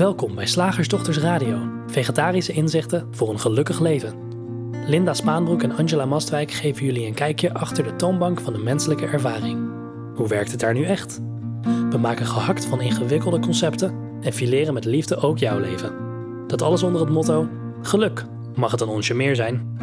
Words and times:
Welkom 0.00 0.34
bij 0.34 0.46
Slagersdochters 0.46 1.18
Radio, 1.18 1.68
vegetarische 1.86 2.52
inzichten 2.52 3.08
voor 3.10 3.30
een 3.30 3.40
gelukkig 3.40 3.80
leven. 3.80 4.14
Linda 4.86 5.14
Spaanbroek 5.14 5.62
en 5.62 5.76
Angela 5.76 6.04
Mastwijk 6.04 6.50
geven 6.50 6.84
jullie 6.84 7.06
een 7.06 7.14
kijkje 7.14 7.54
achter 7.54 7.84
de 7.84 7.96
toonbank 7.96 8.40
van 8.40 8.52
de 8.52 8.58
menselijke 8.58 9.06
ervaring. 9.06 9.70
Hoe 10.14 10.28
werkt 10.28 10.50
het 10.50 10.60
daar 10.60 10.74
nu 10.74 10.84
echt? 10.84 11.20
We 11.90 11.98
maken 11.98 12.26
gehakt 12.26 12.64
van 12.64 12.80
ingewikkelde 12.80 13.40
concepten 13.40 13.94
en 14.20 14.32
fileren 14.32 14.74
met 14.74 14.84
liefde 14.84 15.16
ook 15.16 15.38
jouw 15.38 15.58
leven. 15.58 15.92
Dat 16.46 16.62
alles 16.62 16.82
onder 16.82 17.00
het 17.00 17.10
motto: 17.10 17.48
geluk. 17.82 18.24
Mag 18.54 18.70
het 18.70 18.80
een 18.80 18.88
onsje 18.88 19.14
meer 19.14 19.36
zijn? 19.36 19.76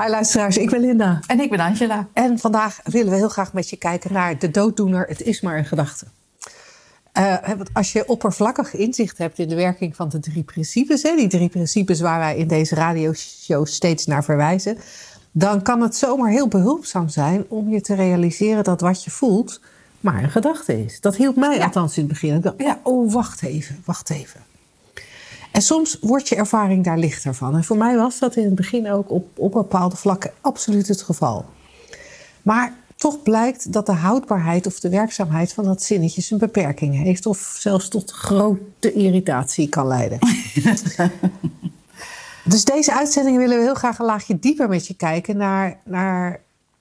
Hi 0.00 0.08
luisteraars, 0.08 0.56
ik 0.56 0.70
ben 0.70 0.80
Linda. 0.80 1.20
En 1.26 1.40
ik 1.40 1.50
ben 1.50 1.60
Angela. 1.60 2.08
En 2.12 2.38
vandaag 2.38 2.80
willen 2.84 3.10
we 3.12 3.16
heel 3.16 3.28
graag 3.28 3.52
met 3.52 3.70
je 3.70 3.76
kijken 3.76 4.12
naar 4.12 4.38
de 4.38 4.50
dooddoener. 4.50 5.06
Het 5.08 5.22
is 5.22 5.40
maar 5.40 5.58
een 5.58 5.64
gedachte. 5.64 6.06
Uh, 7.18 7.36
als 7.72 7.92
je 7.92 8.08
oppervlakkig 8.08 8.74
inzicht 8.74 9.18
hebt 9.18 9.38
in 9.38 9.48
de 9.48 9.54
werking 9.54 9.96
van 9.96 10.08
de 10.08 10.20
drie 10.20 10.42
principes, 10.42 11.02
hè, 11.02 11.16
die 11.16 11.28
drie 11.28 11.48
principes 11.48 12.00
waar 12.00 12.18
wij 12.18 12.36
in 12.36 12.48
deze 12.48 12.74
radioshow 12.74 13.66
steeds 13.66 14.06
naar 14.06 14.24
verwijzen, 14.24 14.78
dan 15.32 15.62
kan 15.62 15.80
het 15.80 15.96
zomaar 15.96 16.30
heel 16.30 16.48
behulpzaam 16.48 17.08
zijn 17.08 17.44
om 17.48 17.70
je 17.70 17.80
te 17.80 17.94
realiseren 17.94 18.64
dat 18.64 18.80
wat 18.80 19.04
je 19.04 19.10
voelt 19.10 19.60
maar 20.00 20.22
een 20.22 20.30
gedachte 20.30 20.84
is. 20.84 21.00
Dat 21.00 21.16
hielp 21.16 21.36
mij 21.36 21.62
althans 21.62 21.96
in 21.96 22.02
het 22.02 22.12
begin. 22.12 22.34
Ik 22.34 22.42
dacht, 22.42 22.54
ja, 22.58 22.80
oh, 22.82 23.12
wacht 23.12 23.42
even, 23.42 23.82
wacht 23.84 24.10
even. 24.10 24.40
En 25.52 25.62
soms 25.62 25.98
wordt 26.00 26.28
je 26.28 26.36
ervaring 26.36 26.84
daar 26.84 26.98
lichter 26.98 27.34
van. 27.34 27.56
En 27.56 27.64
voor 27.64 27.76
mij 27.76 27.96
was 27.96 28.18
dat 28.18 28.36
in 28.36 28.44
het 28.44 28.54
begin 28.54 28.90
ook 28.90 29.10
op, 29.10 29.38
op 29.38 29.52
bepaalde 29.52 29.96
vlakken 29.96 30.30
absoluut 30.40 30.88
het 30.88 31.02
geval. 31.02 31.44
Maar 32.42 32.72
toch 33.02 33.22
blijkt 33.22 33.72
dat 33.72 33.86
de 33.86 33.92
houdbaarheid 33.92 34.66
of 34.66 34.80
de 34.80 34.88
werkzaamheid 34.88 35.52
van 35.52 35.64
dat 35.64 35.82
zinnetje 35.82 36.20
zijn 36.20 36.40
beperking 36.40 37.02
heeft. 37.02 37.26
Of 37.26 37.56
zelfs 37.58 37.88
tot 37.88 38.10
grote 38.10 38.92
irritatie 38.92 39.68
kan 39.68 39.86
leiden. 39.86 40.18
dus 42.44 42.64
deze 42.64 42.94
uitzending 42.94 43.36
willen 43.36 43.56
we 43.56 43.62
heel 43.62 43.74
graag 43.74 43.98
een 43.98 44.04
laagje 44.04 44.38
dieper 44.38 44.68
met 44.68 44.86
je 44.86 44.94
kijken 44.94 45.36
naar, 45.36 45.78
naar 45.84 46.40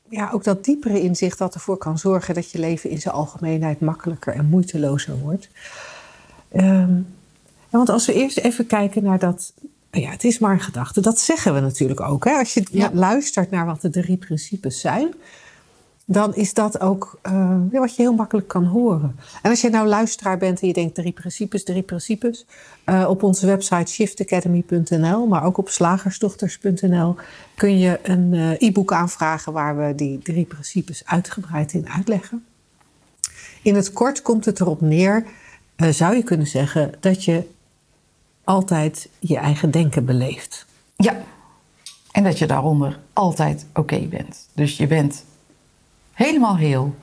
ja, 0.09 0.30
ook 0.33 0.44
dat 0.44 0.66
diepere 0.66 1.02
inzicht 1.02 1.38
dat 1.38 1.53
ervoor 1.53 1.77
kan 1.77 1.97
zorgen 1.97 2.33
dat 2.33 2.52
je 2.52 2.59
leven 2.59 2.89
in 2.89 3.02
zijn 3.02 3.14
algemeenheid 3.14 3.80
makkelijker 3.80 4.33
en 4.33 4.49
moeitelozer 4.49 5.19
wordt. 5.19 5.49
Um, 6.55 7.08
want 7.69 7.89
als 7.89 8.05
we 8.05 8.14
eerst 8.14 8.38
even 8.38 8.66
kijken 8.67 9.03
naar 9.03 9.19
dat. 9.19 9.53
Ja, 9.92 10.09
het 10.09 10.23
is 10.23 10.39
maar 10.39 10.53
een 10.53 10.59
gedachte. 10.59 11.02
Dat 11.02 11.19
zeggen 11.19 11.53
we 11.53 11.59
natuurlijk 11.59 12.02
ook. 12.02 12.25
Hè? 12.25 12.31
Als 12.31 12.53
je 12.53 12.89
luistert 12.94 13.52
naar 13.52 13.66
wat 13.66 13.81
de 13.81 13.89
drie 13.89 14.17
principes 14.17 14.80
zijn, 14.80 15.14
dan 16.05 16.35
is 16.35 16.53
dat 16.53 16.80
ook 16.80 17.19
uh, 17.23 17.57
wat 17.71 17.95
je 17.95 18.02
heel 18.02 18.13
makkelijk 18.13 18.47
kan 18.47 18.66
horen. 18.66 19.19
En 19.41 19.49
als 19.49 19.61
je 19.61 19.69
nou 19.69 19.88
luisteraar 19.88 20.38
bent 20.38 20.61
en 20.61 20.67
je 20.67 20.73
denkt 20.73 20.95
drie 20.95 21.11
principes, 21.11 21.63
drie 21.63 21.81
principes, 21.81 22.45
uh, 22.85 23.05
op 23.09 23.23
onze 23.23 23.45
website 23.45 23.91
shiftacademy.nl, 23.91 25.27
maar 25.27 25.43
ook 25.43 25.58
op 25.58 25.69
slagersdochters.nl 25.69 27.16
kun 27.55 27.80
je 27.80 27.99
een 28.03 28.33
uh, 28.33 28.61
e-book 28.61 28.93
aanvragen 28.93 29.53
waar 29.53 29.77
we 29.77 29.95
die 29.95 30.19
drie 30.19 30.45
principes 30.45 31.05
uitgebreid 31.05 31.73
in 31.73 31.89
uitleggen. 31.89 32.45
In 33.63 33.75
het 33.75 33.93
kort 33.93 34.21
komt 34.21 34.45
het 34.45 34.59
erop 34.59 34.81
neer, 34.81 35.25
zou 35.75 36.15
je 36.15 36.23
kunnen 36.23 36.47
zeggen, 36.47 36.93
dat 36.99 37.23
je 37.23 37.47
altijd 38.43 39.09
je 39.19 39.38
eigen 39.38 39.71
denken 39.71 40.05
beleeft. 40.05 40.65
Ja, 40.95 41.21
en 42.11 42.23
dat 42.23 42.38
je 42.39 42.45
daaronder 42.45 42.99
altijd 43.13 43.65
oké 43.73 43.99
bent. 43.99 44.47
Dus 44.53 44.77
je 44.77 44.88
bent 44.88 45.25
helemaal 46.23 46.58
heel. 46.58 46.95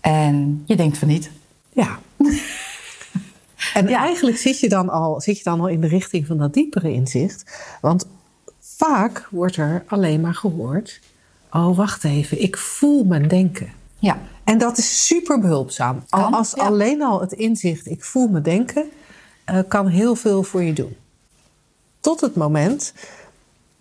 En 0.00 0.62
je 0.66 0.76
denkt 0.76 0.98
van 0.98 1.08
niet. 1.08 1.30
Ja. 1.72 1.98
en 3.74 3.86
eigenlijk 3.86 4.36
zit 4.36 4.60
je, 4.60 4.68
dan 4.68 4.88
al, 4.88 5.20
zit 5.20 5.38
je 5.38 5.44
dan 5.44 5.60
al 5.60 5.68
in 5.68 5.80
de 5.80 5.86
richting 5.86 6.26
van 6.26 6.38
dat 6.38 6.54
diepere 6.54 6.92
inzicht. 6.92 7.60
Want 7.80 8.06
vaak 8.60 9.28
wordt 9.30 9.56
er 9.56 9.84
alleen 9.86 10.20
maar 10.20 10.34
gehoord: 10.34 11.00
oh, 11.50 11.76
wacht 11.76 12.04
even, 12.04 12.42
ik 12.42 12.56
voel 12.56 13.04
mijn 13.04 13.28
denken. 13.28 13.72
Ja. 13.98 14.18
En 14.44 14.58
dat 14.58 14.78
is 14.78 15.06
super 15.06 15.40
behulpzaam. 15.40 16.04
als 16.10 16.56
alleen 16.56 17.02
al 17.02 17.20
het 17.20 17.32
inzicht, 17.32 17.86
ik 17.86 18.04
voel 18.04 18.28
me 18.28 18.40
denken, 18.40 18.90
uh, 19.50 19.58
kan 19.68 19.86
heel 19.86 20.14
veel 20.14 20.42
voor 20.42 20.62
je 20.62 20.72
doen. 20.72 20.96
Tot 22.00 22.20
het 22.20 22.34
moment 22.34 22.94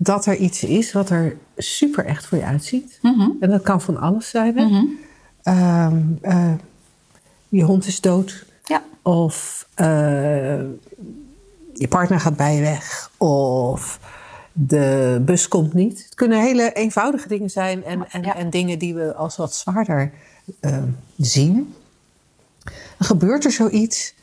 dat 0.04 0.26
er 0.26 0.36
iets 0.36 0.64
is 0.64 0.92
wat 0.92 1.10
er 1.10 1.38
super 1.58 2.06
echt 2.06 2.26
voor 2.26 2.38
je 2.38 2.44
uitziet. 2.44 3.00
Mhm. 3.02 3.30
En 3.40 3.50
dat 3.50 3.62
kan 3.62 3.82
van 3.82 3.98
alles 3.98 4.30
zijn. 4.30 4.58
Hè? 4.58 4.66
Mhm. 4.66 4.86
Ehm, 5.44 6.02
eh, 6.22 6.54
je 7.50 7.64
hond 7.64 7.86
is 7.86 8.02
dood. 8.02 8.46
Ja. 8.64 8.84
Of 9.02 9.68
uh, 9.76 9.86
je 11.74 11.88
partner 11.90 12.20
gaat 12.20 12.36
bij 12.36 12.56
je 12.56 12.62
weg. 12.62 13.12
Of 13.18 14.00
de 14.54 15.22
bus 15.26 15.48
komt 15.48 15.74
niet. 15.74 16.04
Het 16.04 16.16
kunnen 16.16 16.42
hele 16.42 16.74
eenvoudige 16.74 17.28
dingen 17.28 17.50
zijn 17.50 17.84
en, 17.84 18.10
en, 18.12 18.24
en 18.24 18.50
dingen 18.50 18.80
die 18.80 18.94
we 18.94 19.16
als 19.16 19.38
wat 19.38 19.56
zwaarder 19.56 20.12
uh, 20.62 20.78
zien. 21.18 21.74
Dan 22.64 23.08
gebeurt 23.08 23.46
er 23.46 23.52
zoiets 23.52 24.14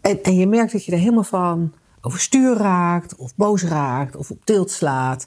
en, 0.00 0.22
en 0.22 0.34
je 0.34 0.46
merkt 0.46 0.72
dat 0.72 0.84
je 0.84 0.92
er 0.92 0.98
helemaal 0.98 1.24
van 1.24 1.72
overstuur 2.02 2.56
raakt, 2.56 3.16
of 3.16 3.34
boos 3.34 3.62
raakt, 3.62 4.16
of 4.16 4.30
op 4.30 4.44
tilt 4.44 4.70
slaat. 4.70 5.26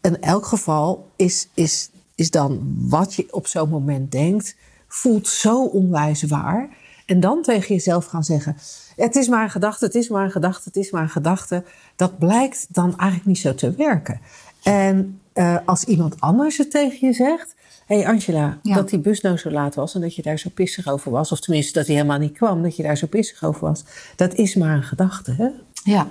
In 0.00 0.20
elk 0.20 0.46
geval 0.46 1.10
is, 1.16 1.48
is, 1.54 1.90
is 2.14 2.30
dan 2.30 2.76
wat 2.88 3.14
je 3.14 3.26
op 3.30 3.46
zo'n 3.46 3.68
moment 3.68 4.12
denkt, 4.12 4.56
voelt 4.88 5.28
zo 5.28 5.64
onwijs 5.64 6.22
waar. 6.22 6.68
En 7.06 7.20
dan 7.20 7.42
tegen 7.42 7.74
jezelf 7.74 8.04
gaan 8.04 8.24
zeggen: 8.24 8.56
Het 8.96 9.16
is 9.16 9.28
maar 9.28 9.42
een 9.42 9.50
gedachte, 9.50 9.84
het 9.84 9.94
is 9.94 10.08
maar 10.08 10.24
een 10.24 10.30
gedachte, 10.30 10.62
het 10.64 10.76
is 10.76 10.90
maar 10.90 11.02
een 11.02 11.08
gedachte. 11.08 11.64
Dat 11.96 12.18
blijkt 12.18 12.66
dan 12.68 12.98
eigenlijk 12.98 13.24
niet 13.28 13.38
zo 13.38 13.54
te 13.54 13.70
werken. 13.70 14.20
En 14.62 15.20
uh, 15.34 15.56
als 15.64 15.84
iemand 15.84 16.20
anders 16.20 16.58
het 16.58 16.70
tegen 16.70 17.06
je 17.06 17.12
zegt, 17.14 17.54
Hé 17.86 17.96
hey 17.96 18.06
Angela, 18.06 18.58
dat 18.62 18.88
die 18.88 18.98
bus 18.98 19.20
nou 19.20 19.36
zo 19.36 19.50
laat 19.50 19.74
was 19.74 19.94
en 19.94 20.00
dat 20.00 20.14
je 20.14 20.22
daar 20.22 20.38
zo 20.38 20.50
pissig 20.54 20.88
over 20.88 21.10
was, 21.10 21.32
of 21.32 21.40
tenminste 21.40 21.72
dat 21.72 21.86
hij 21.86 21.94
helemaal 21.94 22.18
niet 22.18 22.36
kwam, 22.36 22.62
dat 22.62 22.76
je 22.76 22.82
daar 22.82 22.96
zo 22.96 23.06
pissig 23.06 23.44
over 23.44 23.60
was, 23.60 23.84
dat 24.16 24.34
is 24.34 24.54
maar 24.54 24.76
een 24.76 24.82
gedachte, 24.82 25.32
hè? 25.32 25.48
Ja. 25.86 26.06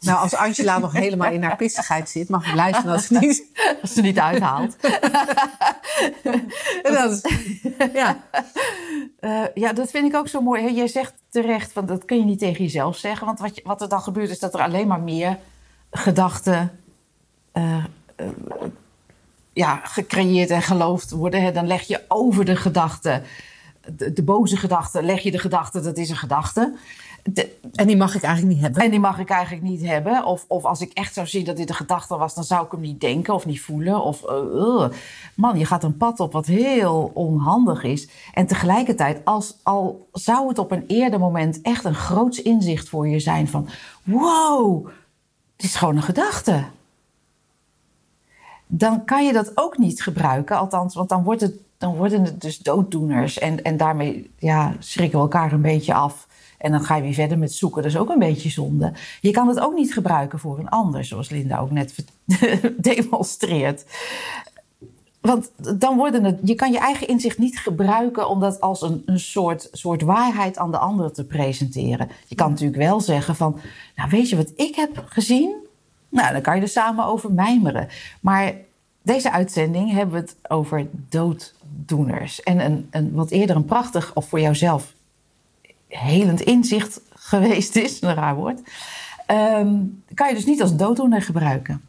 Nou, 0.00 0.18
als 0.18 0.34
Angela 0.34 0.78
nog 0.78 0.92
helemaal 0.92 1.32
in 1.32 1.42
haar 1.42 1.56
pissigheid 1.56 2.08
zit, 2.08 2.28
mag 2.28 2.48
ik 2.48 2.54
luisteren 2.54 2.92
als 2.92 3.06
ze 3.06 3.18
niet, 3.18 3.44
als 3.82 3.92
ze 3.92 4.00
niet 4.00 4.18
uithaalt. 4.18 4.76
dat 6.82 7.28
ja. 7.92 8.20
Uh, 9.20 9.44
ja, 9.54 9.72
dat 9.72 9.90
vind 9.90 10.06
ik 10.06 10.14
ook 10.14 10.28
zo 10.28 10.40
mooi. 10.40 10.74
Jij 10.74 10.88
zegt 10.88 11.14
terecht, 11.28 11.72
want 11.72 11.88
dat 11.88 12.04
kun 12.04 12.18
je 12.18 12.24
niet 12.24 12.38
tegen 12.38 12.64
jezelf 12.64 12.96
zeggen. 12.96 13.26
Want 13.26 13.38
wat, 13.38 13.56
je, 13.56 13.62
wat 13.64 13.80
er 13.80 13.88
dan 13.88 14.00
gebeurt 14.00 14.30
is 14.30 14.38
dat 14.38 14.54
er 14.54 14.60
alleen 14.60 14.86
maar 14.86 15.00
meer 15.00 15.38
gedachten 15.90 16.80
uh, 17.54 17.84
uh, 18.16 18.26
ja, 19.52 19.80
gecreëerd 19.84 20.50
en 20.50 20.62
geloofd 20.62 21.10
worden. 21.10 21.42
Hè, 21.42 21.52
dan 21.52 21.66
leg 21.66 21.82
je 21.82 22.04
over 22.08 22.44
de 22.44 22.56
gedachte, 22.56 23.22
de, 23.86 24.12
de, 24.12 24.22
boze 24.22 24.56
gedachte, 24.56 25.02
leg 25.02 25.22
je 25.22 25.30
de 25.30 25.38
gedachte, 25.38 25.80
dat 25.80 25.96
is 25.96 26.10
een 26.10 26.16
gedachte. 26.16 26.76
En 27.74 27.86
die 27.86 27.96
mag 27.96 28.14
ik 28.14 28.22
eigenlijk 28.22 28.54
niet 28.54 28.62
hebben. 28.62 28.82
En 28.82 28.90
die 28.90 29.00
mag 29.00 29.18
ik 29.18 29.30
eigenlijk 29.30 29.62
niet 29.62 29.86
hebben. 29.86 30.24
Of, 30.24 30.44
of 30.48 30.64
als 30.64 30.80
ik 30.80 30.92
echt 30.92 31.14
zou 31.14 31.26
zien 31.26 31.44
dat 31.44 31.56
dit 31.56 31.68
een 31.68 31.74
gedachte 31.74 32.16
was, 32.16 32.34
dan 32.34 32.44
zou 32.44 32.64
ik 32.64 32.70
hem 32.70 32.80
niet 32.80 33.00
denken 33.00 33.34
of 33.34 33.46
niet 33.46 33.60
voelen. 33.60 34.02
Of 34.02 34.22
uh, 34.30 34.88
man, 35.34 35.58
je 35.58 35.64
gaat 35.64 35.84
een 35.84 35.96
pad 35.96 36.20
op 36.20 36.32
wat 36.32 36.46
heel 36.46 37.10
onhandig 37.14 37.82
is. 37.82 38.08
En 38.34 38.46
tegelijkertijd, 38.46 39.24
als, 39.24 39.56
al 39.62 40.08
zou 40.12 40.48
het 40.48 40.58
op 40.58 40.70
een 40.70 40.84
eerder 40.86 41.18
moment 41.18 41.60
echt 41.62 41.84
een 41.84 41.94
groots 41.94 42.42
inzicht 42.42 42.88
voor 42.88 43.08
je 43.08 43.20
zijn 43.20 43.48
van: 43.48 43.68
wow, 44.02 44.86
het 45.56 45.64
is 45.64 45.76
gewoon 45.76 45.96
een 45.96 46.02
gedachte 46.02 46.64
dan 48.72 49.04
kan 49.04 49.26
je 49.26 49.32
dat 49.32 49.52
ook 49.54 49.78
niet 49.78 50.02
gebruiken. 50.02 50.58
Althans, 50.58 50.94
want 50.94 51.08
dan, 51.08 51.22
wordt 51.22 51.40
het, 51.40 51.54
dan 51.78 51.96
worden 51.96 52.24
het 52.24 52.40
dus 52.40 52.58
dooddoeners. 52.58 53.38
En, 53.38 53.62
en 53.62 53.76
daarmee 53.76 54.30
ja, 54.38 54.74
schrikken 54.78 55.18
we 55.18 55.24
elkaar 55.24 55.52
een 55.52 55.62
beetje 55.62 55.94
af. 55.94 56.28
En 56.60 56.70
dan 56.70 56.84
ga 56.84 56.96
je 56.96 57.02
weer 57.02 57.14
verder 57.14 57.38
met 57.38 57.52
zoeken. 57.52 57.82
Dat 57.82 57.90
is 57.90 57.98
ook 57.98 58.08
een 58.08 58.18
beetje 58.18 58.50
zonde. 58.50 58.92
Je 59.20 59.30
kan 59.30 59.48
het 59.48 59.60
ook 59.60 59.74
niet 59.74 59.92
gebruiken 59.92 60.38
voor 60.38 60.58
een 60.58 60.68
ander, 60.68 61.04
zoals 61.04 61.30
Linda 61.30 61.58
ook 61.58 61.70
net 61.70 61.94
demonstreert. 62.76 63.84
Want 65.20 65.50
dan 65.80 65.96
worden 65.96 66.24
het, 66.24 66.38
je 66.44 66.54
kan 66.54 66.72
je 66.72 66.78
eigen 66.78 67.08
inzicht 67.08 67.38
niet 67.38 67.58
gebruiken 67.58 68.28
om 68.28 68.40
dat 68.40 68.60
als 68.60 68.82
een, 68.82 69.02
een 69.06 69.20
soort, 69.20 69.68
soort 69.72 70.02
waarheid 70.02 70.58
aan 70.58 70.70
de 70.70 70.78
ander 70.78 71.12
te 71.12 71.24
presenteren. 71.24 72.08
Je 72.26 72.34
kan 72.34 72.50
natuurlijk 72.50 72.82
wel 72.82 73.00
zeggen 73.00 73.36
van, 73.36 73.58
nou 73.96 74.10
weet 74.10 74.28
je 74.28 74.36
wat 74.36 74.52
ik 74.56 74.74
heb 74.74 75.04
gezien? 75.06 75.54
Nou, 76.08 76.32
dan 76.32 76.42
kan 76.42 76.56
je 76.56 76.62
er 76.62 76.68
samen 76.68 77.04
over 77.04 77.32
mijmeren. 77.32 77.88
Maar 78.20 78.54
deze 79.02 79.32
uitzending 79.32 79.92
hebben 79.92 80.14
we 80.14 80.20
het 80.20 80.36
over 80.48 80.86
dooddoeners. 80.92 82.42
En 82.42 82.64
een, 82.64 82.88
een, 82.90 83.12
wat 83.12 83.30
eerder 83.30 83.56
een 83.56 83.64
prachtig, 83.64 84.14
of 84.14 84.28
voor 84.28 84.40
jouzelf 84.40 84.94
helend 85.98 86.40
inzicht 86.40 87.00
geweest 87.14 87.76
is, 87.76 88.00
een 88.00 88.14
raar 88.14 88.34
woord, 88.34 88.60
um, 89.26 90.02
kan 90.14 90.28
je 90.28 90.34
dus 90.34 90.44
niet 90.46 90.62
als 90.62 90.76
dooddoener 90.76 91.22
gebruiken. 91.22 91.80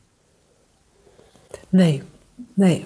Nee, 1.69 2.03
nee. 2.53 2.85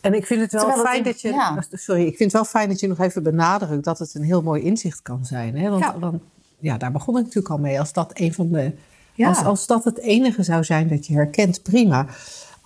En 0.00 0.14
ik 0.14 0.26
vind 0.26 0.40
het 0.40 0.52
wel 0.52 0.60
Terwijl 0.64 0.84
fijn 0.84 1.02
dat 1.02 1.20
je. 1.20 1.28
ja. 1.28 1.62
Sorry, 1.70 2.00
ik 2.02 2.16
vind 2.16 2.32
het 2.32 2.32
wel 2.32 2.44
fijn 2.44 2.68
dat 2.68 2.80
je 2.80 2.88
nog 2.88 2.98
even 2.98 3.22
benadrukt 3.22 3.84
dat 3.84 3.98
het 3.98 4.14
een 4.14 4.22
heel 4.22 4.42
mooi 4.42 4.62
inzicht 4.62 5.02
kan 5.02 5.24
zijn. 5.24 5.56
Hè? 5.58 5.70
Want, 5.70 5.82
Ja. 5.82 5.98
want 5.98 6.22
ja, 6.58 6.76
daar 6.76 6.92
begon 6.92 7.16
ik 7.16 7.24
natuurlijk 7.24 7.54
al 7.54 7.58
mee. 7.58 7.78
Als 7.78 7.92
dat 7.92 8.10
een 8.14 8.34
van 8.34 8.48
de. 8.52 8.72
Ja. 9.14 9.28
Als, 9.28 9.44
als 9.44 9.66
dat 9.66 9.84
het 9.84 9.98
enige 9.98 10.42
zou 10.42 10.64
zijn 10.64 10.88
dat 10.88 11.06
je 11.06 11.14
herkent, 11.14 11.62
prima. 11.62 12.06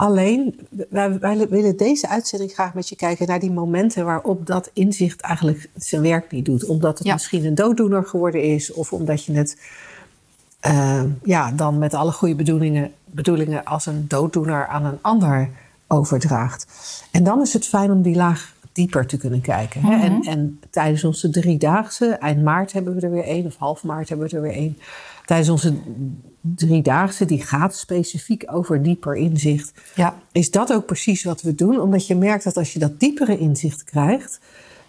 Alleen, 0.01 0.69
wij, 0.89 1.19
wij 1.19 1.49
willen 1.49 1.77
deze 1.77 2.09
uitzending 2.09 2.53
graag 2.53 2.75
met 2.75 2.89
je 2.89 2.97
kijken 2.97 3.27
naar 3.27 3.41
die 3.41 3.51
momenten 3.51 4.05
waarop 4.05 4.47
dat 4.47 4.71
inzicht 4.73 5.21
eigenlijk 5.21 5.69
zijn 5.77 6.03
werk 6.03 6.31
niet 6.31 6.45
doet. 6.45 6.67
Omdat 6.67 6.99
het 6.99 7.07
Ja. 7.07 7.13
misschien 7.13 7.45
een 7.45 7.55
dooddoener 7.55 8.05
geworden 8.05 8.43
is, 8.43 8.73
of 8.73 8.93
omdat 8.93 9.25
je 9.25 9.33
het 9.33 9.61
eh, 10.61 11.03
ja, 11.23 11.53
dan 11.53 11.79
met 11.79 11.95
alle 11.95 12.13
goede 12.13 12.35
bedoelingen, 12.35 12.93
bedoelingen 13.05 13.65
als 13.65 13.87
een 13.87 14.05
dooddoener 14.09 14.67
aan 14.67 14.85
een 14.85 14.99
ander 15.01 15.49
overdraagt. 15.87 16.67
En 17.11 17.25
dan 17.25 17.41
is 17.41 17.53
het 17.53 17.67
fijn 17.67 17.91
om 17.91 18.03
die 18.03 18.17
laag 18.17 18.55
dieper 18.73 19.07
te 19.07 19.17
kunnen 19.17 19.41
kijken. 19.41 19.83
Hè? 19.83 20.01
en, 20.01 20.23
en 20.23 20.61
tijdens 20.71 21.05
onze 21.05 21.31
driedaagse, 21.31 22.07
eind 22.07 22.43
maart 22.43 22.73
hebben 22.73 22.95
we 22.95 23.01
er 23.01 23.11
weer 23.11 23.25
één, 23.25 23.47
of 23.47 23.57
half 23.57 23.85
maart 23.85 24.09
hebben 24.09 24.29
we 24.29 24.37
er 24.37 24.43
weer 24.43 24.53
één. 24.53 24.79
Tijdens 25.31 25.51
onze 25.51 25.75
driedaagse, 26.41 27.25
die 27.25 27.43
gaat 27.43 27.77
specifiek 27.77 28.45
over 28.47 28.83
dieper 28.83 29.17
inzicht. 29.17 29.73
Ja. 29.95 30.15
Is 30.33 30.51
dat 30.51 30.73
ook 30.73 30.87
precies 30.87 31.25
wat 31.25 31.43
we 31.43 31.55
doen? 31.55 31.81
Omdat 31.81 32.07
je 32.07 32.15
merkt 32.15 32.45
dat 32.45 32.57
als 32.57 32.73
je 32.73 32.79
dat 32.79 33.01
diepere 33.01 33.39
inzicht 33.39 33.85
krijgt, 33.85 34.41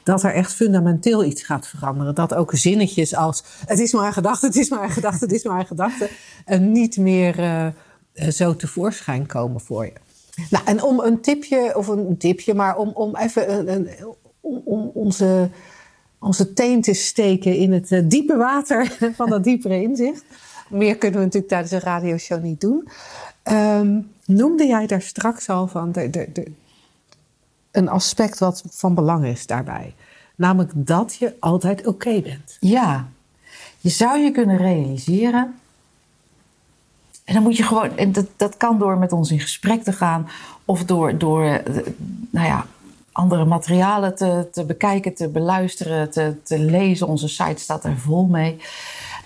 dat 0.04 0.24
er 0.24 0.34
echt 0.34 0.54
fundamenteel 0.54 1.24
iets 1.24 1.44
gaat 1.44 1.68
veranderen. 1.68 2.16
Dat 2.16 2.34
ook 2.34 2.52
zinnetjes 2.54 3.16
als 3.16 3.44
het 3.66 3.80
is 3.80 3.94
maar 3.94 4.06
een 4.06 4.14
gedachte, 4.14 4.46
het 4.46 4.56
is 4.56 4.70
maar 4.70 4.84
een 4.84 4.90
gedachte, 4.90 5.26
het 5.26 5.34
is 5.34 5.44
maar 5.44 5.60
een 5.60 5.66
gedachte, 5.66 6.10
eh, 6.46 6.60
niet 6.60 6.98
meer 6.98 7.40
eh, 7.40 8.30
zo 8.30 8.56
tevoorschijn 8.56 9.26
komen 9.26 9.62
voor 9.62 9.86
je. 9.86 9.94
Nou, 10.50 10.66
en 10.66 10.84
om 10.84 11.00
een 11.00 11.22
tipje, 11.22 11.74
of 11.76 11.88
een 11.88 12.18
tipje, 12.18 12.54
maar 12.54 12.78
om, 12.78 12.90
om 12.90 13.16
even 13.16 13.58
een, 13.58 13.74
een, 13.74 13.90
om, 14.40 14.62
om 14.66 14.92
onze, 14.94 15.50
onze 16.22 16.54
teen 16.54 16.82
te 16.82 16.94
steken 16.94 17.56
in 17.56 17.72
het 17.72 17.92
eh, 17.92 18.02
diepe 18.04 18.38
water 18.38 18.98
van 19.18 19.30
dat 19.30 19.44
diepere 19.44 19.82
inzicht. 19.82 20.24
Meer 20.70 20.98
kunnen 20.98 21.20
we 21.20 21.26
natuurlijk 21.26 21.52
tijdens 21.52 21.72
een 21.72 21.80
radioshow 21.80 22.44
niet 22.44 22.62
doen. 22.62 22.88
Ehm, 23.44 24.00
noemde 24.26 24.66
jij 24.66 24.88
daar 24.88 25.02
straks 25.02 25.50
al 25.50 25.68
van 25.68 25.92
de, 25.92 26.10
de, 26.10 26.30
de, 26.34 26.52
een 27.72 27.90
aspect 27.90 28.40
wat 28.40 28.64
van 28.70 28.96
belang 28.96 29.26
is 29.26 29.46
daarbij? 29.46 29.94
Namelijk 30.36 30.72
dat 30.76 31.16
je 31.16 31.36
altijd 31.40 31.88
oké 31.88 32.22
bent. 32.22 32.58
Ja, 32.60 33.08
je 33.80 33.90
zou 33.90 34.20
je 34.20 34.32
kunnen 34.32 34.58
realiseren. 34.58 35.56
En 37.24 37.34
dan 37.34 37.44
moet 37.44 37.58
je 37.58 37.64
gewoon, 37.64 37.98
en 37.98 38.12
dat, 38.12 38.26
dat 38.36 38.58
kan 38.58 38.80
door 38.80 38.98
met 38.98 39.12
ons 39.12 39.32
in 39.32 39.40
gesprek 39.40 39.84
te 39.84 39.94
gaan, 39.94 40.28
of 40.66 40.86
door, 40.86 41.18
door 41.18 41.44
eh, 41.44 41.76
nou 42.30 42.48
ja, 42.48 42.66
andere 43.12 43.46
materialen 43.46 44.16
te, 44.16 44.48
te 44.52 44.66
bekijken, 44.66 45.14
te 45.14 45.30
beluisteren, 45.30 46.12
te, 46.12 46.36
te 46.44 46.60
lezen. 46.60 47.08
Onze 47.08 47.28
site 47.28 47.62
staat 47.62 47.84
er 47.84 47.98
vol 47.98 48.26
mee. 48.26 48.58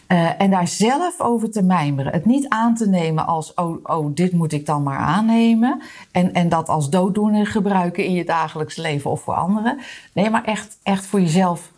Eh, 0.08 0.42
en 0.42 0.50
daar 0.50 0.68
zelf 0.68 1.22
over 1.22 1.52
te 1.52 1.64
mijmeren. 1.64 2.12
Het 2.12 2.26
niet 2.26 2.50
aan 2.50 2.76
te 2.76 2.90
nemen 2.90 3.26
als, 3.26 3.54
oh, 3.54 3.78
oh 3.84 4.16
dit 4.16 4.32
moet 4.32 4.52
ik 4.52 4.66
dan 4.66 4.84
maar 4.84 4.98
aannemen. 4.98 5.82
En, 6.12 6.34
en 6.34 6.50
dat 6.50 6.70
als 6.70 6.90
dooddoener 6.90 7.48
gebruiken 7.48 8.06
in 8.06 8.14
je 8.14 8.26
dagelijks 8.26 8.76
leven 8.76 9.12
of 9.12 9.22
voor 9.22 9.34
anderen. 9.34 9.80
Nee, 10.14 10.30
maar 10.30 10.44
echt, 10.44 10.78
echt 10.84 11.06
voor 11.06 11.22
jezelf 11.22 11.72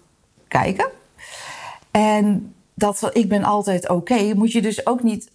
kijken. 0.48 0.90
En 1.92 2.54
dat 2.74 3.10
ik 3.14 3.30
ben 3.30 3.44
altijd 3.44 3.90
oké, 3.90 4.34
moet 4.34 4.52
je 4.52 4.62
dus 4.62 4.86
ook 4.86 5.04
niet 5.04 5.32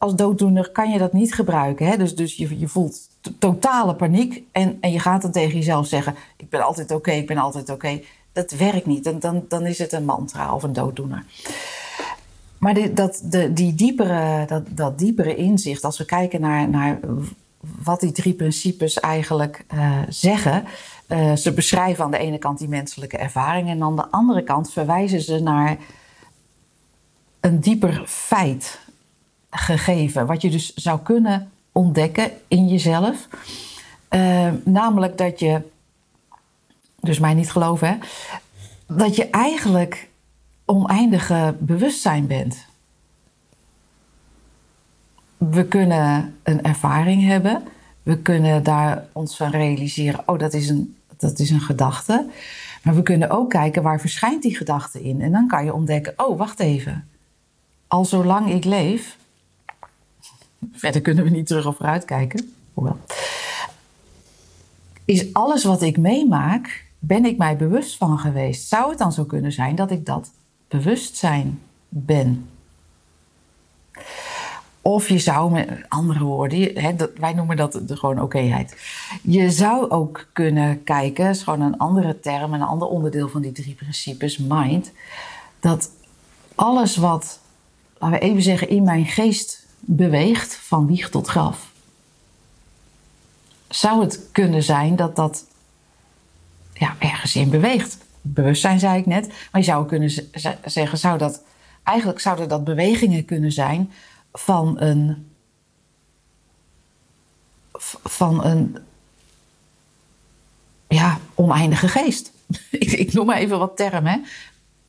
als 0.00 0.14
dooddoener 0.14 0.70
kan 0.70 0.90
je 0.90 0.98
dat 0.98 1.12
niet 1.12 1.34
gebruiken. 1.34 1.86
Hè? 1.86 1.96
Dus, 1.96 2.14
dus 2.14 2.36
je, 2.36 2.58
je 2.58 2.68
voelt 2.68 3.08
totale 3.38 3.94
paniek 3.94 4.42
en, 4.52 4.78
en 4.80 4.92
je 4.92 4.98
gaat 4.98 5.22
dan 5.22 5.30
tegen 5.30 5.54
jezelf 5.54 5.86
zeggen: 5.86 6.14
Ik 6.36 6.48
ben 6.48 6.64
altijd 6.64 6.90
oké, 6.90 7.10
ik 7.10 7.26
ben 7.26 7.38
altijd 7.38 7.70
oké. 7.70 8.00
Dat 8.32 8.50
werkt 8.50 8.86
niet. 8.86 9.04
Dan, 9.04 9.18
dan, 9.18 9.44
dan 9.48 9.66
is 9.66 9.78
het 9.78 9.92
een 9.92 10.04
mantra 10.04 10.54
of 10.54 10.62
een 10.62 10.72
dooddoener. 10.72 11.24
Maar 12.58 12.94
dat, 12.94 13.22
de, 13.24 13.52
die 13.52 13.74
diepere, 13.74 14.46
dat, 14.46 14.62
dat 14.68 14.98
diepere 14.98 15.34
inzicht, 15.34 15.84
als 15.84 15.98
we 15.98 16.04
kijken 16.04 16.40
naar, 16.40 16.68
naar 16.68 17.00
wat 17.82 18.00
die 18.00 18.12
drie 18.12 18.34
principes 18.34 19.00
eigenlijk 19.00 19.64
eh, 19.68 19.98
zeggen. 20.08 20.64
eh, 21.06 21.32
ze 21.32 21.52
beschrijven 21.52 22.04
aan 22.04 22.10
de 22.10 22.18
ene 22.18 22.38
kant 22.38 22.58
die 22.58 22.68
menselijke 22.68 23.16
ervaring 23.16 23.68
en 23.68 23.82
aan 23.82 23.96
de 23.96 24.10
andere 24.10 24.42
kant 24.42 24.72
verwijzen 24.72 25.20
ze 25.20 25.38
naar 25.38 25.76
een 27.40 27.60
dieper 27.60 28.02
feit 28.06 28.78
gegeven, 29.50 30.26
wat 30.26 30.42
je 30.42 30.50
dus 30.50 30.74
zou 30.74 31.00
kunnen 31.00 31.50
ontdekken 31.72 32.30
in 32.48 32.68
jezelf. 32.68 33.28
Eh, 34.08 34.48
namelijk 34.64 35.18
dat 35.18 35.38
je, 35.38 35.60
dus 37.00 37.18
mij 37.18 37.34
niet 37.34 37.50
geloven, 37.50 37.88
hè, 37.88 37.96
dat 38.96 39.16
je 39.16 39.30
eigenlijk 39.30 40.08
oneindige 40.64 41.54
bewustzijn 41.58 42.26
bent. 42.26 42.66
We 45.36 45.64
kunnen 45.64 46.38
een 46.42 46.62
ervaring 46.62 47.26
hebben, 47.26 47.62
we 48.02 48.18
kunnen 48.18 48.62
daar 48.62 49.06
ons 49.12 49.36
van 49.36 49.50
realiseren, 49.50 50.22
oh 50.26 50.38
dat 50.38 50.52
is 50.52 50.68
een, 50.68 50.96
dat 51.16 51.38
is 51.38 51.50
een 51.50 51.60
gedachte. 51.60 52.30
Maar 52.82 52.94
we 52.94 53.02
kunnen 53.02 53.30
ook 53.30 53.50
kijken 53.50 53.82
waar 53.82 54.00
verschijnt 54.00 54.42
die 54.42 54.56
gedachte 54.56 55.02
in. 55.02 55.20
En 55.20 55.32
dan 55.32 55.46
kan 55.46 55.64
je 55.64 55.74
ontdekken, 55.74 56.12
oh 56.16 56.38
wacht 56.38 56.60
even. 56.60 57.08
Al 57.86 58.04
zolang 58.04 58.50
ik 58.50 58.64
leef, 58.64 59.16
verder 60.72 61.00
kunnen 61.00 61.24
we 61.24 61.30
niet 61.30 61.46
terug 61.46 61.66
of 61.66 61.76
vooruit 61.76 62.04
kijken, 62.04 62.52
hoewel, 62.74 62.98
is 65.04 65.32
alles 65.32 65.64
wat 65.64 65.82
ik 65.82 65.96
meemaak, 65.96 66.84
ben 66.98 67.24
ik 67.24 67.36
mij 67.36 67.56
bewust 67.56 67.96
van 67.96 68.18
geweest. 68.18 68.68
Zou 68.68 68.88
het 68.88 68.98
dan 68.98 69.12
zo 69.12 69.24
kunnen 69.24 69.52
zijn 69.52 69.74
dat 69.74 69.90
ik 69.90 70.06
dat 70.06 70.30
bewustzijn 70.68 71.60
ben? 71.88 72.48
Of 74.82 75.08
je 75.08 75.18
zou, 75.18 75.50
met 75.50 75.68
andere 75.88 76.24
woorden, 76.24 76.78
hè, 76.78 76.94
wij 77.16 77.32
noemen 77.32 77.56
dat 77.56 77.80
de 77.86 77.96
gewoon 77.96 78.18
okéheid. 78.18 78.76
Je 79.22 79.50
zou 79.50 79.90
ook 79.90 80.28
kunnen 80.32 80.84
kijken, 80.84 81.28
is 81.28 81.42
gewoon 81.42 81.60
een 81.60 81.78
andere 81.78 82.20
term, 82.20 82.54
een 82.54 82.62
ander 82.62 82.88
onderdeel 82.88 83.28
van 83.28 83.42
die 83.42 83.52
drie 83.52 83.74
principes, 83.74 84.38
mind, 84.38 84.92
dat 85.60 85.90
alles 86.54 86.96
wat, 86.96 87.40
laten 87.98 88.18
we 88.18 88.24
even 88.24 88.42
zeggen, 88.42 88.68
in 88.68 88.82
mijn 88.82 89.06
geest 89.06 89.59
beweegt, 89.80 90.56
van 90.56 90.86
wieg 90.86 91.10
tot 91.10 91.26
graf, 91.26 91.72
zou 93.68 94.00
het 94.00 94.20
kunnen 94.32 94.62
zijn 94.62 94.96
dat 94.96 95.16
dat 95.16 95.44
ja, 96.72 96.96
ergens 96.98 97.36
in 97.36 97.50
beweegt. 97.50 97.98
Bewustzijn 98.20 98.78
zei 98.78 98.98
ik 98.98 99.06
net, 99.06 99.26
maar 99.26 99.60
je 99.60 99.66
zou 99.66 99.86
kunnen 99.86 100.10
zeggen, 100.64 100.98
zou 100.98 101.18
dat, 101.18 101.42
eigenlijk 101.82 102.20
zouden 102.20 102.48
dat 102.48 102.64
bewegingen 102.64 103.24
kunnen 103.24 103.52
zijn 103.52 103.92
van 104.32 104.80
een, 104.80 105.30
van 108.04 108.44
een 108.44 108.78
ja, 110.88 111.18
oneindige 111.34 111.88
geest. 111.88 112.32
ik, 112.70 112.92
ik 112.92 113.12
noem 113.12 113.26
maar 113.26 113.38
even 113.38 113.58
wat 113.58 113.76
termen. 113.76 114.24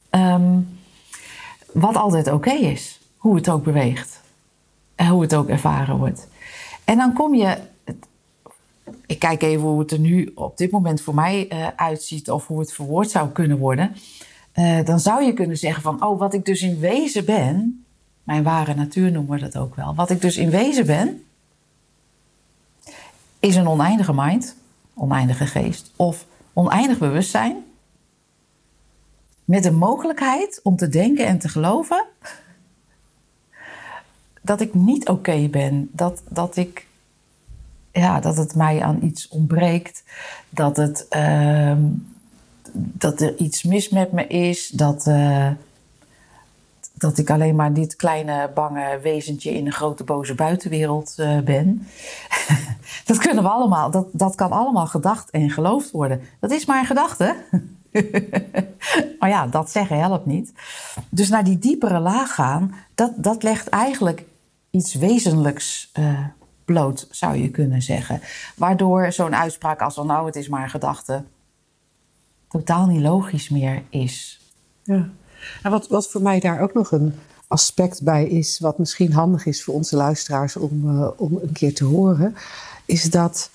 Ehm, 0.10 0.60
wat 1.74 1.96
altijd 1.96 2.32
oké 2.32 2.52
is, 2.52 3.00
hoe 3.18 3.36
het 3.36 3.50
ook 3.50 3.64
beweegt 3.64 4.21
hoe 4.96 5.22
het 5.22 5.36
ook 5.36 5.50
ervaren 5.50 5.98
wordt. 5.98 6.28
En 6.84 6.98
dan 6.98 7.14
kom 7.14 7.36
je 7.36 7.58
ik 9.06 9.20
kijk 9.20 9.42
even 9.42 9.68
hoe 9.68 9.80
het 9.80 9.92
er 9.92 10.00
nu 10.00 10.32
op 10.36 10.58
dit 10.58 10.72
moment 10.72 11.02
voor 11.02 11.16
mij 11.16 11.48
eh, 11.48 11.68
uitziet 11.76 12.32
of 12.32 12.48
hoe 12.48 12.60
het 12.60 12.74
verwoord 12.74 13.10
zou 13.10 13.30
kunnen 13.30 13.58
worden. 13.58 13.96
Eh, 14.52 14.86
dan 14.86 15.00
zou 15.00 15.24
je 15.24 15.34
kunnen 15.34 15.58
zeggen 15.58 15.82
van, 15.82 16.04
oh, 16.04 16.20
wat 16.20 16.34
ik 16.34 16.46
dus 16.46 16.62
in 16.62 16.80
wezen 16.80 17.26
ben, 17.26 17.86
mijn 18.24 18.44
ware 18.44 18.76
natuur 18.76 19.12
noemen 19.12 19.40
we 19.40 19.50
dat 19.50 19.58
ook 19.58 19.76
wel. 19.76 19.96
Wat 19.96 20.10
ik 20.10 20.22
dus 20.22 20.38
in 20.38 20.50
wezen 20.50 20.86
ben, 20.86 21.24
is 23.40 23.56
een 23.56 23.68
oneindige 23.68 24.14
mind, 24.14 24.56
oneindige 24.94 25.46
geest 25.46 25.92
of 25.96 26.26
oneindig 26.54 26.98
bewustzijn. 26.98 27.64
Met 29.46 29.64
de 29.64 29.72
mogelijkheid 29.72 30.60
om 30.64 30.76
te 30.76 30.90
denken 30.90 31.26
en 31.26 31.40
te 31.40 31.50
geloven 31.50 32.06
dat 34.42 34.62
ik 34.62 34.74
niet 34.74 35.10
oké 35.10 35.48
ben, 35.48 35.90
dat, 35.92 36.22
dat 36.30 36.56
ik 36.56 36.90
ja, 37.92 38.20
dat 38.20 38.38
het 38.38 38.56
mij 38.56 38.82
aan 38.82 39.00
iets 39.02 39.28
ontbreekt. 39.28 40.04
Dat, 40.50 40.78
het, 40.78 41.06
ehm, 41.10 41.82
dat 42.74 43.22
er 43.22 43.38
iets 43.38 43.64
mis 43.64 43.90
met 43.90 44.12
me 44.12 44.28
is. 44.28 44.70
Dat, 44.70 45.08
eh, 45.08 45.50
dat 46.94 47.18
ik 47.18 47.30
alleen 47.30 47.56
maar 47.56 47.74
dit 47.74 47.96
kleine 47.96 48.52
bange 48.54 49.00
wezentje 49.02 49.52
in 49.52 49.66
een 49.66 49.72
grote 49.72 50.04
boze 50.04 50.36
buitenwereld 50.36 51.14
eh, 51.18 51.40
ben. 51.40 51.88
dat 53.06 53.18
kunnen 53.18 53.44
we 53.44 53.50
allemaal. 53.50 53.92
Dat, 53.92 54.08
dat 54.12 54.36
kan 54.36 54.52
allemaal 54.52 54.88
gedacht 54.88 55.30
en 55.30 55.50
geloofd 55.50 55.92
worden. 55.92 56.22
Dat 56.40 56.52
is 56.52 56.66
maar 56.66 56.80
een 56.80 56.86
gedachte. 56.86 57.36
maar 59.20 59.30
ja, 59.30 59.48
dat 59.48 59.72
zeggen 59.72 60.00
helpt 60.00 60.26
niet. 60.26 60.54
Dus 61.10 61.30
naar 61.30 61.44
die 61.44 61.60
diepere 61.60 62.00
laag 62.00 62.34
gaan, 62.34 62.76
dat, 62.96 63.12
dat 63.16 63.44
legt 63.44 63.70
eigenlijk 63.70 64.24
iets 64.72 64.94
wezenlijks 64.94 65.90
eh, 65.94 66.26
bloot, 66.66 67.08
zou 67.12 67.36
je 67.36 67.50
kunnen 67.50 67.82
zeggen. 67.82 68.22
Waardoor 68.56 69.12
zo'n 69.12 69.36
uitspraak 69.36 69.82
als 69.82 69.94
van 69.94 70.08
nou, 70.08 70.26
het 70.26 70.36
is 70.36 70.48
maar 70.48 70.64
een 70.64 70.70
gedachte, 70.70 71.24
totaal 72.48 72.86
niet 72.86 73.02
logisch 73.02 73.50
meer 73.50 73.84
is. 73.90 74.40
Ja. 74.84 75.10
En 75.64 75.72
wat, 75.72 75.88
wat 75.88 76.10
voor 76.10 76.22
mij 76.22 76.40
daar 76.40 76.60
ook 76.60 76.74
nog 76.74 76.92
een 76.92 77.14
aspect 77.48 78.04
bij 78.04 78.28
is, 78.28 78.60
wat 78.60 78.78
misschien 78.78 79.14
handig 79.14 79.46
is 79.46 79.64
voor 79.64 79.74
onze 79.74 79.96
luisteraars 79.96 80.56
om, 80.56 80.90
uh, 80.90 81.08
om 81.18 81.40
een 81.42 81.52
keer 81.52 81.74
te 81.74 81.84
horen, 81.84 82.36
is 82.86 83.04
dat 83.04 83.50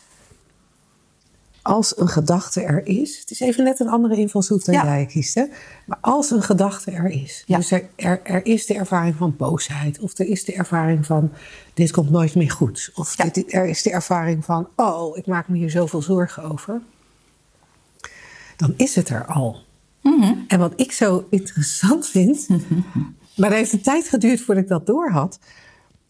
als 1.67 1.99
een 1.99 2.09
gedachte 2.09 2.63
er 2.63 2.87
is, 2.87 3.19
het 3.19 3.31
is 3.31 3.41
even 3.41 3.65
net 3.65 3.81
een 3.81 3.89
andere 3.89 4.17
invalshoek 4.17 4.65
dan 4.65 4.75
jij 4.75 5.07
kiest, 5.07 5.35
hè? 5.35 5.45
maar 5.87 5.99
als 6.01 6.31
een 6.31 6.43
gedachte 6.43 6.91
er 6.91 7.11
is, 7.11 7.43
ja. 7.47 7.57
dus 7.57 7.71
er, 7.71 7.89
er, 7.97 8.21
er, 8.23 8.47
is 8.47 8.67
de 8.67 8.75
ervaring 8.75 9.17
van 9.17 9.37
boosheid, 9.37 9.99
of 9.99 10.19
er 10.19 10.27
is 10.27 10.45
de 10.45 10.53
ervaring 10.53 11.07
van 11.07 11.33
dit 11.75 11.91
komt 11.91 12.11
nooit 12.11 12.35
meer 12.35 12.51
goed, 12.51 12.91
of 12.95 13.17
ja. 13.17 13.25
dit, 13.25 13.53
er 13.53 13.67
is 13.67 13.83
de 13.83 13.91
ervaring 13.91 14.45
van 14.45 14.69
oh, 14.77 15.17
ik 15.17 15.27
maak 15.27 15.49
me 15.49 15.57
hier 15.57 15.71
zoveel 15.71 16.03
zorgen 16.03 16.43
over, 16.43 16.81
dan 18.57 18.75
is 18.77 18.95
het 18.95 19.09
er 19.09 19.25
al. 19.25 19.65
Mm 20.03 20.23
-hmm. 20.23 20.45
En 20.49 20.59
wat 20.59 20.73
ik 20.77 20.93
zo 20.93 21.27
interessant 21.31 22.09
vind, 22.09 22.49
maar 23.37 23.49
het 23.49 23.59
heeft 23.59 23.73
een 23.73 23.83
tijd 23.83 24.09
geduurd 24.09 24.41
voordat 24.41 24.65
ik 24.65 24.71
dat 24.71 24.87
doorhad. 24.87 25.39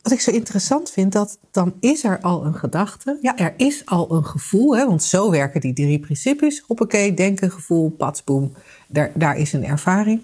Wat 0.06 0.14
ik 0.14 0.20
zo 0.20 0.30
interessant 0.30 0.90
vind, 0.90 1.12
dat 1.12 1.38
dan 1.50 1.74
is 1.80 2.04
er 2.04 2.20
al 2.20 2.44
een 2.44 2.54
gedachte. 2.54 3.18
Ja, 3.22 3.36
er 3.36 3.54
is 3.56 3.86
al 3.86 4.12
een 4.12 4.24
gevoel, 4.24 4.76
hè, 4.76 4.86
want 4.86 5.02
zo 5.02 5.30
werken 5.30 5.60
die 5.60 5.72
drie 5.72 5.98
principes. 5.98 6.62
Hoppakee, 6.66 7.14
denken, 7.14 7.50
gevoel, 7.50 7.90
patsboom. 7.90 8.52
Daar, 8.88 9.10
daar 9.14 9.36
is 9.36 9.52
een 9.52 9.64
ervaring. 9.64 10.20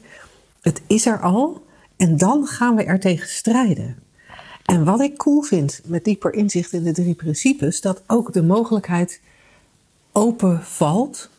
Het 0.60 0.82
is 0.86 1.06
er 1.06 1.20
al 1.20 1.66
en 1.96 2.16
dan 2.16 2.46
gaan 2.46 2.76
we 2.76 2.84
er 2.84 3.00
tegen 3.00 3.28
strijden. 3.28 3.96
En 4.64 4.84
wat 4.84 5.00
ik 5.00 5.16
cool 5.16 5.42
vind 5.42 5.80
met 5.84 6.04
dieper 6.04 6.32
inzicht 6.32 6.72
in 6.72 6.82
de 6.82 6.92
drie 6.92 7.14
principes, 7.14 7.80
dat 7.80 8.02
ook 8.06 8.32
de 8.32 8.42
mogelijkheid 8.42 9.20
open 10.12 10.62
valt 10.62 11.30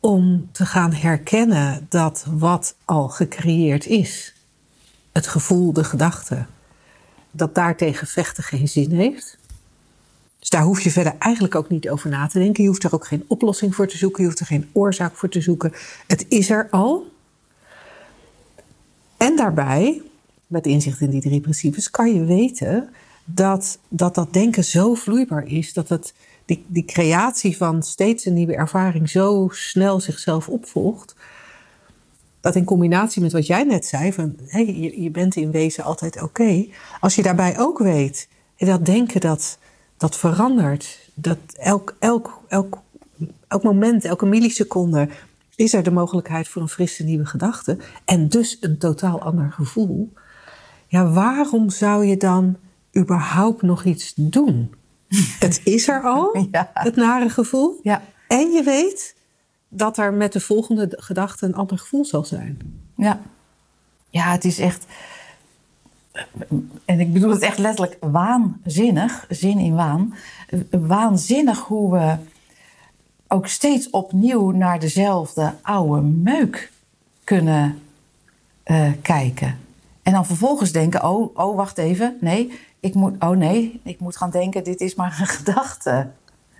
om 0.00 0.48
te 0.52 0.66
gaan 0.66 0.92
herkennen 0.92 1.86
dat 1.88 2.26
wat 2.30 2.74
al 2.84 3.08
gecreëerd 3.08 3.86
is, 3.86 4.34
het 5.12 5.26
gevoel, 5.26 5.72
de 5.72 5.84
gedachte, 5.84 6.46
dat 7.36 7.54
daartegen 7.54 8.06
vechten 8.06 8.42
geen 8.42 8.68
zin 8.68 8.90
heeft. 8.90 9.38
Dus 10.38 10.48
daar 10.48 10.62
hoef 10.62 10.80
je 10.80 10.90
verder 10.90 11.14
eigenlijk 11.18 11.54
ook 11.54 11.68
niet 11.68 11.88
over 11.88 12.10
na 12.10 12.26
te 12.26 12.38
denken. 12.38 12.62
Je 12.62 12.68
hoeft 12.68 12.84
er 12.84 12.94
ook 12.94 13.06
geen 13.06 13.24
oplossing 13.26 13.74
voor 13.74 13.86
te 13.86 13.96
zoeken. 13.96 14.22
Je 14.22 14.28
hoeft 14.28 14.40
er 14.40 14.46
geen 14.46 14.68
oorzaak 14.72 15.16
voor 15.16 15.28
te 15.28 15.40
zoeken. 15.40 15.72
Het 16.06 16.26
is 16.28 16.50
er 16.50 16.68
al. 16.70 17.12
En 19.16 19.36
daarbij, 19.36 20.02
met 20.46 20.66
inzicht 20.66 21.00
in 21.00 21.10
die 21.10 21.20
drie 21.20 21.40
principes, 21.40 21.90
kan 21.90 22.14
je 22.14 22.24
weten 22.24 22.88
dat 23.24 23.78
dat, 23.88 24.14
dat 24.14 24.32
denken 24.32 24.64
zo 24.64 24.94
vloeibaar 24.94 25.46
is. 25.46 25.72
Dat 25.72 25.88
het, 25.88 26.14
die, 26.44 26.64
die 26.66 26.84
creatie 26.84 27.56
van 27.56 27.82
steeds 27.82 28.24
een 28.24 28.34
nieuwe 28.34 28.56
ervaring 28.56 29.10
zo 29.10 29.48
snel 29.52 30.00
zichzelf 30.00 30.48
opvolgt 30.48 31.15
dat 32.46 32.56
in 32.56 32.64
combinatie 32.64 33.22
met 33.22 33.32
wat 33.32 33.46
jij 33.46 33.64
net 33.64 33.86
zei, 33.86 34.12
van 34.12 34.36
hey, 34.46 34.66
je, 34.66 35.02
je 35.02 35.10
bent 35.10 35.36
in 35.36 35.50
wezen 35.50 35.84
altijd 35.84 36.22
oké. 36.22 36.66
als 37.00 37.14
je 37.14 37.22
daarbij 37.22 37.58
ook 37.58 37.78
weet 37.78 38.28
dat 38.56 38.86
denken 38.86 39.20
dat, 39.20 39.58
dat 39.96 40.16
verandert, 40.16 41.10
dat 41.14 41.38
elk, 41.56 41.96
elk, 41.98 42.40
elk, 42.48 42.78
elk 43.48 43.62
moment, 43.62 44.04
elke 44.04 44.26
milliseconde 44.26 45.08
is 45.54 45.74
er 45.74 45.82
de 45.82 45.90
mogelijkheid 45.90 46.48
voor 46.48 46.62
een 46.62 46.68
frisse 46.68 47.04
nieuwe 47.04 47.26
gedachte 47.26 47.78
en 48.04 48.28
dus 48.28 48.56
een 48.60 48.78
totaal 48.78 49.22
ander 49.22 49.52
gevoel. 49.52 50.12
Ja, 50.86 51.10
waarom 51.10 51.70
zou 51.70 52.04
je 52.04 52.16
dan 52.16 52.56
überhaupt 52.96 53.62
nog 53.62 53.84
iets 53.84 54.12
doen? 54.16 54.74
Het 55.38 55.60
is 55.64 55.88
er 55.88 56.02
al, 56.02 56.46
ja. 56.50 56.70
het 56.74 56.96
nare 56.96 57.28
gevoel. 57.28 57.80
Ja. 57.82 58.02
En 58.28 58.50
je 58.50 58.62
weet, 58.62 59.15
dat 59.76 59.98
er 59.98 60.12
met 60.12 60.32
de 60.32 60.40
volgende 60.40 60.88
gedachte 60.90 61.46
een 61.46 61.54
ander 61.54 61.78
gevoel 61.78 62.04
zal 62.04 62.24
zijn. 62.24 62.58
Ja, 62.96 63.20
ja 64.10 64.30
het 64.30 64.44
is 64.44 64.58
echt. 64.58 64.86
En 66.84 67.00
ik 67.00 67.12
bedoel 67.12 67.30
het 67.30 67.42
echt 67.42 67.58
letterlijk 67.58 67.96
waanzinnig, 68.00 69.26
zin 69.28 69.58
in 69.58 69.74
waan. 69.74 70.14
Waanzinnig 70.70 71.58
hoe 71.58 71.92
we 71.92 72.16
ook 73.28 73.46
steeds 73.46 73.90
opnieuw 73.90 74.50
naar 74.50 74.80
dezelfde 74.80 75.54
oude 75.62 76.00
meuk 76.02 76.72
kunnen 77.24 77.78
uh, 78.66 78.90
kijken. 79.02 79.58
En 80.02 80.12
dan 80.12 80.26
vervolgens 80.26 80.72
denken: 80.72 81.04
oh, 81.04 81.36
oh, 81.38 81.56
wacht 81.56 81.78
even. 81.78 82.16
Nee, 82.20 82.58
ik 82.80 82.94
moet, 82.94 83.14
oh 83.18 83.36
nee, 83.36 83.80
ik 83.84 84.00
moet 84.00 84.16
gaan 84.16 84.30
denken: 84.30 84.64
dit 84.64 84.80
is 84.80 84.94
maar 84.94 85.16
een 85.20 85.26
gedachte. 85.38 86.08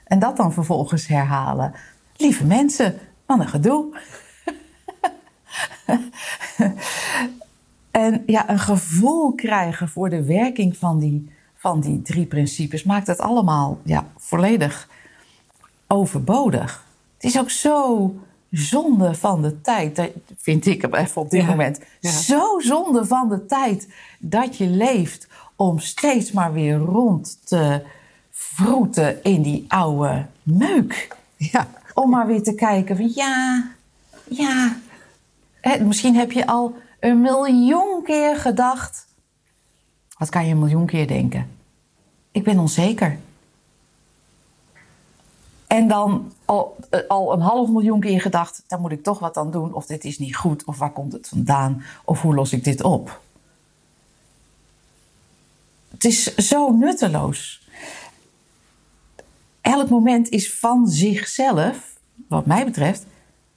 En 0.04 0.18
dat 0.18 0.36
dan 0.36 0.52
vervolgens 0.52 1.06
herhalen. 1.06 1.74
Lieve 2.16 2.44
mensen, 2.44 2.98
wat 3.26 3.38
een 3.38 3.48
gedoe. 3.48 3.98
en 7.90 8.22
ja, 8.26 8.50
een 8.50 8.58
gevoel 8.58 9.34
krijgen 9.34 9.88
voor 9.88 10.10
de 10.10 10.24
werking 10.24 10.76
van 10.76 10.98
die, 10.98 11.30
van 11.54 11.80
die 11.80 12.02
drie 12.02 12.26
principes 12.26 12.84
maakt 12.84 13.06
het 13.06 13.18
allemaal 13.18 13.78
ja, 13.82 14.06
volledig 14.16 14.88
overbodig. 15.86 16.84
Het 17.14 17.24
is 17.24 17.38
ook 17.38 17.50
zo 17.50 18.14
zonde 18.50 19.14
van 19.14 19.42
de 19.42 19.60
tijd, 19.60 20.10
vind 20.36 20.66
ik 20.66 20.94
even 20.94 21.20
op 21.20 21.30
dit 21.30 21.46
moment. 21.46 21.80
Zo 22.00 22.58
zonde 22.58 23.04
van 23.04 23.28
de 23.28 23.46
tijd 23.46 23.88
dat 24.18 24.56
je 24.56 24.66
leeft 24.66 25.28
om 25.56 25.78
steeds 25.78 26.32
maar 26.32 26.52
weer 26.52 26.76
rond 26.76 27.38
te 27.44 27.82
vroeten 28.30 29.22
in 29.24 29.42
die 29.42 29.64
oude 29.68 30.26
meuk. 30.42 31.16
Ja. 31.36 31.68
Om 31.96 32.10
maar 32.10 32.26
weer 32.26 32.42
te 32.42 32.54
kijken 32.54 32.96
van 32.96 33.12
ja, 33.14 33.64
ja. 34.24 34.76
Misschien 35.80 36.16
heb 36.16 36.32
je 36.32 36.46
al 36.46 36.74
een 37.00 37.20
miljoen 37.20 38.02
keer 38.04 38.36
gedacht. 38.36 39.06
Wat 40.18 40.28
kan 40.28 40.46
je 40.46 40.52
een 40.52 40.58
miljoen 40.58 40.86
keer 40.86 41.06
denken? 41.06 41.50
Ik 42.30 42.44
ben 42.44 42.58
onzeker. 42.58 43.18
En 45.66 45.88
dan 45.88 46.32
al, 46.44 46.76
eh, 46.90 47.00
al 47.08 47.32
een 47.32 47.40
half 47.40 47.68
miljoen 47.68 48.00
keer 48.00 48.20
gedacht, 48.20 48.62
daar 48.66 48.80
moet 48.80 48.92
ik 48.92 49.02
toch 49.02 49.18
wat 49.18 49.36
aan 49.36 49.50
doen. 49.50 49.74
Of 49.74 49.86
dit 49.86 50.04
is 50.04 50.18
niet 50.18 50.36
goed, 50.36 50.64
of 50.64 50.78
waar 50.78 50.92
komt 50.92 51.12
het 51.12 51.28
vandaan, 51.28 51.82
of 52.04 52.22
hoe 52.22 52.34
los 52.34 52.52
ik 52.52 52.64
dit 52.64 52.82
op? 52.82 53.20
Het 55.90 56.04
is 56.04 56.34
zo 56.34 56.70
nutteloos 56.70 57.65
elk 59.66 59.88
moment 59.88 60.28
is 60.28 60.54
van 60.54 60.88
zichzelf, 60.88 61.98
wat 62.28 62.46
mij 62.46 62.64
betreft, 62.64 63.06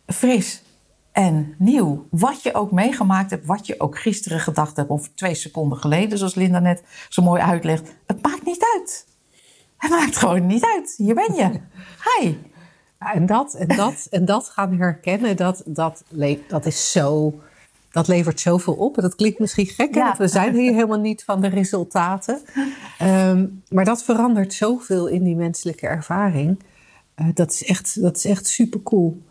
fris 0.05 0.63
en 1.11 1.55
nieuw. 1.57 2.07
Wat 2.09 2.43
je 2.43 2.53
ook 2.53 2.71
meegemaakt 2.71 3.29
hebt, 3.29 3.45
wat 3.45 3.67
je 3.67 3.79
ook 3.79 3.99
gisteren 3.99 4.39
gedacht 4.39 4.75
hebt, 4.75 4.89
of 4.89 5.09
twee 5.15 5.35
seconden 5.35 5.77
geleden, 5.77 6.17
zoals 6.17 6.35
Linda 6.35 6.59
net 6.59 6.83
zo 7.09 7.21
mooi 7.21 7.41
uitlegt. 7.41 7.95
Het 8.05 8.21
maakt 8.21 8.45
niet 8.45 8.63
uit. 8.75 9.07
Het 9.77 9.91
maakt 9.91 10.17
gewoon 10.17 10.45
niet 10.45 10.65
uit. 10.65 10.93
Hier 10.97 11.15
ben 11.15 11.35
je. 11.35 11.59
Hi. 12.19 12.35
en 12.97 13.25
dat, 13.25 13.53
en 13.53 13.67
dat, 13.67 14.07
en 14.09 14.25
dat 14.25 14.49
gaan 14.49 14.77
herkennen, 14.77 15.37
dat, 15.37 15.63
dat, 15.65 16.03
dat 16.47 16.65
is 16.65 16.91
zo 16.91 17.39
dat 17.91 18.07
levert 18.07 18.39
zoveel 18.39 18.73
op. 18.73 18.95
En 18.97 19.03
dat 19.03 19.15
klinkt 19.15 19.39
misschien 19.39 19.65
gek, 19.65 19.93
want 19.93 20.17
we 20.17 20.27
zijn 20.27 20.55
hier 20.55 20.73
helemaal 20.73 20.99
niet 20.99 21.23
van 21.23 21.41
de 21.41 21.47
resultaten. 21.47 22.39
Um, 23.01 23.63
maar 23.69 23.85
dat 23.85 24.03
verandert 24.03 24.53
zoveel 24.53 25.07
in 25.07 25.23
die 25.23 25.35
menselijke 25.35 25.87
ervaring. 25.87 26.59
Uh, 27.15 27.27
dat, 27.33 27.51
is 27.51 27.63
echt, 27.63 28.01
dat 28.01 28.17
is 28.17 28.25
echt 28.25 28.47
super 28.47 28.83
cool. 28.83 29.21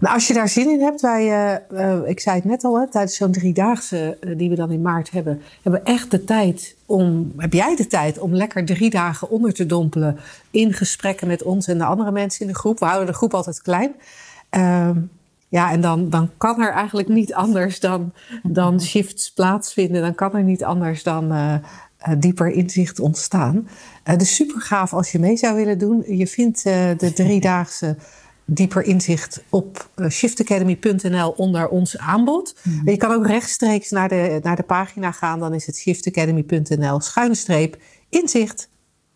Nou, 0.00 0.14
als 0.14 0.26
je 0.26 0.34
daar 0.34 0.48
zin 0.48 0.70
in 0.70 0.80
hebt, 0.80 1.00
wij, 1.00 1.24
uh, 1.72 1.80
uh, 1.80 2.08
ik 2.08 2.20
zei 2.20 2.36
het 2.36 2.44
net 2.44 2.64
al, 2.64 2.80
hè, 2.80 2.88
tijdens 2.88 3.16
zo'n 3.16 3.32
driedaagse 3.32 4.18
die 4.36 4.48
we 4.48 4.54
dan 4.54 4.70
in 4.70 4.82
maart 4.82 5.10
hebben, 5.10 5.42
hebben 5.62 5.82
we 5.82 5.90
echt 5.90 6.10
de 6.10 6.24
tijd 6.24 6.76
om, 6.86 7.32
heb 7.36 7.52
jij 7.52 7.76
de 7.76 7.86
tijd 7.86 8.18
om 8.18 8.34
lekker 8.34 8.64
drie 8.64 8.90
dagen 8.90 9.30
onder 9.30 9.52
te 9.52 9.66
dompelen 9.66 10.18
in 10.50 10.72
gesprekken 10.72 11.26
met 11.26 11.42
ons 11.42 11.66
en 11.66 11.78
de 11.78 11.84
andere 11.84 12.10
mensen 12.10 12.40
in 12.40 12.52
de 12.52 12.58
groep. 12.58 12.78
We 12.78 12.84
houden 12.84 13.06
de 13.06 13.12
groep 13.12 13.34
altijd 13.34 13.62
klein. 13.62 13.94
Uh, 14.56 14.90
ja, 15.56 15.70
en 15.70 15.80
dan, 15.80 16.10
dan 16.10 16.30
kan 16.36 16.60
er 16.60 16.72
eigenlijk 16.72 17.08
niet 17.08 17.34
anders 17.34 17.80
dan, 17.80 18.12
dan 18.42 18.80
shifts 18.80 19.32
plaatsvinden. 19.32 20.02
Dan 20.02 20.14
kan 20.14 20.34
er 20.34 20.42
niet 20.42 20.64
anders 20.64 21.02
dan 21.02 21.32
uh, 21.32 21.54
dieper 22.18 22.50
inzicht 22.50 23.00
ontstaan. 23.00 23.68
Uh, 24.04 24.16
dus 24.16 24.34
super 24.34 24.60
gaaf 24.60 24.92
als 24.92 25.12
je 25.12 25.18
mee 25.18 25.36
zou 25.36 25.54
willen 25.54 25.78
doen. 25.78 26.04
Je 26.16 26.26
vindt 26.26 26.62
de 26.62 27.12
driedaagse 27.14 27.96
dieper 28.44 28.82
inzicht 28.82 29.42
op 29.48 29.90
shiftacademy.nl 30.10 31.30
onder 31.30 31.68
ons 31.68 31.98
aanbod. 31.98 32.56
Mm. 32.62 32.88
Je 32.88 32.96
kan 32.96 33.12
ook 33.12 33.26
rechtstreeks 33.26 33.90
naar 33.90 34.08
de, 34.08 34.40
naar 34.42 34.56
de 34.56 34.62
pagina 34.62 35.12
gaan. 35.12 35.40
Dan 35.40 35.54
is 35.54 35.66
het 35.66 35.76
shiftacademy.nl 35.76 37.00
schuine 37.00 37.34
streep 37.34 37.76
inzicht 38.08 38.68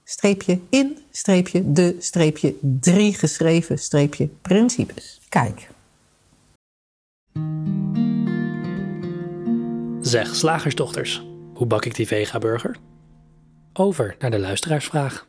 streepje 0.05 0.59
in 0.69 0.99
streepje 1.11 1.73
de 1.73 1.97
streepje 1.99 2.55
drie 2.61 3.15
geschreven 3.15 3.79
streepje 3.79 4.29
principes. 4.43 5.21
Kijk. 5.29 5.69
Zeg, 10.01 10.35
slagersdochters, 10.35 11.27
hoe 11.55 11.67
bak 11.67 11.85
ik 11.85 11.95
die 11.95 12.07
vega-burger? 12.07 12.77
over 13.73 14.17
naar 14.19 14.31
de 14.31 14.39
luisteraarsvraag. 14.39 15.29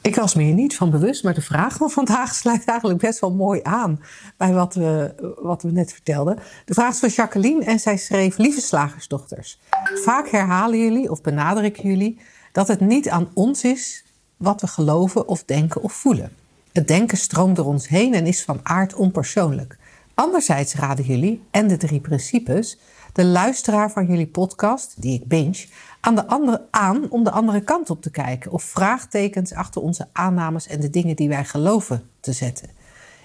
Ik 0.00 0.14
was 0.14 0.34
me 0.34 0.42
hier 0.42 0.54
niet 0.54 0.76
van 0.76 0.90
bewust, 0.90 1.24
maar 1.24 1.34
de 1.34 1.42
vraag 1.42 1.76
van 1.76 1.90
vandaag 1.90 2.34
sluit 2.34 2.64
eigenlijk 2.64 3.00
best 3.00 3.20
wel 3.20 3.32
mooi 3.32 3.60
aan 3.62 4.00
bij 4.36 4.52
wat 4.52 4.74
we, 4.74 5.14
wat 5.42 5.62
we 5.62 5.70
net 5.70 5.92
vertelden. 5.92 6.38
De 6.64 6.74
vraag 6.74 6.92
is 6.92 6.98
van 6.98 7.08
Jacqueline 7.08 7.64
en 7.64 7.78
zij 7.78 7.96
schreef: 7.96 8.36
Lieve 8.36 8.60
slagersdochters, 8.60 9.58
vaak 10.04 10.28
herhalen 10.28 10.78
jullie 10.78 11.10
of 11.10 11.20
benadrukken 11.20 11.88
jullie 11.88 12.20
dat 12.52 12.68
het 12.68 12.80
niet 12.80 13.08
aan 13.08 13.30
ons 13.34 13.64
is 13.64 14.04
wat 14.36 14.60
we 14.60 14.66
geloven 14.66 15.28
of 15.28 15.44
denken 15.44 15.82
of 15.82 15.92
voelen. 15.92 16.32
Het 16.72 16.88
denken 16.88 17.18
stroomt 17.18 17.56
door 17.56 17.66
ons 17.66 17.88
heen 17.88 18.14
en 18.14 18.26
is 18.26 18.42
van 18.42 18.60
aard 18.62 18.94
onpersoonlijk. 18.94 19.78
Anderzijds 20.14 20.74
raden 20.74 21.04
jullie 21.04 21.42
en 21.50 21.68
de 21.68 21.76
drie 21.76 22.00
principes 22.00 22.78
de 23.12 23.24
luisteraar 23.24 23.90
van 23.90 24.06
jullie 24.06 24.26
podcast, 24.26 24.94
die 25.02 25.20
ik 25.20 25.28
binge, 25.28 25.66
aan, 26.00 26.14
de 26.14 26.26
andere, 26.26 26.66
aan 26.70 27.10
om 27.10 27.24
de 27.24 27.30
andere 27.30 27.60
kant 27.60 27.90
op 27.90 28.02
te 28.02 28.10
kijken 28.10 28.52
of 28.52 28.62
vraagtekens 28.62 29.52
achter 29.52 29.82
onze 29.82 30.08
aannames 30.12 30.66
en 30.66 30.80
de 30.80 30.90
dingen 30.90 31.16
die 31.16 31.28
wij 31.28 31.44
geloven 31.44 32.02
te 32.20 32.32
zetten. 32.32 32.68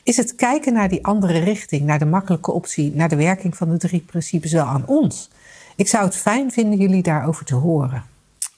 Is 0.03 0.17
het 0.17 0.35
kijken 0.35 0.73
naar 0.73 0.89
die 0.89 1.05
andere 1.05 1.39
richting, 1.39 1.81
naar 1.81 1.99
de 1.99 2.05
makkelijke 2.05 2.51
optie, 2.51 2.95
naar 2.95 3.09
de 3.09 3.15
werking 3.15 3.57
van 3.57 3.69
de 3.69 3.77
drie 3.77 4.01
principes 4.01 4.51
wel 4.51 4.65
aan 4.65 4.83
ons? 4.85 5.29
Ik 5.75 5.87
zou 5.87 6.05
het 6.05 6.15
fijn 6.15 6.51
vinden 6.51 6.79
jullie 6.79 7.03
daarover 7.03 7.45
te 7.45 7.55
horen. 7.55 8.03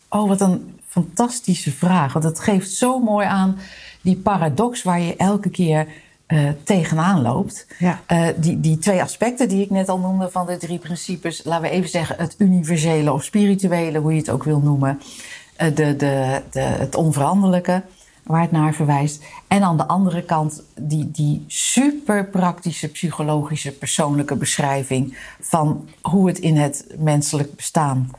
Oh, 0.09 0.27
wat 0.27 0.41
een 0.41 0.79
fantastische 0.87 1.71
vraag. 1.71 2.13
Want 2.13 2.25
het 2.25 2.39
geeft 2.39 2.71
zo 2.71 2.99
mooi 2.99 3.27
aan 3.27 3.57
die 4.01 4.17
paradox 4.17 4.83
waar 4.83 5.01
je 5.01 5.15
elke 5.15 5.49
keer 5.49 5.87
uh, 6.31 6.49
tegenaan 6.63 7.21
loopt. 7.21 7.67
Ja. 7.79 8.01
Uh, 8.07 8.27
die, 8.37 8.59
die 8.59 8.77
twee 8.77 9.01
aspecten 9.01 9.49
die 9.49 9.61
ik 9.61 9.69
net 9.69 9.89
al 9.89 9.99
noemde 9.99 10.29
van 10.31 10.45
de 10.45 10.57
drie 10.57 10.79
principes, 10.79 11.43
laten 11.43 11.69
we 11.69 11.69
even 11.69 11.89
zeggen 11.89 12.15
het 12.17 12.35
universele 12.37 13.13
of 13.13 13.23
spirituele, 13.23 13.99
hoe 13.99 14.11
je 14.11 14.19
het 14.19 14.29
ook 14.29 14.43
wil 14.43 14.59
noemen, 14.59 15.01
uh, 15.61 15.75
de, 15.75 15.95
de, 15.95 16.41
de, 16.51 16.59
het 16.59 16.95
onveranderlijke, 16.95 17.83
waar 18.23 18.41
het 18.41 18.51
naar 18.51 18.73
verwijst. 18.73 19.23
En 19.47 19.63
aan 19.63 19.77
de 19.77 19.87
andere 19.87 20.23
kant 20.23 20.63
die, 20.75 21.11
die 21.11 21.43
super 21.47 22.25
praktische, 22.25 22.87
psychologische, 22.87 23.71
persoonlijke 23.71 24.35
beschrijving 24.35 25.17
van 25.39 25.89
hoe 26.01 26.27
het 26.27 26.39
in 26.39 26.57
het 26.57 26.85
menselijk 26.97 27.55
bestaan 27.55 28.11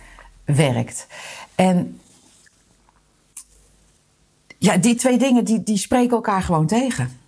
werkt. 0.44 1.06
En 1.54 2.00
ja, 4.58 4.76
die 4.76 4.94
twee 4.94 5.18
dingen 5.18 5.44
die, 5.44 5.62
die 5.62 5.76
spreken 5.76 6.16
elkaar 6.16 6.42
gewoon 6.42 6.66
tegen. 6.66 7.20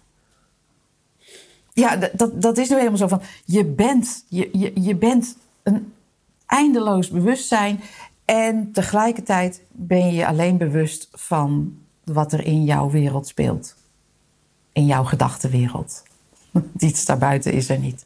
Ja, 1.74 1.96
dat, 2.12 2.42
dat 2.42 2.58
is 2.58 2.68
nu 2.68 2.76
helemaal 2.76 2.98
zo 2.98 3.08
van. 3.08 3.22
Je 3.44 3.64
bent, 3.64 4.24
je, 4.28 4.48
je, 4.52 4.72
je 4.80 4.96
bent 4.96 5.36
een 5.62 5.92
eindeloos 6.46 7.08
bewustzijn. 7.08 7.80
En 8.24 8.72
tegelijkertijd 8.72 9.60
ben 9.70 10.14
je 10.14 10.26
alleen 10.26 10.56
bewust 10.56 11.08
van 11.12 11.78
wat 12.04 12.32
er 12.32 12.44
in 12.44 12.64
jouw 12.64 12.90
wereld 12.90 13.26
speelt. 13.26 13.74
In 14.72 14.86
jouw 14.86 15.04
gedachtenwereld. 15.04 16.02
Iets 16.78 17.04
daarbuiten 17.04 17.52
is 17.52 17.68
er 17.68 17.78
niet. 17.78 18.04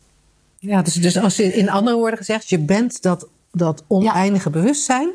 Ja, 0.59 0.83
dus, 0.83 0.95
dus 0.95 1.19
als 1.19 1.37
je 1.37 1.55
in 1.55 1.71
andere 1.71 1.97
woorden 1.97 2.19
gezegd, 2.19 2.49
je 2.49 2.59
bent 2.59 3.03
dat, 3.03 3.27
dat 3.53 3.85
oneindige 3.87 4.49
ja. 4.49 4.61
bewustzijn. 4.61 5.11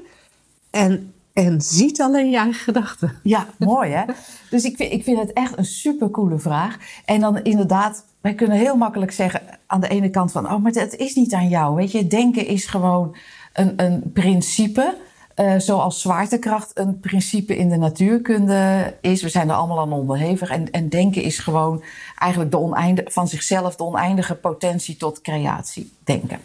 En, 0.69 1.12
en 1.33 1.61
ziet 1.61 2.01
alleen 2.01 2.29
je 2.29 2.37
eigen 2.37 2.61
gedachten. 2.61 3.19
Ja, 3.23 3.47
mooi 3.57 3.91
hè? 3.91 4.03
Dus 4.49 4.63
ik 4.63 4.75
vind, 4.75 4.91
ik 4.91 5.03
vind 5.03 5.19
het 5.19 5.33
echt 5.33 5.57
een 5.57 5.65
supercoole 5.65 6.39
vraag. 6.39 6.77
En 7.05 7.19
dan 7.19 7.43
inderdaad, 7.43 8.05
wij 8.21 8.33
kunnen 8.33 8.57
heel 8.57 8.77
makkelijk 8.77 9.11
zeggen 9.11 9.41
aan 9.67 9.81
de 9.81 9.87
ene 9.87 10.09
kant 10.09 10.31
van... 10.31 10.51
oh, 10.51 10.63
maar 10.63 10.71
het 10.71 10.95
is 10.95 11.15
niet 11.15 11.33
aan 11.33 11.49
jou, 11.49 11.75
weet 11.75 11.91
je. 11.91 12.07
Denken 12.07 12.47
is 12.47 12.65
gewoon 12.65 13.15
een, 13.53 13.73
een 13.75 14.11
principe... 14.13 14.95
Uh, 15.35 15.53
zoals 15.57 16.01
zwaartekracht 16.01 16.71
een 16.73 16.99
principe 16.99 17.55
in 17.55 17.69
de 17.69 17.77
natuurkunde 17.77 18.93
is. 19.01 19.21
We 19.21 19.29
zijn 19.29 19.49
er 19.49 19.55
allemaal 19.55 19.79
aan 19.79 19.93
onderhevig. 19.93 20.49
En, 20.49 20.71
en 20.71 20.89
denken 20.89 21.21
is 21.21 21.39
gewoon 21.39 21.83
eigenlijk 22.17 22.51
de 22.51 22.59
oneindige, 22.59 23.11
van 23.11 23.27
zichzelf 23.27 23.75
de 23.75 23.83
oneindige 23.83 24.35
potentie 24.35 24.97
tot 24.97 25.21
creatie. 25.21 25.91
Denken. 26.03 26.39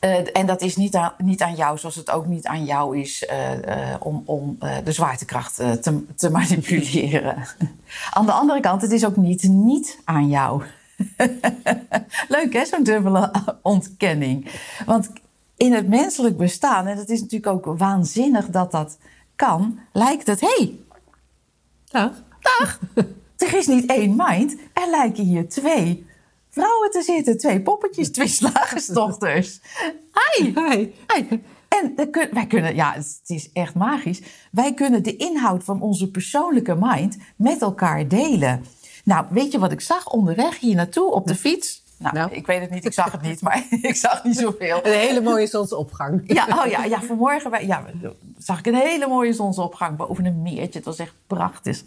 Uh, 0.00 0.36
en 0.36 0.46
dat 0.46 0.62
is 0.62 0.76
niet 0.76 0.94
aan, 0.94 1.12
niet 1.18 1.42
aan 1.42 1.54
jou, 1.54 1.78
zoals 1.78 1.94
het 1.94 2.10
ook 2.10 2.26
niet 2.26 2.46
aan 2.46 2.64
jou 2.64 2.98
is 2.98 3.28
uh, 3.30 3.52
uh, 3.58 3.94
om, 4.24 4.58
de 4.84 4.92
zwaartekracht 4.92 5.54
te, 5.54 6.04
te 6.16 6.30
manipuleren. 6.38 7.46
aan 8.10 8.26
de 8.26 8.32
andere 8.32 8.60
kant, 8.60 8.82
het 8.82 8.92
is 8.92 9.04
ook 9.04 9.16
niet 9.16 9.42
niet 9.42 9.98
aan 10.04 10.28
jou. 10.28 10.62
Leuk 12.28 12.52
hè, 12.52 12.64
zo'n 12.64 12.82
dubbele 12.82 13.30
ontkenning. 13.62 14.50
Want 14.86 15.10
in 15.56 15.72
het 15.72 15.88
menselijk 15.88 16.36
bestaan, 16.36 16.86
en 16.86 16.96
het 16.96 17.10
is 17.10 17.20
natuurlijk 17.20 17.52
ook 17.52 17.78
waanzinnig 17.78 18.46
dat 18.46 18.70
dat 18.70 18.98
kan, 19.36 19.78
lijkt 19.92 20.26
het, 20.26 20.40
hé, 20.40 20.54
hey, 20.56 20.78
dag. 21.84 22.12
dag, 22.40 22.78
er 23.36 23.54
is 23.54 23.66
niet 23.66 23.86
één 23.86 24.14
mind, 24.16 24.56
er 24.72 24.90
lijken 24.90 25.24
hier 25.24 25.48
twee 25.48 26.06
vrouwen 26.50 26.90
te 26.90 27.02
zitten. 27.02 27.38
Twee 27.38 27.62
poppetjes, 27.62 28.10
twee 28.10 28.28
slagersdochters. 28.38 29.60
Hi. 30.12 30.44
Hi. 30.44 30.92
Hi. 31.14 31.38
En 31.68 31.94
wij 32.32 32.46
kunnen, 32.46 32.74
ja, 32.74 32.92
het 32.92 33.20
is 33.26 33.52
echt 33.52 33.74
magisch. 33.74 34.22
Wij 34.50 34.74
kunnen 34.74 35.02
de 35.02 35.16
inhoud 35.16 35.64
van 35.64 35.82
onze 35.82 36.10
persoonlijke 36.10 36.76
mind 36.78 37.16
met 37.36 37.62
elkaar 37.62 38.08
delen. 38.08 38.64
Nou, 39.04 39.26
weet 39.30 39.52
je 39.52 39.58
wat 39.58 39.72
ik 39.72 39.80
zag 39.80 40.10
onderweg 40.10 40.58
hier 40.58 40.74
naartoe 40.74 41.12
op 41.12 41.26
de 41.26 41.34
fiets? 41.34 41.79
Nou, 42.00 42.14
nou, 42.14 42.32
ik 42.32 42.46
weet 42.46 42.60
het 42.60 42.70
niet, 42.70 42.84
ik 42.84 42.92
zag 42.92 43.12
het 43.12 43.22
niet, 43.22 43.40
maar 43.40 43.66
ik 43.82 43.96
zag 43.96 44.24
niet 44.24 44.36
zoveel. 44.36 44.86
Een 44.86 44.92
hele 44.92 45.20
mooie 45.20 45.46
zonsopgang. 45.46 46.22
Ja, 46.40 46.46
oh 46.48 46.66
ja, 46.66 46.84
ja 46.84 47.02
vanmorgen 47.02 47.66
ja, 47.66 47.84
zag 48.38 48.58
ik 48.58 48.66
een 48.66 48.74
hele 48.74 49.06
mooie 49.08 49.32
zonsopgang 49.32 49.96
boven 49.96 50.24
een 50.24 50.42
meertje. 50.42 50.78
Het 50.78 50.84
was 50.84 50.98
echt 50.98 51.14
prachtig. 51.26 51.84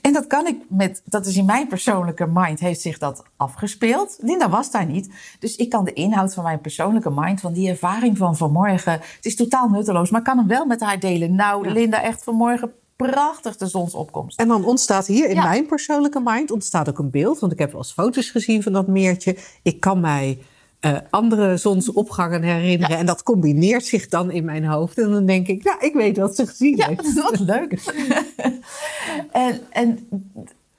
En 0.00 0.12
dat 0.12 0.26
kan 0.26 0.46
ik 0.46 0.56
met, 0.68 1.02
dat 1.04 1.26
is 1.26 1.36
in 1.36 1.44
mijn 1.44 1.66
persoonlijke 1.66 2.26
mind, 2.26 2.60
heeft 2.60 2.80
zich 2.80 2.98
dat 2.98 3.24
afgespeeld. 3.36 4.18
Linda 4.20 4.48
was 4.48 4.70
daar 4.70 4.86
niet. 4.86 5.14
Dus 5.38 5.56
ik 5.56 5.68
kan 5.68 5.84
de 5.84 5.92
inhoud 5.92 6.34
van 6.34 6.44
mijn 6.44 6.60
persoonlijke 6.60 7.10
mind, 7.10 7.40
van 7.40 7.52
die 7.52 7.68
ervaring 7.68 8.18
van 8.18 8.36
vanmorgen, 8.36 8.92
het 8.92 9.24
is 9.26 9.36
totaal 9.36 9.68
nutteloos, 9.68 10.10
maar 10.10 10.20
ik 10.20 10.26
kan 10.26 10.38
hem 10.38 10.48
wel 10.48 10.66
met 10.66 10.80
haar 10.80 11.00
delen. 11.00 11.34
Nou, 11.34 11.66
ja. 11.66 11.72
Linda, 11.72 12.02
echt 12.02 12.24
vanmorgen 12.24 12.72
prachtig 13.06 13.56
de 13.56 13.66
zonsopkomst. 13.66 14.40
En 14.40 14.48
dan 14.48 14.64
ontstaat 14.64 15.06
hier 15.06 15.28
in 15.28 15.34
ja. 15.34 15.42
mijn 15.42 15.66
persoonlijke 15.66 16.20
mind 16.24 16.50
ontstaat 16.50 16.88
ook 16.88 16.98
een 16.98 17.10
beeld. 17.10 17.38
Want 17.38 17.52
ik 17.52 17.58
heb 17.58 17.70
wel 17.70 17.80
eens 17.80 17.92
foto's 17.92 18.30
gezien 18.30 18.62
van 18.62 18.72
dat 18.72 18.86
meertje. 18.86 19.36
Ik 19.62 19.80
kan 19.80 20.00
mij 20.00 20.38
uh, 20.80 20.96
andere 21.10 21.56
zonsopgangen 21.56 22.42
herinneren. 22.42 22.94
Ja. 22.94 23.00
En 23.00 23.06
dat 23.06 23.22
combineert 23.22 23.84
zich 23.84 24.08
dan 24.08 24.30
in 24.30 24.44
mijn 24.44 24.64
hoofd. 24.64 24.98
En 24.98 25.10
dan 25.10 25.26
denk 25.26 25.46
ik, 25.46 25.62
ja, 25.62 25.80
ik 25.80 25.94
weet 25.94 26.16
wat 26.16 26.36
ze 26.36 26.46
gezien 26.46 26.76
ja, 26.76 26.86
heeft. 26.86 27.12
Ja, 27.14 27.22
wat 27.22 27.38
leuk. 27.38 27.72
en, 29.32 29.60
en 29.70 30.08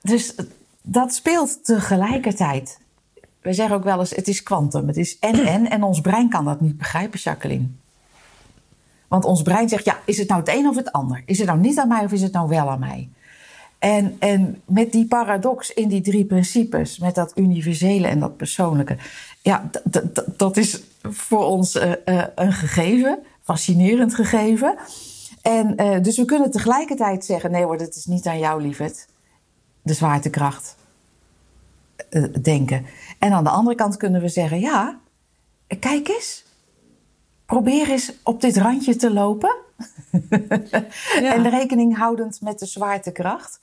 dus 0.00 0.34
dat 0.82 1.14
speelt 1.14 1.64
tegelijkertijd. 1.64 2.78
We 3.42 3.52
zeggen 3.52 3.76
ook 3.76 3.84
wel 3.84 3.98
eens, 3.98 4.14
het 4.14 4.28
is 4.28 4.42
kwantum. 4.42 4.86
Het 4.86 4.96
is 4.96 5.18
en-en. 5.18 5.70
En 5.70 5.82
ons 5.82 6.00
brein 6.00 6.28
kan 6.28 6.44
dat 6.44 6.60
niet 6.60 6.78
begrijpen, 6.78 7.18
Jacqueline. 7.18 7.66
Want 9.10 9.24
ons 9.24 9.42
brein 9.42 9.68
zegt, 9.68 9.84
ja, 9.84 9.98
is 10.04 10.18
het 10.18 10.28
nou 10.28 10.40
het 10.40 10.54
een 10.54 10.68
of 10.68 10.76
het 10.76 10.92
ander? 10.92 11.22
Is 11.26 11.38
het 11.38 11.46
nou 11.46 11.58
niet 11.58 11.78
aan 11.78 11.88
mij 11.88 12.04
of 12.04 12.12
is 12.12 12.22
het 12.22 12.32
nou 12.32 12.48
wel 12.48 12.70
aan 12.70 12.78
mij? 12.78 13.08
En, 13.78 14.16
en 14.18 14.62
met 14.64 14.92
die 14.92 15.06
paradox 15.06 15.72
in 15.72 15.88
die 15.88 16.00
drie 16.00 16.24
principes, 16.24 16.98
met 16.98 17.14
dat 17.14 17.32
universele 17.34 18.06
en 18.06 18.20
dat 18.20 18.36
persoonlijke, 18.36 18.96
ja, 19.42 19.70
dat 20.36 20.56
is 20.56 20.82
voor 21.02 21.44
ons 21.44 21.76
uh, 21.76 21.92
uh, 22.04 22.24
een 22.34 22.52
gegeven, 22.52 23.18
fascinerend 23.42 24.14
gegeven. 24.14 24.76
En 25.42 25.82
uh, 25.82 26.02
dus 26.02 26.16
we 26.16 26.24
kunnen 26.24 26.50
tegelijkertijd 26.50 27.24
zeggen: 27.24 27.50
nee 27.50 27.64
hoor, 27.64 27.78
dat 27.78 27.94
is 27.94 28.06
niet 28.06 28.26
aan 28.26 28.38
jou, 28.38 28.62
lieverd. 28.62 29.06
De 29.82 29.94
zwaartekracht. 29.94 30.76
denken. 32.42 32.86
En 33.18 33.32
aan 33.32 33.44
de 33.44 33.50
andere 33.50 33.76
kant 33.76 33.96
kunnen 33.96 34.20
we 34.20 34.28
zeggen: 34.28 34.60
ja, 34.60 34.98
kijk 35.78 36.08
eens, 36.08 36.44
probeer 37.50 37.90
eens 37.90 38.12
op 38.22 38.40
dit 38.40 38.56
randje 38.56 38.96
te 38.96 39.12
lopen. 39.12 39.56
ja. 41.20 41.34
En 41.34 41.50
rekening 41.50 41.96
houdend 41.96 42.40
met 42.40 42.58
de 42.58 42.66
zwaartekracht. 42.66 43.58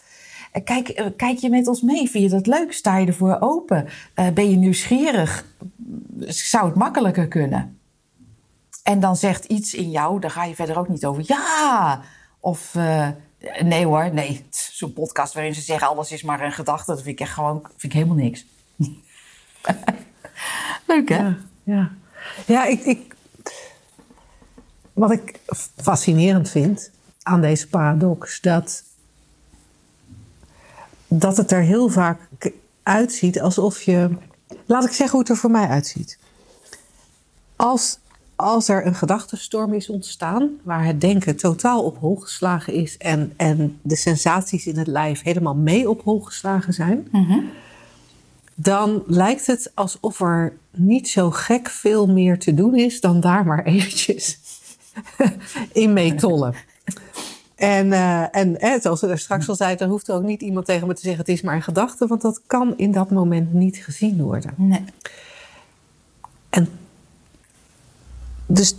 Kijk, 0.63 1.11
kijk 1.17 1.37
je 1.37 1.49
met 1.49 1.67
ons 1.67 1.81
mee? 1.81 2.09
Vind 2.09 2.23
je 2.23 2.29
dat 2.29 2.47
leuk? 2.47 2.73
Sta 2.73 2.97
je 2.97 3.07
ervoor 3.07 3.37
open? 3.39 3.87
Uh, 4.15 4.27
ben 4.29 4.49
je 4.49 4.55
nieuwsgierig? 4.55 5.45
Zou 6.19 6.65
het 6.65 6.75
makkelijker 6.75 7.27
kunnen? 7.27 7.79
En 8.83 8.99
dan 8.99 9.15
zegt 9.15 9.45
iets 9.45 9.73
in 9.73 9.91
jou, 9.91 10.19
daar 10.19 10.31
ga 10.31 10.43
je 10.43 10.55
verder 10.55 10.79
ook 10.79 10.89
niet 10.89 11.05
over. 11.05 11.23
Ja! 11.25 12.01
Of 12.39 12.73
uh, 12.75 13.07
nee 13.63 13.85
hoor, 13.85 14.13
nee. 14.13 14.45
Zo'n 14.49 14.93
podcast 14.93 15.33
waarin 15.33 15.55
ze 15.55 15.61
zeggen 15.61 15.87
alles 15.87 16.11
is 16.11 16.23
maar 16.23 16.41
een 16.41 16.51
gedachte. 16.51 16.91
Dat 16.91 17.01
vind 17.01 17.19
ik 17.19 17.25
echt 17.25 17.33
gewoon 17.33 17.61
vind 17.61 17.83
ik 17.83 17.93
helemaal 17.93 18.15
niks. 18.15 18.45
leuk 20.87 21.09
hè? 21.09 21.15
Ja, 21.15 21.37
ja. 21.63 21.91
ja 22.45 22.65
ik, 22.65 22.81
ik, 22.81 23.15
wat 24.97 25.11
ik 25.11 25.39
fascinerend 25.75 26.49
vind 26.49 26.91
aan 27.23 27.41
deze 27.41 27.67
paradox, 27.67 28.41
dat, 28.41 28.83
dat 31.07 31.37
het 31.37 31.51
er 31.51 31.61
heel 31.61 31.89
vaak 31.89 32.19
uitziet 32.83 33.41
alsof 33.41 33.81
je. 33.81 34.09
Laat 34.65 34.85
ik 34.85 34.91
zeggen 34.91 35.09
hoe 35.09 35.19
het 35.19 35.29
er 35.29 35.37
voor 35.37 35.51
mij 35.51 35.67
uitziet. 35.67 36.17
Als 37.55 37.99
als 38.35 38.69
er 38.69 38.85
een 38.85 38.95
gedachtenstorm 38.95 39.73
is 39.73 39.89
ontstaan, 39.89 40.49
waar 40.63 40.85
het 40.85 41.01
denken 41.01 41.35
totaal 41.35 41.83
op 41.83 41.97
hol 41.97 42.15
geslagen 42.15 42.73
is 42.73 42.97
en, 42.97 43.33
en 43.37 43.79
de 43.81 43.95
sensaties 43.95 44.67
in 44.67 44.77
het 44.77 44.87
lijf 44.87 45.21
helemaal 45.21 45.55
mee 45.55 45.89
op 45.89 46.01
hol 46.01 46.19
geslagen 46.19 46.73
zijn, 46.73 47.07
dan 48.55 49.03
lijkt 49.07 49.45
het 49.45 49.71
alsof 49.73 50.19
er 50.19 50.57
niet 50.71 51.09
zo 51.09 51.31
gek 51.31 51.69
veel 51.69 52.07
meer 52.07 52.39
te 52.39 52.53
doen 52.53 52.75
is 52.75 53.01
dan 53.01 53.19
daar 53.19 53.45
maar 53.45 53.63
eventjes 53.65 54.39
in 55.71 55.93
meetollen. 55.93 56.53
En, 57.55 57.87
uh, 57.87 58.35
en 58.35 58.59
eh, 58.59 58.81
zoals 58.81 59.01
we 59.01 59.07
er 59.07 59.19
straks 59.19 59.49
al 59.49 59.55
zei, 59.55 59.75
dan 59.75 59.89
hoeft 59.89 60.07
er 60.07 60.15
ook 60.15 60.23
niet 60.23 60.41
iemand 60.41 60.65
tegen 60.65 60.87
me 60.87 60.93
te 60.93 61.01
zeggen: 61.01 61.19
het 61.19 61.29
is 61.29 61.41
maar 61.41 61.55
een 61.55 61.61
gedachte, 61.61 62.07
want 62.07 62.21
dat 62.21 62.41
kan 62.47 62.77
in 62.77 62.91
dat 62.91 63.11
moment 63.11 63.53
niet 63.53 63.77
gezien 63.77 64.21
worden. 64.21 64.53
Nee. 64.55 64.83
En 66.49 66.69
dus, 68.45 68.75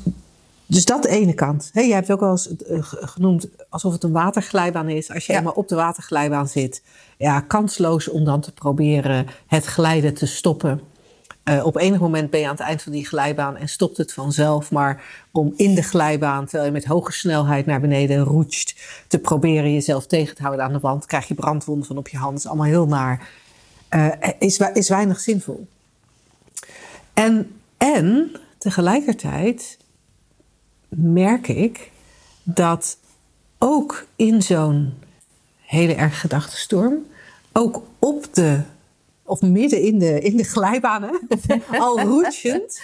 dus 0.66 0.85
dat 0.85 1.04
ene 1.04 1.35
kant. 1.35 1.70
He, 1.72 1.81
jij 1.81 1.94
hebt 1.94 2.11
ook 2.11 2.20
wel 2.20 2.31
eens 2.31 2.48
uh, 2.70 2.78
genoemd 2.83 3.48
alsof 3.68 3.92
het 3.92 4.02
een 4.02 4.12
waterglijbaan 4.12 4.88
is. 4.88 5.11
Als 5.11 5.26
je 5.26 5.33
ja. 5.33 5.38
eenmaal 5.38 5.52
op 5.52 5.68
de 5.68 5.74
waterglijbaan 5.74 6.48
zit, 6.48 6.83
ja, 7.16 7.40
kansloos 7.40 8.09
om 8.09 8.24
dan 8.24 8.40
te 8.40 8.52
proberen 8.52 9.26
het 9.46 9.64
glijden 9.64 10.14
te 10.14 10.26
stoppen. 10.26 10.81
Uh, 11.48 11.66
op 11.66 11.76
enig 11.76 12.00
moment 12.00 12.30
ben 12.30 12.40
je 12.40 12.46
aan 12.46 12.52
het 12.52 12.61
eind 12.61 12.82
van 12.82 12.92
die 12.92 13.06
glijbaan 13.06 13.56
en 13.56 13.68
stopt 13.68 13.96
het 13.96 14.12
vanzelf. 14.12 14.70
Maar 14.70 15.02
om 15.32 15.52
in 15.56 15.74
de 15.74 15.82
glijbaan, 15.82 16.44
terwijl 16.44 16.64
je 16.64 16.72
met 16.72 16.84
hoge 16.84 17.12
snelheid 17.12 17.66
naar 17.66 17.80
beneden 17.80 18.24
roetst, 18.24 18.80
te 19.06 19.18
proberen 19.18 19.72
jezelf 19.72 20.06
tegen 20.06 20.34
te 20.34 20.42
houden 20.42 20.64
aan 20.64 20.72
de 20.72 20.78
wand, 20.78 21.06
krijg 21.06 21.28
je 21.28 21.34
brandwonden 21.34 21.87
van 21.87 21.96
op 21.96 22.08
je 22.08 22.16
hand. 22.16 22.32
Dat 22.32 22.40
is 22.40 22.46
allemaal 22.46 22.66
heel 22.66 22.87
naar. 22.87 23.28
Uh, 23.90 24.08
is, 24.38 24.58
is 24.72 24.88
weinig 24.88 25.20
zinvol. 25.20 25.66
En, 27.12 27.61
en 27.76 28.32
tegelijkertijd 28.58 29.78
merk 30.88 31.48
ik 31.48 31.90
dat 32.42 32.98
ook 33.58 34.06
in 34.16 34.42
zo'n 34.42 34.94
hele 35.61 35.94
erg 35.94 36.20
gedachtenstorm, 36.20 36.94
ook 37.52 37.82
op 37.98 38.34
de 38.34 38.61
of 39.28 39.42
midden 39.42 39.82
in 39.82 39.98
de, 39.98 40.20
in 40.20 40.36
de 40.36 40.44
glijbanen, 40.44 41.20
al 41.78 42.00
roetjend, 42.00 42.80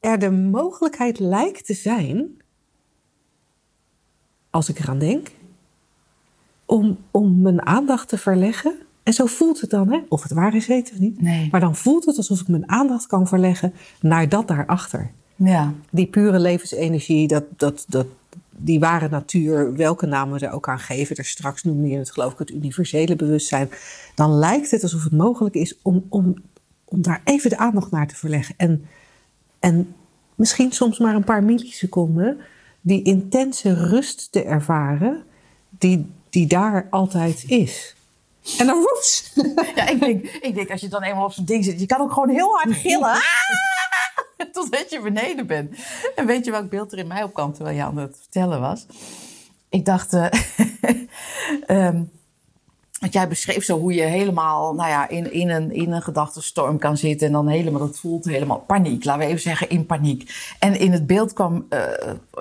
er 0.00 0.18
de 0.18 0.30
mogelijkheid 0.30 1.18
lijkt 1.18 1.66
te 1.66 1.74
zijn, 1.74 2.42
als 4.50 4.68
ik 4.68 4.78
eraan 4.78 4.98
denk, 4.98 5.30
om, 6.66 6.98
om 7.10 7.40
mijn 7.40 7.66
aandacht 7.66 8.08
te 8.08 8.18
verleggen. 8.18 8.76
En 9.02 9.12
zo 9.12 9.26
voelt 9.26 9.60
het 9.60 9.70
dan, 9.70 9.92
hè? 9.92 10.00
of 10.08 10.22
het 10.22 10.32
waar 10.32 10.54
is, 10.54 10.66
weten 10.66 10.94
we 10.94 11.00
niet. 11.00 11.20
Nee. 11.20 11.48
Maar 11.50 11.60
dan 11.60 11.76
voelt 11.76 12.04
het 12.04 12.16
alsof 12.16 12.40
ik 12.40 12.48
mijn 12.48 12.68
aandacht 12.68 13.06
kan 13.06 13.28
verleggen 13.28 13.74
naar 14.00 14.28
dat 14.28 14.48
daarachter. 14.48 15.10
Ja. 15.36 15.74
Die 15.90 16.06
pure 16.06 16.38
levensenergie, 16.38 17.28
dat, 17.28 17.44
dat, 17.56 17.84
dat, 17.88 18.06
die 18.56 18.80
ware 18.80 19.08
natuur, 19.08 19.76
welke 19.76 20.06
naam 20.06 20.32
we 20.32 20.46
er 20.46 20.52
ook 20.52 20.68
aan 20.68 20.78
geven, 20.78 21.16
er 21.16 21.24
straks 21.24 21.62
noemde 21.62 21.88
je 21.88 21.98
het 21.98 22.10
geloof 22.10 22.32
ik 22.32 22.38
het 22.38 22.50
universele 22.50 23.16
bewustzijn, 23.16 23.70
dan 24.14 24.30
lijkt 24.30 24.70
het 24.70 24.82
alsof 24.82 25.04
het 25.04 25.12
mogelijk 25.12 25.54
is 25.54 25.78
om, 25.82 26.06
om, 26.08 26.34
om 26.84 27.02
daar 27.02 27.20
even 27.24 27.50
de 27.50 27.56
aandacht 27.56 27.90
naar 27.90 28.08
te 28.08 28.16
verleggen. 28.16 28.54
En, 28.58 28.84
en 29.58 29.94
misschien 30.34 30.72
soms 30.72 30.98
maar 30.98 31.14
een 31.14 31.24
paar 31.24 31.44
milliseconden 31.44 32.38
die 32.80 33.02
intense 33.02 33.74
rust 33.74 34.32
te 34.32 34.44
ervaren 34.44 35.22
die, 35.68 36.06
die 36.30 36.46
daar 36.46 36.86
altijd 36.90 37.44
is. 37.46 37.96
En 38.58 38.66
dan 38.66 38.78
woeps. 38.78 39.32
Ja, 39.74 39.88
ik 39.88 40.00
denk, 40.00 40.26
ik 40.26 40.54
denk 40.54 40.70
als 40.70 40.80
je 40.80 40.88
dan 40.88 41.02
eenmaal 41.02 41.24
op 41.24 41.32
zo'n 41.32 41.44
ding 41.44 41.64
zit, 41.64 41.80
je 41.80 41.86
kan 41.86 42.00
ook 42.00 42.12
gewoon 42.12 42.28
heel 42.28 42.56
hard 42.56 42.76
gillen. 42.76 43.20
Totdat 44.52 44.90
je 44.90 45.00
beneden 45.00 45.46
bent. 45.46 45.74
En 46.14 46.26
weet 46.26 46.44
je 46.44 46.50
welk 46.50 46.70
beeld 46.70 46.92
er 46.92 46.98
in 46.98 47.06
mij 47.06 47.22
opkwam 47.22 47.52
terwijl 47.52 47.76
je 47.76 47.82
aan 47.82 47.96
het 47.96 48.16
vertellen 48.20 48.60
was? 48.60 48.86
Ik 49.68 49.84
dacht, 49.84 50.12
uh, 50.12 50.26
um, 51.66 52.10
want 53.02 53.14
jij 53.14 53.28
beschreef 53.28 53.64
zo 53.64 53.78
hoe 53.78 53.94
je 53.94 54.02
helemaal 54.02 54.74
nou 54.74 54.88
ja, 54.88 55.08
in, 55.08 55.32
in, 55.32 55.50
een, 55.50 55.72
in 55.72 55.92
een 55.92 56.02
gedachtenstorm 56.02 56.78
kan 56.78 56.96
zitten. 56.96 57.26
En 57.26 57.32
dan 57.32 57.48
helemaal, 57.48 57.80
dat 57.80 57.98
voelt 57.98 58.24
helemaal 58.24 58.58
paniek. 58.58 59.04
Laten 59.04 59.22
we 59.22 59.26
even 59.26 59.40
zeggen, 59.40 59.68
in 59.68 59.86
paniek. 59.86 60.34
En 60.58 60.78
in 60.78 60.92
het 60.92 61.06
beeld 61.06 61.32
kwam, 61.32 61.66
uh, 61.70 61.80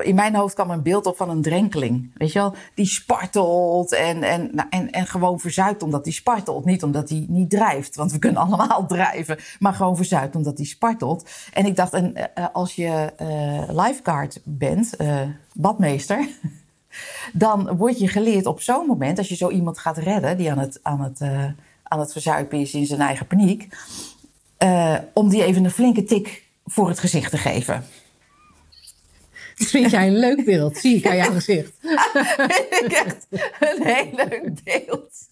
in 0.01 0.15
mijn 0.15 0.35
hoofd 0.35 0.53
kwam 0.53 0.69
een 0.69 0.81
beeld 0.81 1.05
op 1.05 1.17
van 1.17 1.29
een 1.29 1.41
drenkeling. 1.41 2.11
Weet 2.13 2.31
je 2.31 2.39
wel? 2.39 2.53
Die 2.73 2.85
spartelt 2.85 3.93
en, 3.93 4.23
en, 4.23 4.49
nou, 4.51 4.67
en, 4.69 4.91
en 4.91 5.07
gewoon 5.07 5.39
verzuipt 5.39 5.83
omdat 5.83 6.03
die 6.03 6.13
spartelt. 6.13 6.65
Niet 6.65 6.83
omdat 6.83 7.09
hij 7.09 7.25
niet 7.27 7.49
drijft, 7.49 7.95
want 7.95 8.11
we 8.11 8.19
kunnen 8.19 8.41
allemaal 8.45 8.85
drijven. 8.85 9.37
Maar 9.59 9.73
gewoon 9.73 9.95
verzuipt 9.95 10.35
omdat 10.35 10.57
hij 10.57 10.65
spartelt. 10.65 11.29
En 11.53 11.65
ik 11.65 11.75
dacht, 11.75 11.93
en, 11.93 12.13
uh, 12.17 12.45
als 12.53 12.75
je 12.75 13.13
uh, 13.21 13.83
lifeguard 13.83 14.41
bent, 14.43 14.95
badmeester 15.53 16.27
dan 17.33 17.77
word 17.77 17.99
je 17.99 18.07
geleerd 18.07 18.45
op 18.45 18.61
zo'n 18.61 18.85
moment, 18.85 19.17
als 19.17 19.27
je 19.27 19.35
zo 19.35 19.49
iemand 19.49 19.77
gaat 19.79 19.97
redden 19.97 20.37
die 20.37 20.51
aan 20.51 20.57
het, 20.57 20.79
aan 20.81 21.01
het, 21.01 21.19
uh, 21.21 21.45
aan 21.83 21.99
het 21.99 22.11
verzuipen 22.11 22.59
is 22.59 22.73
in 22.73 22.85
zijn 22.85 23.01
eigen 23.01 23.27
paniek, 23.27 23.67
uh, 24.63 24.97
om 25.13 25.29
die 25.29 25.43
even 25.43 25.63
een 25.63 25.71
flinke 25.71 26.03
tik 26.03 26.43
voor 26.65 26.87
het 26.87 26.99
gezicht 26.99 27.31
te 27.31 27.37
geven. 27.37 27.85
Dat 29.55 29.67
vind 29.67 29.91
jij 29.91 30.07
een 30.07 30.19
leuk 30.19 30.45
beeld, 30.45 30.77
zie 30.77 30.95
ik 30.95 31.07
aan 31.07 31.15
jouw 31.15 31.31
gezicht. 31.31 31.71
vind 32.69 32.85
ik 32.85 32.91
echt 32.91 33.27
een 33.59 33.85
heel 33.85 34.09
leuk 34.11 34.63
beeld. 34.63 35.29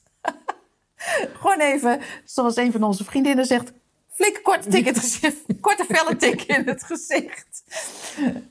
Gewoon 1.33 1.59
even, 1.59 1.99
zoals 2.25 2.55
een 2.55 2.71
van 2.71 2.83
onze 2.83 3.03
vriendinnen 3.03 3.45
zegt, 3.45 3.71
flinke 4.19 4.41
korte 4.41 4.69
tik 4.69 4.85
in 4.85 4.93
het 4.93 4.99
gezicht. 4.99 5.37
Korte 5.61 5.85
felle 5.85 6.15
tik 6.15 6.41
in 6.41 6.63
het 6.65 6.83
gezicht. 6.83 7.63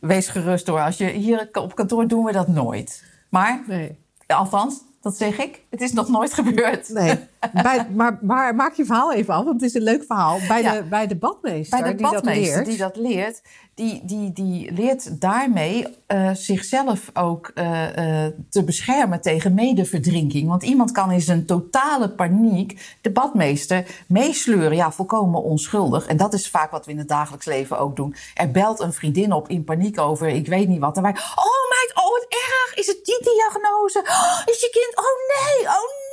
Wees 0.00 0.28
gerust 0.28 0.66
hoor. 0.66 0.80
Als 0.80 0.96
je 0.96 1.08
hier 1.08 1.48
op 1.52 1.74
kantoor 1.74 2.06
doen 2.06 2.24
we 2.24 2.32
dat 2.32 2.48
nooit. 2.48 3.04
Maar, 3.28 3.62
nee. 3.66 3.98
althans, 4.26 4.80
dat 5.00 5.16
zeg 5.16 5.38
ik. 5.38 5.62
Het 5.70 5.80
is 5.80 5.92
nog 5.92 6.08
nooit 6.08 6.34
gebeurd. 6.34 6.88
Nee, 6.88 7.18
bij, 7.52 7.86
maar, 7.94 8.18
maar, 8.22 8.54
maak 8.54 8.74
je 8.74 8.84
verhaal 8.84 9.12
even 9.12 9.34
af, 9.34 9.44
want 9.44 9.60
het 9.60 9.70
is 9.70 9.74
een 9.74 9.82
leuk 9.82 10.04
verhaal. 10.06 10.38
Bij, 10.48 10.62
ja. 10.62 10.72
de, 10.72 10.82
bij 10.82 11.06
de 11.06 11.16
badmeester, 11.16 11.80
bij 11.80 11.90
de 11.90 11.96
die 11.96 12.06
badmeester 12.10 12.56
dat 12.56 12.66
leert. 12.66 12.66
die 12.66 12.76
dat 12.76 12.96
leert, 12.96 13.42
die, 13.78 14.00
die, 14.04 14.32
die 14.32 14.72
leert 14.72 15.20
daarmee 15.20 15.86
uh, 16.08 16.30
zichzelf 16.34 17.10
ook 17.14 17.50
uh, 17.54 17.82
uh, 17.82 18.26
te 18.50 18.64
beschermen 18.64 19.20
tegen 19.20 19.54
medeverdrinking. 19.54 20.48
Want 20.48 20.62
iemand 20.62 20.92
kan 20.92 21.10
in 21.10 21.20
zijn 21.20 21.46
totale 21.46 22.10
paniek 22.10 22.96
de 23.00 23.10
badmeester 23.10 24.04
meesleuren. 24.06 24.76
Ja, 24.76 24.92
volkomen 24.92 25.42
onschuldig. 25.42 26.06
En 26.06 26.16
dat 26.16 26.34
is 26.34 26.50
vaak 26.50 26.70
wat 26.70 26.86
we 26.86 26.92
in 26.92 26.98
het 26.98 27.08
dagelijks 27.08 27.46
leven 27.46 27.78
ook 27.78 27.96
doen. 27.96 28.14
Er 28.34 28.50
belt 28.50 28.80
een 28.80 28.92
vriendin 28.92 29.32
op 29.32 29.48
in 29.48 29.64
paniek 29.64 30.00
over, 30.00 30.28
ik 30.28 30.46
weet 30.46 30.68
niet 30.68 30.80
wat. 30.80 30.96
En 30.96 31.02
wij, 31.02 31.12
oh 31.12 31.62
meid, 31.70 31.92
oh 31.94 32.10
wat 32.10 32.26
erg, 32.28 32.74
is 32.74 32.86
het 32.86 33.04
die 33.04 33.18
diagnose? 33.20 33.98
Oh, 33.98 34.40
is 34.44 34.60
je 34.60 34.70
kind, 34.70 35.06
oh 35.06 35.16
nee, 35.34 35.66
oh 35.66 35.88
nee. 35.92 36.07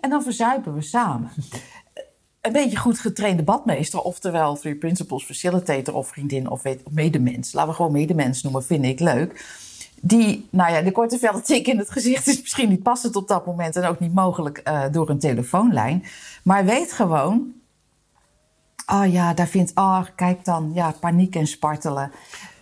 En 0.00 0.10
dan 0.10 0.22
verzuipen 0.22 0.74
we 0.74 0.82
samen 0.82 1.30
een 2.46 2.52
beetje 2.52 2.76
goed 2.76 2.98
getrainde 2.98 3.42
badmeester, 3.42 4.00
oftewel 4.00 4.56
Three 4.56 4.74
Principles 4.74 5.24
Facilitator 5.24 5.94
of 5.94 6.08
vriendin 6.08 6.50
of, 6.50 6.62
weet, 6.62 6.82
of 6.82 6.92
medemens. 6.92 7.52
Laten 7.52 7.70
we 7.70 7.76
gewoon 7.76 7.92
medemens 7.92 8.42
noemen, 8.42 8.64
vind 8.64 8.84
ik 8.84 9.00
leuk. 9.00 9.44
Die, 10.00 10.48
nou 10.50 10.72
ja, 10.72 10.80
de 10.82 10.92
korte 10.92 11.18
velle 11.18 11.40
tik 11.40 11.66
in 11.66 11.78
het 11.78 11.90
gezicht 11.90 12.26
is 12.26 12.40
misschien 12.40 12.68
niet 12.68 12.82
passend 12.82 13.16
op 13.16 13.28
dat 13.28 13.46
moment 13.46 13.76
en 13.76 13.84
ook 13.84 14.00
niet 14.00 14.14
mogelijk 14.14 14.60
uh, 14.64 14.84
door 14.90 15.08
een 15.08 15.18
telefoonlijn. 15.18 16.04
Maar 16.42 16.64
weet 16.64 16.92
gewoon, 16.92 17.52
oh 18.86 19.12
ja, 19.12 19.34
daar 19.34 19.48
vindt, 19.48 19.72
oh 19.74 20.02
kijk 20.16 20.44
dan, 20.44 20.70
ja, 20.74 20.94
paniek 21.00 21.36
en 21.36 21.46
spartelen. 21.46 22.10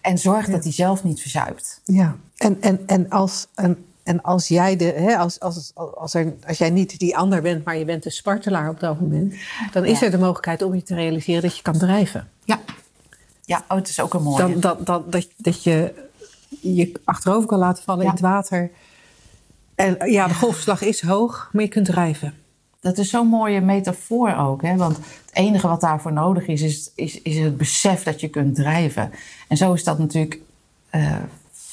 En 0.00 0.18
zorg 0.18 0.46
ja. 0.46 0.52
dat 0.52 0.62
hij 0.62 0.72
zelf 0.72 1.04
niet 1.04 1.20
verzuipt. 1.20 1.80
Ja, 1.84 2.16
en, 2.36 2.62
en, 2.62 2.82
en 2.86 3.10
als. 3.10 3.46
En 3.54 3.84
en 4.04 4.22
als 4.22 4.48
jij 4.48 4.76
de, 4.76 4.84
hè, 4.84 5.16
als, 5.16 5.40
als, 5.40 5.72
als, 5.74 6.14
er, 6.14 6.34
als 6.46 6.58
jij 6.58 6.70
niet 6.70 6.98
die 6.98 7.16
ander 7.16 7.42
bent, 7.42 7.64
maar 7.64 7.76
je 7.76 7.84
bent 7.84 8.02
de 8.02 8.10
spartelaar 8.10 8.68
op 8.68 8.80
dat 8.80 9.00
moment, 9.00 9.34
dan 9.72 9.84
is 9.84 9.98
Ja. 9.98 10.04
er 10.04 10.10
de 10.10 10.18
mogelijkheid 10.18 10.62
om 10.62 10.74
je 10.74 10.82
te 10.82 10.94
realiseren 10.94 11.42
dat 11.42 11.56
je 11.56 11.62
kan 11.62 11.78
drijven. 11.78 12.28
Ja. 12.44 12.60
Ja, 13.44 13.64
oh, 13.68 13.76
het 13.76 13.88
is 13.88 14.00
ook 14.00 14.14
een 14.14 14.22
mooie. 14.22 14.38
Dan, 14.38 14.60
dat, 14.60 14.86
dat, 14.86 15.12
dat, 15.12 15.28
dat 15.36 15.62
je 15.62 15.94
je 16.60 16.92
achterover 17.04 17.48
kan 17.48 17.58
laten 17.58 17.82
vallen 17.84 18.02
Ja. 18.02 18.08
in 18.08 18.14
het 18.14 18.24
water. 18.24 18.70
En 19.74 20.10
ja, 20.10 20.26
de 20.28 20.34
golfslag 20.34 20.82
is 20.82 21.02
hoog, 21.02 21.48
maar 21.52 21.62
je 21.62 21.68
kunt 21.68 21.86
drijven. 21.86 22.34
Dat 22.80 22.98
is 22.98 23.10
zo'n 23.10 23.26
mooie 23.26 23.60
metafoor 23.60 24.36
ook. 24.36 24.62
Hè? 24.62 24.76
Want 24.76 24.96
het 24.96 25.06
enige 25.32 25.68
wat 25.68 25.80
daarvoor 25.80 26.12
nodig 26.12 26.46
is, 26.46 26.62
is, 26.62 26.90
is, 26.94 27.22
is 27.22 27.38
het 27.38 27.56
besef 27.56 28.02
dat 28.02 28.20
je 28.20 28.28
kunt 28.28 28.54
drijven. 28.54 29.10
En 29.48 29.56
zo 29.56 29.72
is 29.72 29.84
dat 29.84 29.98
natuurlijk 29.98 30.40
eh, 30.90 31.16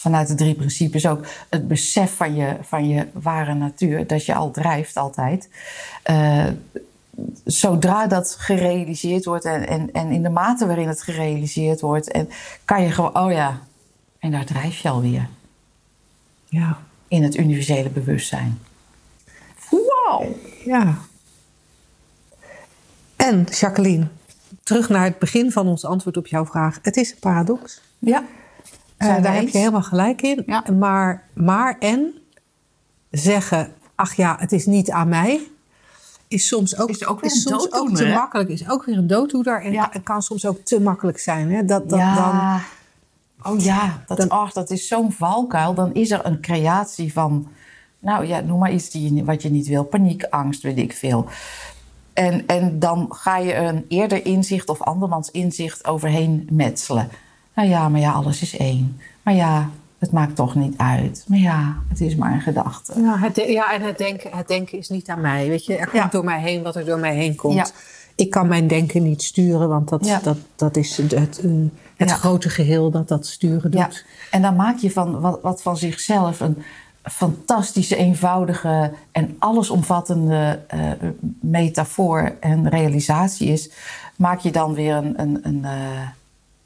vanuit 0.01 0.27
de 0.27 0.35
drie 0.35 0.55
principes 0.55 1.07
ook. 1.07 1.25
Het 1.49 1.67
besef 1.67 2.15
van 2.15 2.35
je, 2.35 2.57
van 2.61 2.87
je 2.87 3.07
ware 3.13 3.53
natuur, 3.53 4.07
dat 4.07 4.25
je 4.25 4.33
al 4.33 4.51
drijft 4.51 4.97
altijd. 4.97 5.49
Eh, 6.03 6.47
zodra 7.45 8.07
dat 8.07 8.35
gerealiseerd 8.39 9.25
wordt 9.25 9.45
en, 9.45 9.67
en, 9.67 9.91
en 9.91 10.11
in 10.11 10.23
de 10.23 10.29
mate 10.29 10.65
waarin 10.65 10.87
het 10.87 11.01
gerealiseerd 11.01 11.81
wordt, 11.81 12.11
en 12.11 12.29
kan 12.65 12.83
je 12.83 12.91
gewoon, 12.91 13.17
oh 13.17 13.31
ja, 13.31 13.59
en 14.19 14.31
daar 14.31 14.45
drijf 14.45 14.77
je 14.77 14.89
alweer. 14.89 15.29
Ja. 16.45 16.77
In 17.07 17.23
het 17.23 17.37
universele 17.37 17.89
bewustzijn. 17.89 18.59
Wauw! 19.69 20.35
ja. 20.65 20.97
En 23.15 23.43
Jacqueline, 23.43 24.07
terug 24.63 24.89
naar 24.89 25.03
het 25.03 25.19
begin 25.19 25.51
van 25.51 25.67
ons 25.67 25.85
antwoord 25.85 26.17
op 26.17 26.27
jouw 26.27 26.45
vraag. 26.45 26.79
Het 26.81 26.97
is 26.97 27.11
een 27.11 27.19
paradox. 27.19 27.81
Ja. 27.99 28.25
Eh, 29.09 29.23
daar 29.23 29.35
heb 29.35 29.47
je 29.47 29.57
helemaal 29.57 29.81
gelijk 29.83 30.21
in. 30.21 30.43
Ja. 30.45 30.63
Maar, 30.79 31.23
maar 31.33 31.75
en 31.79 32.13
zeggen, 33.11 33.73
ach 33.95 34.13
ja, 34.13 34.35
het 34.39 34.51
is 34.51 34.65
niet 34.65 34.91
aan 34.91 35.09
mij, 35.09 35.39
is 36.27 36.47
soms 36.47 36.77
ook, 36.79 36.89
Is 36.89 37.05
ook 37.05 37.21
weer 37.21 37.31
is 37.31 37.45
een 37.45 37.51
soms 37.51 37.73
ook 37.73 37.95
te 37.95 38.05
makkelijk. 38.07 38.49
Is 38.49 38.69
ook 38.69 38.85
weer 38.85 38.97
een 38.97 39.07
dooddoener 39.07 39.61
en 39.61 39.71
Ja. 39.71 39.85
kan- 39.85 40.03
kan 40.03 40.21
soms 40.21 40.45
ook 40.45 40.59
te 40.59 40.81
makkelijk 40.81 41.19
zijn. 41.19 41.51
Hè? 41.51 41.65
Dat, 41.65 41.89
dat 41.89 41.99
dan, 41.99 42.07
ja. 42.07 42.61
oh 43.43 43.59
ja, 43.59 44.03
dat, 44.07 44.17
dan- 44.29 44.49
dat 44.53 44.69
is 44.69 44.87
zo'n 44.87 45.11
valkuil. 45.11 45.73
Dan 45.73 45.93
is 45.93 46.11
er 46.11 46.25
een 46.25 46.41
creatie 46.41 47.13
van, 47.13 47.47
nou 47.99 48.25
ja, 48.25 48.39
noem 48.39 48.59
maar 48.59 48.71
iets 48.73 48.89
die 48.89 49.23
wat 49.25 49.41
je 49.41 49.49
niet 49.49 49.67
wil. 49.67 49.83
Paniek, 49.83 50.23
angst, 50.23 50.61
weet 50.61 50.77
ik 50.77 50.93
veel. 50.93 51.25
En, 52.13 52.47
en 52.47 52.79
dan 52.79 53.05
ga 53.09 53.37
je 53.37 53.55
een 53.55 53.85
eerder 53.87 54.25
inzicht 54.25 54.69
of 54.69 54.81
andermans 54.81 55.31
inzicht 55.31 55.85
overheen 55.87 56.47
metselen. 56.51 57.09
Nou 57.55 57.67
ja, 57.69 57.89
maar 57.89 57.99
ja, 57.99 58.11
alles 58.11 58.41
is 58.41 58.57
één. 58.57 58.99
Maar 59.23 59.33
ja, 59.33 59.69
het 59.99 60.11
maakt 60.11 60.35
toch 60.35 60.55
niet 60.55 60.77
uit. 60.77 61.25
Maar 61.27 61.39
ja, 61.39 61.75
het 61.87 62.01
is 62.01 62.15
maar 62.15 62.33
een 62.33 62.41
gedachte. 62.41 63.01
Ja, 63.01 63.17
het, 63.17 63.35
de- 63.35 63.51
ja, 63.51 63.73
en 63.73 63.81
het 63.81 63.97
denken, 63.97 64.29
het 64.37 64.47
denken 64.47 64.77
is 64.77 64.89
niet 64.89 65.09
aan 65.09 65.21
mij. 65.21 65.47
Weet 65.47 65.65
je, 65.65 65.75
er 65.75 65.87
komt 65.89 66.03
Ja. 66.03 66.07
door 66.11 66.23
mij 66.23 66.41
heen 66.41 66.63
wat 66.63 66.75
er 66.75 66.85
door 66.85 66.99
mij 66.99 67.15
heen 67.15 67.35
komt. 67.35 67.55
Ja. 67.55 67.65
Ik 68.15 68.29
kan 68.29 68.47
mijn 68.47 68.67
denken 68.67 69.03
niet 69.03 69.21
sturen, 69.23 69.69
want 69.69 69.89
dat, 69.89 70.19
dat, 70.23 70.37
dat 70.55 70.77
is 70.77 70.97
het, 70.97 71.11
het, 71.11 71.39
eh, 71.43 71.51
het 71.95 72.11
grote 72.11 72.49
geheel 72.49 72.91
dat 72.91 73.07
dat 73.07 73.25
sturen 73.27 73.71
doet. 73.71 73.79
Ja, 73.79 73.89
en 74.31 74.41
dan 74.41 74.55
maak 74.55 74.77
je 74.77 74.91
van 74.91 75.19
wat, 75.19 75.41
wat 75.41 75.61
van 75.61 75.77
zichzelf 75.77 76.39
een 76.39 76.57
fantastische, 77.03 77.95
eenvoudige 77.95 78.91
en 79.11 79.35
allesomvattende 79.39 80.59
eh, 80.67 80.79
metafoor 81.41 82.35
en 82.39 82.69
realisatie 82.69 83.47
is, 83.51 83.69
maak 84.15 84.39
je 84.39 84.51
dan 84.51 84.73
weer 84.73 84.95
een, 84.95 85.19
een, 85.21 85.39
een, 85.43 85.65
eh, 85.65 85.71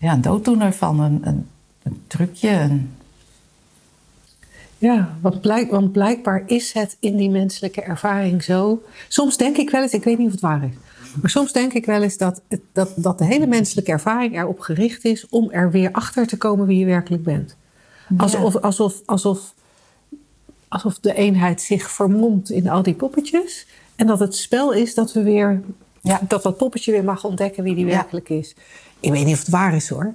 ja, 0.06 0.14
een 0.14 0.22
dooddoener 0.22 0.74
van, 0.74 1.00
een, 1.00 1.20
een, 1.24 1.48
een 1.84 2.02
trucje. 2.08 2.50
Een, 2.50 2.94
Ja, 4.78 5.18
want, 5.22 5.42
blijk, 5.42 5.72
want 5.72 5.92
blijkbaar 5.92 6.44
is 6.46 6.74
het 6.74 6.98
in 7.00 7.16
die 7.18 7.30
menselijke 7.30 7.82
ervaring 7.82 8.44
zo. 8.44 8.82
Soms 9.08 9.38
denk 9.38 9.58
ik 9.58 9.70
wel 9.70 9.82
eens, 9.82 9.92
ik 9.92 10.04
weet 10.04 10.18
niet 10.18 10.26
of 10.28 10.32
het 10.34 10.42
waar 10.42 10.64
is. 10.64 10.74
Maar 11.22 11.30
soms 11.30 11.52
denk 11.52 11.74
ik 11.74 11.86
wel 11.86 12.02
eens 12.04 12.18
dat, 12.18 12.42
dat, 12.72 12.92
dat 12.96 13.18
de 13.18 13.26
hele 13.26 13.48
menselijke 13.48 13.92
ervaring 13.92 14.38
erop 14.38 14.60
gericht 14.60 15.06
is 15.06 15.30
om 15.30 15.52
er 15.52 15.72
weer 15.72 15.92
achter 15.92 16.28
te 16.28 16.38
komen 16.38 16.66
wie 16.68 16.80
je 16.80 16.86
werkelijk 16.86 17.24
bent. 17.24 17.56
Alsof, 18.18 18.56
alsof, 18.56 19.02
alsof, 19.06 19.54
alsof 20.68 21.00
de 21.00 21.14
eenheid 21.14 21.62
zich 21.62 21.92
vermomt 21.92 22.50
in 22.50 22.70
al 22.70 22.84
die 22.84 22.94
poppetjes. 22.94 23.68
En 23.96 24.08
dat 24.08 24.20
het 24.20 24.36
spel 24.36 24.74
is 24.74 24.94
dat 24.94 25.14
we 25.14 25.24
weer 25.24 25.62
Ja. 26.02 26.22
dat 26.28 26.44
dat 26.44 26.58
poppetje 26.58 26.92
weer 26.92 27.04
mag 27.04 27.24
ontdekken 27.24 27.64
wie 27.64 27.76
die 27.76 27.86
Ja. 27.86 27.92
werkelijk 27.92 28.30
is. 28.30 28.56
Ik 29.00 29.12
weet 29.12 29.26
niet 29.26 29.34
of 29.34 29.40
het 29.40 29.50
waar 29.50 29.76
is 29.76 29.90
hoor. 29.90 30.14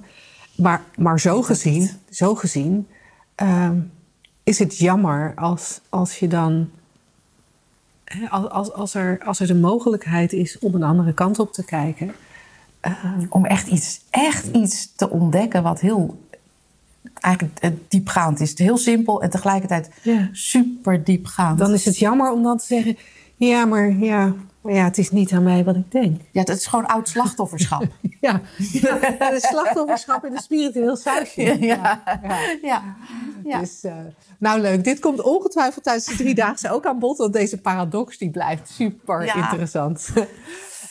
Maar, 0.55 0.81
maar 0.97 1.19
zo 1.19 1.41
gezien, 1.41 1.89
zo 2.09 2.35
gezien 2.35 2.87
ehm, 3.35 3.79
is 4.43 4.59
het 4.59 4.77
jammer 4.77 5.31
als, 5.35 5.79
als 5.89 6.19
je 6.19 6.27
dan. 6.27 6.69
hè, 8.05 8.29
Als, 8.29 8.49
als, 8.49 8.73
als, 8.73 8.93
er, 8.93 9.19
als 9.25 9.39
er 9.39 9.47
de 9.47 9.55
mogelijkheid 9.55 10.33
is 10.33 10.59
om 10.59 10.75
een 10.75 10.83
andere 10.83 11.13
kant 11.13 11.39
op 11.39 11.53
te 11.53 11.65
kijken. 11.65 12.11
om 13.29 13.45
echt 13.45 13.67
iets, 13.67 14.01
echt 14.09 14.45
iets 14.47 14.95
te 14.95 15.09
ontdekken 15.09 15.63
wat 15.63 15.79
heel 15.79 16.19
eigenlijk 17.19 17.59
eh, 17.59 17.71
diepgaand 17.87 18.39
is. 18.39 18.57
Heel 18.57 18.77
simpel 18.77 19.21
en 19.21 19.29
tegelijkertijd 19.29 19.89
Ja. 20.03 20.29
super 20.31 21.03
diepgaand. 21.03 21.59
Dan 21.59 21.73
is 21.73 21.85
het 21.85 21.97
jammer 21.97 22.31
om 22.31 22.43
dan 22.43 22.57
te 22.57 22.65
zeggen: 22.65 22.97
ja, 23.35 23.65
maar 23.65 23.91
ja, 23.91 24.33
maar 24.61 24.73
ja, 24.73 24.83
het 24.83 24.97
is 24.97 25.11
niet 25.11 25.31
aan 25.33 25.43
mij 25.43 25.63
wat 25.63 25.75
ik 25.75 25.91
denk. 25.91 26.21
Ja, 26.31 26.43
dat 26.43 26.57
is 26.57 26.65
gewoon 26.65 26.85
oud 26.85 27.09
slachtofferschap. 27.09 27.83
Ja, 28.21 28.41
ja 28.71 28.97
het 29.01 29.41
slachtofferschap 29.43 30.25
in 30.25 30.31
een 30.35 30.41
spiritueel 30.41 30.95
sausje. 30.95 31.41
ja. 31.41 32.01
Ja. 32.23 32.39
ja. 32.61 32.95
ja. 33.43 33.59
Dus, 33.59 33.83
eh, 33.83 33.95
nou 34.39 34.59
leuk, 34.59 34.83
dit 34.83 34.99
komt 34.99 35.21
ongetwijfeld 35.21 35.83
tijdens 35.83 36.05
de 36.05 36.15
driedaagse 36.15 36.71
ook 36.71 36.85
aan 36.85 36.99
bod. 36.99 37.17
Want 37.17 37.33
deze 37.33 37.61
paradox 37.61 38.17
die 38.17 38.29
blijft 38.29 38.69
super 38.69 39.25
Ja. 39.25 39.35
interessant. 39.35 40.09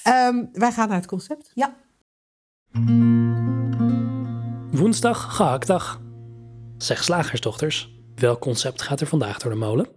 Ehm, 0.02 0.44
wij 0.52 0.72
gaan 0.72 0.88
naar 0.88 0.96
het 0.96 1.06
concept. 1.06 1.50
ja. 1.54 1.74
Woensdag, 4.70 5.36
gehaktdag. 5.36 6.00
Zeg 6.78 7.04
slagersdochters, 7.04 8.00
welk 8.14 8.40
concept 8.40 8.82
gaat 8.82 9.00
er 9.00 9.06
vandaag 9.06 9.38
door 9.38 9.50
de 9.52 9.58
molen? 9.58 9.88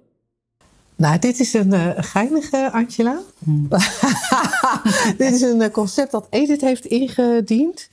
Nou, 0.95 1.19
dit 1.19 1.39
is 1.39 1.53
een 1.53 1.73
eh, 1.73 1.89
geinige, 1.95 2.71
Angela. 2.71 3.19
dit 5.17 5.33
is 5.33 5.41
een 5.41 5.61
eh, 5.61 5.71
concept 5.71 6.11
dat 6.11 6.27
Edith 6.29 6.61
heeft 6.61 6.85
ingediend. 6.85 7.89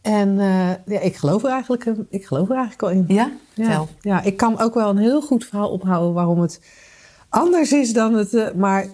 En 0.00 0.40
eh, 0.40 0.70
ja, 0.86 1.00
ik, 1.00 1.16
geloof 1.16 1.44
er 1.44 1.50
eigenlijk, 1.50 1.86
ik 2.10 2.26
geloof 2.26 2.48
er 2.48 2.56
eigenlijk 2.56 2.82
al 2.82 2.90
in. 2.90 3.04
Ja? 3.08 3.30
Ja, 3.54 3.86
ja, 4.00 4.22
ik 4.22 4.36
kan 4.36 4.60
ook 4.60 4.74
wel 4.74 4.88
een 4.88 4.98
heel 4.98 5.22
goed 5.22 5.44
verhaal 5.44 5.70
ophouden 5.70 6.12
waarom 6.12 6.40
het 6.40 6.60
anders 7.28 7.72
is 7.72 7.92
dan 7.92 8.14
het. 8.14 8.56
maar 8.56 8.86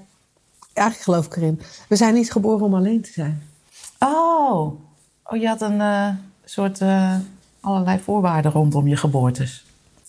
eigenlijk 0.73 1.05
geloof 1.05 1.27
ik 1.27 1.37
erin. 1.37 1.61
We 1.89 1.97
zijn 1.97 2.15
niet 2.15 2.33
geboren 2.33 2.67
om 2.67 2.75
alleen 2.75 3.03
te 3.03 3.13
zijn. 3.13 3.43
Oh. 3.99 4.73
oh, 5.25 5.41
je 5.41 5.49
had 5.49 5.61
een 5.61 5.83
soort 6.45 6.81
allerlei 7.61 7.99
voorwaarden 7.99 8.53
rondom 8.53 8.89
je 8.89 8.97
geboortes. 8.97 9.68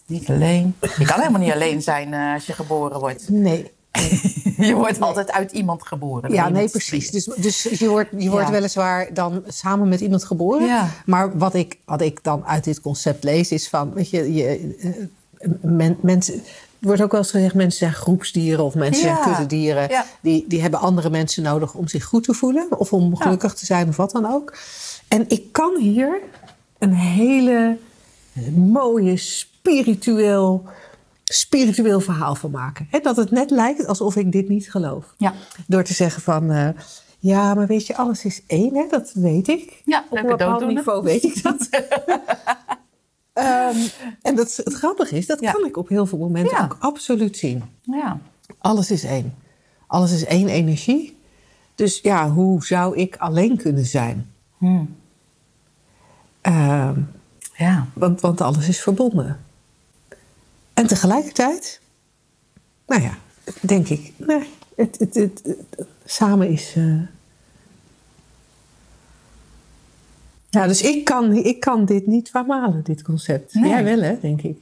Niet 0.09 0.29
alleen. 0.29 0.75
Je 0.97 1.05
kan 1.05 1.19
helemaal 1.19 1.41
niet 1.41 1.53
alleen 1.53 1.81
zijn 1.81 2.13
eh, 2.13 2.33
als 2.33 2.45
je 2.45 2.53
geboren 2.53 2.99
wordt. 2.99 3.29
Nee. 3.29 3.71
Je 4.57 4.73
wordt 4.75 5.01
altijd 5.01 5.31
uit 5.31 5.51
iemand 5.51 5.87
geboren. 5.87 6.31
Ja, 6.31 6.49
nee, 6.49 6.69
precies. 6.69 7.11
Dus, 7.11 7.25
dus 7.25 7.61
je 7.63 7.89
wordt, 7.89 8.09
je 8.17 8.29
wordt 8.29 8.49
weliswaar 8.49 9.13
dan 9.13 9.43
samen 9.47 9.89
met 9.89 9.99
iemand 9.99 10.23
geboren. 10.23 10.65
Ja. 10.67 10.89
Maar 11.05 11.37
wat 11.37 11.53
ik, 11.53 11.77
wat 11.85 12.01
ik 12.01 12.23
dan 12.23 12.45
uit 12.45 12.63
dit 12.63 12.81
concept 12.81 13.23
lees 13.23 13.51
is 13.51 13.69
van, 13.69 13.93
weet 13.93 14.09
je, 14.09 14.33
je 14.33 14.75
eh, 14.79 15.49
men- 15.61 15.97
mensen. 16.01 16.33
Er 16.33 16.87
wordt 16.87 17.01
ook 17.01 17.11
wel 17.11 17.19
eens 17.21 17.31
gezegd, 17.31 17.53
mensen 17.53 17.79
zijn 17.79 17.93
groepsdieren 17.93 18.63
of 18.63 18.75
mensen 18.75 19.07
Ja. 19.07 19.23
zijn 19.23 19.35
kuddedieren. 19.35 19.89
Ja. 19.89 20.05
Die, 20.21 20.45
die 20.47 20.61
hebben 20.61 20.79
andere 20.79 21.09
mensen 21.09 21.43
nodig 21.43 21.73
om 21.73 21.87
zich 21.87 22.03
goed 22.03 22.23
te 22.23 22.33
voelen 22.33 22.79
of 22.79 22.93
om 22.93 23.15
gelukkig 23.17 23.53
te 23.53 23.65
zijn 23.65 23.87
of 23.87 23.95
wat 23.97 24.11
dan 24.11 24.25
ook. 24.25 24.57
En 25.07 25.25
ik 25.27 25.51
kan 25.51 25.77
hier 25.79 26.19
een 26.77 26.93
hele 26.93 27.77
mooie 28.55 29.17
spiritueel, 29.69 30.63
spiritueel 31.23 31.99
verhaal 31.99 32.35
van 32.35 32.51
maken. 32.51 32.87
Dat 33.01 33.15
het 33.15 33.31
net 33.31 33.49
lijkt 33.51 33.87
alsof 33.87 34.15
ik 34.15 34.31
dit 34.31 34.49
niet 34.49 34.71
geloof. 34.71 35.13
Ja. 35.17 35.33
Door 35.67 35.83
te 35.83 35.93
zeggen 35.93 36.21
van, 36.21 36.51
eh, 36.51 36.69
ja, 37.19 37.53
maar 37.53 37.67
weet 37.67 37.87
je, 37.87 37.95
alles 37.97 38.25
is 38.25 38.41
één, 38.47 38.75
hè? 38.75 38.85
dat 38.89 39.11
weet 39.13 39.47
ik. 39.47 39.81
Ja, 39.85 40.05
Op 40.09 40.17
een 40.17 40.25
bepaald 40.25 40.67
niveau 40.67 41.03
weet 41.03 41.23
ik 41.23 41.43
dat. 41.43 41.67
Ehm, 43.33 43.77
en 44.21 44.35
dat, 44.35 44.55
het 44.63 44.73
grappige 44.73 45.17
is, 45.17 45.25
dat 45.25 45.39
Ja. 45.39 45.51
kan 45.51 45.65
ik 45.65 45.77
op 45.77 45.89
heel 45.89 46.05
veel 46.05 46.17
momenten 46.17 46.57
Ja. 46.57 46.63
ook 46.63 46.77
absoluut 46.79 47.37
zien. 47.37 47.63
Ja. 47.81 48.19
Alles 48.57 48.91
is 48.91 49.03
één. 49.03 49.33
Alles 49.87 50.11
is 50.11 50.25
één 50.25 50.47
energie. 50.47 51.17
Dus 51.75 51.99
ja, 52.01 52.29
hoe 52.29 52.65
zou 52.65 52.95
ik 52.97 53.15
alleen 53.17 53.57
kunnen 53.57 53.85
zijn? 53.85 54.31
Hm. 54.57 54.83
Ehm, 56.41 56.99
Ja. 57.57 57.85
want, 57.93 58.21
want 58.21 58.41
alles 58.41 58.67
is 58.67 58.81
verbonden. 58.81 59.39
En 60.79 60.87
tegelijkertijd, 60.87 61.81
nou 62.87 63.01
ja, 63.01 63.17
denk 63.61 63.87
ik, 63.89 64.11
nee, 64.17 64.49
het, 64.75 64.99
het, 64.99 65.13
het, 65.15 65.41
het- 65.43 65.87
samen 66.05 66.49
is. 66.49 66.73
eh, 66.75 67.01
Ja, 70.49 70.67
dus 70.67 70.81
ik 70.81 71.05
kan, 71.05 71.33
ik 71.33 71.59
kan 71.59 71.85
dit 71.85 72.07
niet 72.07 72.29
vermalen, 72.29 72.83
dit 72.83 73.01
concept. 73.03 73.53
Nee. 73.53 73.69
Jij 73.69 73.83
wel, 73.83 74.01
hè, 74.01 74.19
denk 74.19 74.41
ik. 74.41 74.57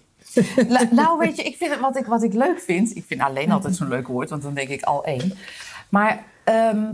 La- 0.68 0.88
nou, 0.92 1.18
weet 1.20 1.36
je, 1.36 1.44
ik 1.44 1.56
vind 1.58 1.72
het, 1.72 1.80
wat, 1.80 1.96
ik, 1.98 2.06
wat 2.06 2.24
ik 2.24 2.34
leuk 2.34 2.60
vind... 2.60 2.96
Ik 2.96 3.04
vind 3.08 3.22
alleen 3.22 3.52
altijd 3.52 3.76
zo'n 3.76 3.88
leuk 3.88 4.08
woord, 4.08 4.30
want 4.30 4.42
dan 4.42 4.54
denk 4.54 4.70
ik 4.70 4.82
al 4.82 5.04
één. 5.06 5.32
Maar 5.90 6.24
ehm, 6.44 6.86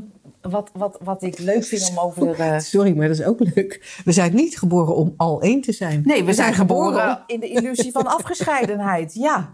wat, 0.41 0.69
wat, 0.73 0.97
wat 1.03 1.23
ik 1.23 1.39
leuk 1.39 1.63
vind 1.63 1.89
om 1.89 1.99
over... 1.99 2.39
eh, 2.39 2.59
Sorry, 2.59 2.95
maar 2.97 3.07
dat 3.07 3.19
is 3.19 3.25
ook 3.25 3.39
leuk. 3.39 4.01
We 4.05 4.11
zijn 4.11 4.35
niet 4.35 4.57
geboren 4.59 4.95
om 4.95 5.13
al 5.17 5.41
één 5.41 5.61
te 5.61 5.71
zijn. 5.71 6.01
Nee, 6.05 6.23
we 6.23 6.33
zijn 6.33 6.53
geboren 6.53 7.09
om- 7.09 7.23
in 7.27 7.39
de 7.39 7.47
illusie 7.49 7.91
van 7.91 8.07
afgescheidenheid. 8.17 9.13
Ja. 9.13 9.49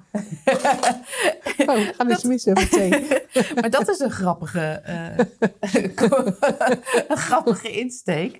Oh, 1.65 1.75
we 1.75 1.93
gaan 1.97 2.10
eens 2.10 2.23
mis 2.23 2.45
meteen. 2.45 3.05
Maar 3.62 3.69
dat 3.69 3.89
is 3.89 3.99
een 3.99 4.12
grappige, 4.12 4.60
eh, 4.60 5.17
een 7.08 7.17
grappige 7.17 7.71
insteek. 7.71 8.39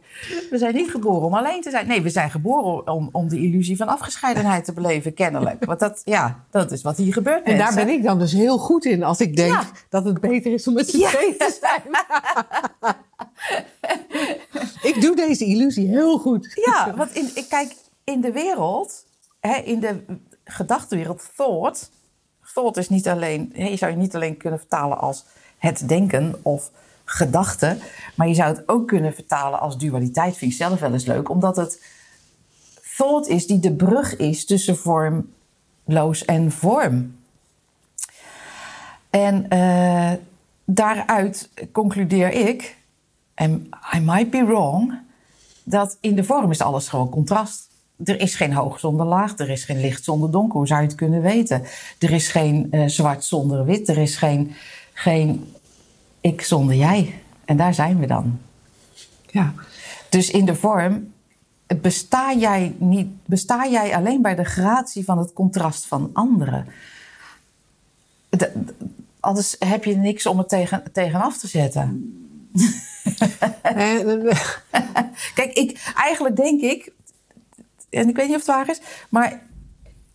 We 0.49 0.57
zijn 0.57 0.75
niet 0.75 0.91
geboren 0.91 1.21
om 1.27 1.33
alleen 1.33 1.61
te 1.61 1.69
zijn. 1.69 1.87
Nee, 1.87 2.01
we 2.01 2.09
zijn 2.09 2.29
geboren 2.31 2.87
om, 2.93 3.09
om 3.11 3.29
de 3.29 3.37
illusie 3.39 3.77
van 3.77 3.87
afgescheidenheid 3.87 4.65
te 4.65 4.73
beleven, 4.73 5.13
kennelijk. 5.13 5.65
Want 5.65 5.79
dat, 5.79 6.01
ja, 6.05 6.43
dat 6.51 6.71
is 6.71 6.81
wat 6.81 6.97
hier 6.97 7.13
gebeurt. 7.13 7.43
En 7.43 7.57
daar 7.57 7.73
ben 7.75 7.89
ik 7.89 8.03
dan 8.03 8.19
dus 8.19 8.31
heel 8.33 8.57
goed 8.57 8.85
in 8.85 9.03
als 9.03 9.19
ik 9.19 9.35
denk 9.35 9.51
Ja. 9.53 9.63
dat 9.89 10.05
het 10.05 10.21
beter 10.21 10.53
is 10.53 10.67
om 10.67 10.73
met 10.73 10.89
z'n 10.89 10.97
Ja. 10.97 11.09
te 11.09 11.57
zijn. 11.61 11.81
Ik 14.82 14.97
doe 15.01 15.15
deze 15.15 15.45
illusie 15.45 15.88
heel 15.88 16.17
goed. 16.17 16.62
Ja, 16.65 16.93
want 16.95 17.15
in, 17.15 17.29
ik 17.34 17.49
kijk, 17.49 17.75
in 18.03 18.21
de 18.21 18.32
wereld, 18.32 19.05
hè, 19.39 19.55
in 19.55 19.79
de 19.79 20.03
gedachtenwereld, 20.43 21.29
thought. 21.36 21.91
Thought 22.53 22.77
is 22.77 22.89
niet 22.89 23.08
alleen, 23.08 23.51
je 23.55 23.77
zou 23.77 23.91
je 23.91 23.97
niet 23.97 24.15
alleen 24.15 24.38
kunnen 24.38 24.60
vertalen 24.60 24.97
als 24.97 25.25
het 25.58 25.88
denken 25.88 26.39
of 26.41 26.71
gedachten, 27.05 27.79
maar 28.15 28.27
je 28.27 28.34
zou 28.34 28.55
het 28.55 28.69
ook 28.69 28.88
kunnen 28.88 29.13
vertalen 29.13 29.60
als 29.60 29.77
dualiteit. 29.77 30.38
Vind 30.38 30.51
ik 30.51 30.58
zelf 30.58 30.79
wel 30.79 30.93
eens 30.93 31.05
leuk, 31.05 31.29
omdat 31.29 31.55
het 31.55 31.84
thought 32.97 33.27
is 33.27 33.47
die 33.47 33.60
de 33.60 33.73
brug 33.73 34.15
is 34.15 34.45
tussen 34.45 34.77
vormloos 34.77 36.25
en 36.25 36.51
vorm. 36.51 37.17
En 39.10 39.49
eh, 39.49 40.13
daaruit 40.71 41.49
concludeer 41.71 42.32
ik, 42.32 42.77
en 43.34 43.69
I 43.95 43.99
might 43.99 44.29
be 44.29 44.45
wrong, 44.45 44.99
dat 45.63 45.97
in 46.01 46.15
de 46.15 46.23
vorm 46.23 46.51
is 46.51 46.62
alles 46.62 46.88
gewoon 46.88 47.10
contrast. 47.10 47.67
Er 48.03 48.19
is 48.19 48.36
geen 48.36 48.53
hoog 48.53 48.79
zonder 48.79 49.05
laag, 49.05 49.38
er 49.38 49.49
is 49.49 49.63
geen 49.63 49.82
licht 49.82 50.03
zonder 50.03 50.32
donker. 50.32 50.58
Hoe 50.58 50.67
zou 50.67 50.82
je 50.82 50.88
het 50.88 50.95
kunnen 50.95 51.21
weten? 51.21 51.63
Er 51.99 52.12
is 52.12 52.27
geen 52.27 52.67
uh, 52.71 52.88
zwart 52.88 53.23
zonder 53.23 53.65
wit, 53.65 53.89
er 53.89 53.97
is 53.97 54.15
geen, 54.15 54.53
geen 54.93 55.53
ik 56.21 56.41
zonder 56.41 56.75
jij. 56.75 57.21
En 57.45 57.58
daar 57.58 57.73
zijn 57.73 57.99
we 57.99 58.05
dan. 58.05 58.39
Ja. 59.27 59.53
Dus 60.10 60.32
in 60.32 60.45
de 60.45 60.55
vorm 60.55 61.12
besta 61.82 62.34
jij, 62.34 62.75
niet, 62.77 63.08
besta 63.25 63.67
jij 63.67 63.95
alleen 63.95 64.21
bij 64.21 64.36
de 64.36 64.43
gratie 64.43 65.05
van 65.05 65.17
het 65.17 65.34
contrast 65.34 65.86
van 65.86 66.10
anderen. 66.13 66.65
De, 68.29 68.65
anders 69.19 69.55
heb 69.60 69.84
je 69.84 69.95
niks 69.95 70.25
om 70.25 70.38
het 70.38 70.49
tegen, 70.49 70.84
tegenaf 70.91 71.38
te 71.38 71.47
zetten. 71.47 72.13
Kijk, 75.36 75.53
ik, 75.53 75.91
eigenlijk 75.95 76.36
denk 76.36 76.62
ik, 76.62 76.91
en 77.89 78.10
ik 78.10 78.15
weet 78.15 78.27
niet 78.27 78.36
of 78.36 78.45
het 78.45 78.55
waar 78.55 78.69
is, 78.69 78.82
maar 79.10 79.41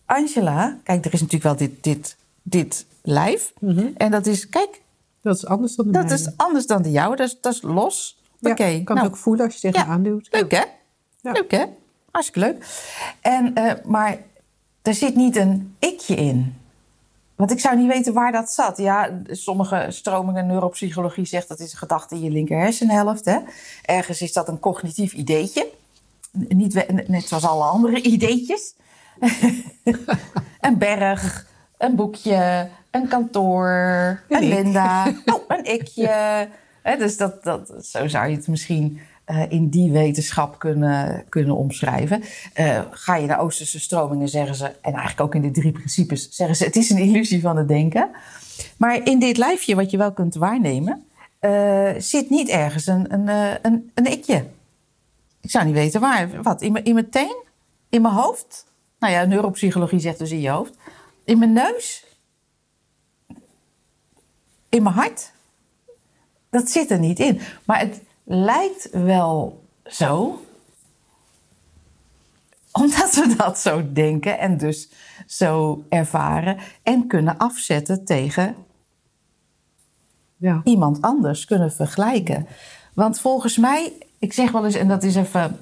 Angela, 0.05 0.77
kijk, 0.83 1.05
er 1.05 1.13
is 1.13 1.21
natuurlijk 1.21 1.59
wel 1.59 1.67
dit, 1.67 1.83
dit, 1.83 2.15
dit 2.43 2.85
lijf. 3.01 3.53
Mhm. 3.59 3.87
En 3.97 4.11
dat 4.11 4.25
is, 4.25 4.49
kijk, 4.49 4.81
Dat 5.21 5.35
is 5.35 5.45
anders 5.45 5.75
dan 5.75 5.85
de 5.85 5.91
dat 5.91 6.03
mijne. 6.05 6.19
is 6.19 6.29
anders 6.37 6.65
dan 6.65 6.81
de 6.81 6.91
jouwe, 6.91 7.15
dat 7.15 7.27
is, 7.27 7.37
dat 7.41 7.53
is 7.53 7.61
los. 7.61 8.17
Ja, 8.39 8.51
Oké, 8.51 8.65
je 8.65 8.83
kan 8.83 8.95
nou, 8.95 9.07
het 9.07 9.15
ook 9.15 9.21
voelen 9.21 9.45
als 9.45 9.53
je 9.53 9.59
tegen 9.59 9.79
Ja. 9.79 9.85
aanduwt. 9.85 10.27
Leuk 10.31 10.51
hè? 10.51 10.63
Ja. 11.21 11.31
Leuk 11.31 11.51
hè? 11.51 11.65
Hartstikke 12.11 12.39
leuk. 12.47 12.65
En, 13.21 13.55
eh, 13.55 13.73
maar 13.85 14.17
er 14.81 14.93
zit 14.93 15.15
niet 15.15 15.35
een 15.35 15.75
ikje 15.79 16.15
in. 16.15 16.55
Want 17.35 17.51
ik 17.51 17.59
zou 17.59 17.77
niet 17.77 17.87
weten 17.87 18.13
waar 18.13 18.31
dat 18.31 18.51
zat. 18.51 18.77
Ja, 18.77 19.21
sommige 19.27 19.85
stromingen 19.89 20.47
neuropsychologie 20.47 21.25
zegt 21.25 21.47
dat 21.47 21.59
is 21.59 21.71
een 21.71 21.77
gedachte 21.77 22.15
in 22.15 22.21
je 22.21 22.29
linker 22.29 22.59
hersenhelft. 22.59 23.25
Hè? 23.25 23.37
Ergens 23.81 24.21
is 24.21 24.33
dat 24.33 24.47
een 24.47 24.59
cognitief 24.59 25.13
ideetje. 25.13 25.67
Niet, 26.31 27.07
net 27.07 27.27
zoals 27.27 27.45
alle 27.45 27.63
andere 27.63 28.01
ideetjes. 28.01 28.75
een 30.61 30.77
berg, 30.77 31.47
een 31.77 31.95
boekje, 31.95 32.69
een 32.91 33.07
kantoor, 33.07 34.23
een. 34.29 34.47
Linda, 34.47 35.07
oh, 35.33 35.41
een 35.47 35.65
ikje. 35.65 36.49
Hè, 36.81 36.97
dus 36.97 37.17
dat, 37.17 37.43
dat, 37.43 37.73
zo 37.81 38.07
zou 38.07 38.27
je 38.27 38.35
het 38.35 38.47
misschien 38.47 38.99
eh, 39.25 39.51
in 39.51 39.69
die 39.69 39.91
wetenschap 39.91 40.59
kunnen, 40.59 41.25
kunnen 41.29 41.55
omschrijven. 41.55 42.23
Eh, 42.53 42.81
ga 42.91 43.15
je 43.15 43.27
naar 43.27 43.39
Oosterse 43.39 43.79
stromingen, 43.79 44.29
zeggen 44.29 44.55
ze, 44.55 44.65
en 44.65 44.93
eigenlijk 44.93 45.21
ook 45.21 45.35
in 45.35 45.41
de 45.41 45.51
drie 45.51 45.71
principes, 45.71 46.29
zeggen 46.29 46.55
ze: 46.55 46.63
het 46.63 46.75
is 46.75 46.89
een 46.89 46.97
illusie 46.97 47.41
van 47.41 47.57
het 47.57 47.67
denken. 47.67 48.09
Maar 48.77 49.07
in 49.07 49.19
dit 49.19 49.37
lijfje, 49.37 49.75
wat 49.75 49.91
je 49.91 49.97
wel 49.97 50.11
kunt 50.11 50.35
waarnemen, 50.35 51.05
eh, 51.39 51.91
zit 51.97 52.29
niet 52.29 52.49
ergens 52.49 52.87
een, 52.87 53.13
een, 53.13 53.27
een, 53.61 53.91
een 53.93 54.11
ikje. 54.11 54.45
Ik 55.41 55.51
zou 55.51 55.65
niet 55.65 55.73
weten 55.73 56.01
waar. 56.01 56.41
Wat? 56.41 56.61
In 56.61 56.71
mijn, 56.71 56.85
in 56.85 56.93
mijn 56.93 57.09
teen? 57.09 57.43
In 57.89 58.01
mijn 58.01 58.13
hoofd? 58.13 58.65
Nou 58.99 59.13
ja, 59.13 59.23
neuropsychologie 59.23 59.99
zegt 59.99 60.19
dus 60.19 60.31
in 60.31 60.41
je 60.41 60.49
hoofd. 60.49 60.73
In 61.23 61.39
mijn 61.39 61.53
neus? 61.53 62.05
In 64.69 64.83
mijn 64.83 64.95
hart? 64.95 65.31
Dat 66.49 66.69
zit 66.69 66.91
er 66.91 66.99
niet 66.99 67.19
in. 67.19 67.39
Maar 67.63 67.79
het 67.79 68.01
lijkt 68.25 68.89
wel 68.91 69.63
zo. 69.85 70.39
Omdat 72.71 73.15
we 73.15 73.33
dat 73.37 73.59
zo 73.59 73.91
denken 73.93 74.39
en 74.39 74.57
dus 74.57 74.89
zo 75.27 75.83
ervaren. 75.89 76.57
En 76.83 77.07
kunnen 77.07 77.37
afzetten 77.37 78.05
tegen 78.05 78.55
Ja. 80.37 80.61
iemand 80.63 81.01
anders 81.01 81.45
kunnen 81.45 81.73
vergelijken. 81.73 82.47
Want 82.93 83.19
volgens 83.19 83.57
mij, 83.57 83.93
ik 84.19 84.33
zeg 84.33 84.51
wel 84.51 84.65
eens, 84.65 84.75
en 84.75 84.87
dat 84.87 85.03
is 85.03 85.15
even. 85.15 85.59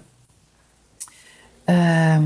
ehm, 1.64 2.24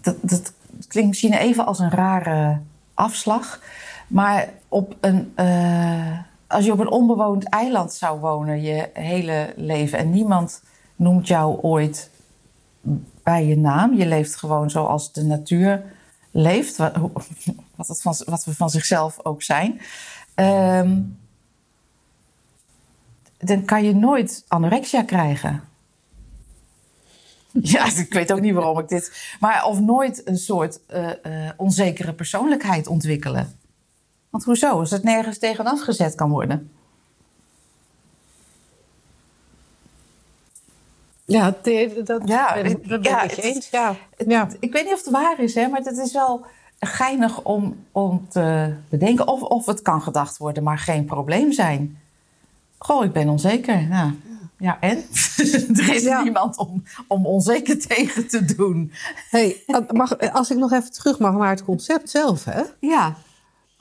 dat, 0.00 0.16
dat 0.20 0.52
klinkt 0.88 1.08
misschien 1.08 1.32
even 1.32 1.66
als 1.66 1.78
een 1.78 1.90
rare 1.90 2.60
afslag. 2.94 3.60
Maar 4.06 4.48
op 4.68 4.96
een, 5.00 5.32
eh, 5.34 6.18
als 6.50 6.64
je 6.64 6.72
op 6.72 6.78
een 6.78 6.90
onbewoond 6.90 7.48
eiland 7.48 7.92
zou 7.92 8.20
wonen 8.20 8.62
je 8.62 8.90
hele 8.92 9.52
leven 9.56 9.98
en 9.98 10.10
niemand 10.10 10.62
noemt 10.96 11.26
jou 11.28 11.60
ooit 11.60 12.10
bij 13.22 13.46
je 13.46 13.56
naam, 13.56 13.94
je 13.94 14.06
leeft 14.06 14.36
gewoon 14.36 14.70
zoals 14.70 15.12
de 15.12 15.24
natuur 15.24 15.82
leeft, 16.30 16.76
wat, 16.78 16.92
wat, 17.74 18.00
van, 18.02 18.14
wat 18.26 18.44
we 18.44 18.54
van 18.54 18.70
zichzelf 18.70 19.24
ook 19.24 19.42
zijn. 19.42 19.80
Ehm, 20.34 21.00
dan 23.38 23.64
kan 23.64 23.84
je 23.84 23.94
nooit 23.94 24.44
anorexia 24.48 25.02
krijgen. 25.02 25.62
Ja, 27.62 27.96
ik 27.96 28.12
weet 28.12 28.32
ook 28.32 28.40
niet 28.40 28.54
waarom 28.54 28.78
ik 28.78 28.88
dit. 28.88 29.36
Maar 29.40 29.64
of 29.64 29.80
nooit 29.80 30.28
een 30.28 30.38
soort 30.38 30.80
eh, 30.86 31.46
eh, 31.46 31.52
onzekere 31.56 32.12
persoonlijkheid 32.12 32.86
ontwikkelen. 32.86 33.59
Want 34.30 34.44
hoezo? 34.44 34.78
Als 34.78 34.90
het 34.90 35.02
nergens 35.02 35.38
tegenaf 35.38 35.80
gezet 35.80 36.14
kan 36.14 36.30
worden. 36.30 36.70
Ja, 41.24 41.56
dat 42.04 42.28
Ja, 42.28 42.54
ben, 42.62 42.98
ja, 43.02 43.22
ik 43.22 43.36
eens. 43.36 43.70
Ja. 43.70 43.96
Ja. 44.26 44.48
Ik 44.60 44.72
weet 44.72 44.84
niet 44.84 44.92
of 44.92 45.04
het 45.04 45.10
waar 45.10 45.40
is, 45.40 45.54
hè, 45.54 45.68
maar 45.68 45.80
het 45.80 45.98
is 45.98 46.12
wel 46.12 46.46
geinig 46.78 47.42
om, 47.42 47.84
om 47.92 48.26
te 48.28 48.74
bedenken. 48.88 49.26
Of, 49.28 49.42
of 49.42 49.66
het 49.66 49.82
kan 49.82 50.02
gedacht 50.02 50.36
worden, 50.38 50.62
maar 50.62 50.78
geen 50.78 51.04
probleem 51.04 51.52
zijn. 51.52 51.98
Goh, 52.78 53.04
ik 53.04 53.12
ben 53.12 53.28
onzeker. 53.28 53.82
Nou, 53.88 54.12
ja, 54.58 54.80
en? 54.80 54.96
er 55.76 55.94
is 55.94 56.02
Ja. 56.02 56.22
niemand 56.22 56.56
om, 56.58 56.82
om 57.08 57.26
onzeker 57.26 57.78
tegen 57.88 58.28
te 58.28 58.44
doen. 58.44 58.92
Hey, 59.30 59.62
mag, 59.92 60.18
als 60.18 60.50
ik 60.50 60.56
nog 60.58 60.72
even 60.72 60.92
terug 60.92 61.18
mag 61.18 61.34
naar 61.34 61.50
het 61.50 61.64
concept 61.64 62.10
zelf. 62.10 62.44
Hè? 62.44 62.62
Ja. 62.80 63.16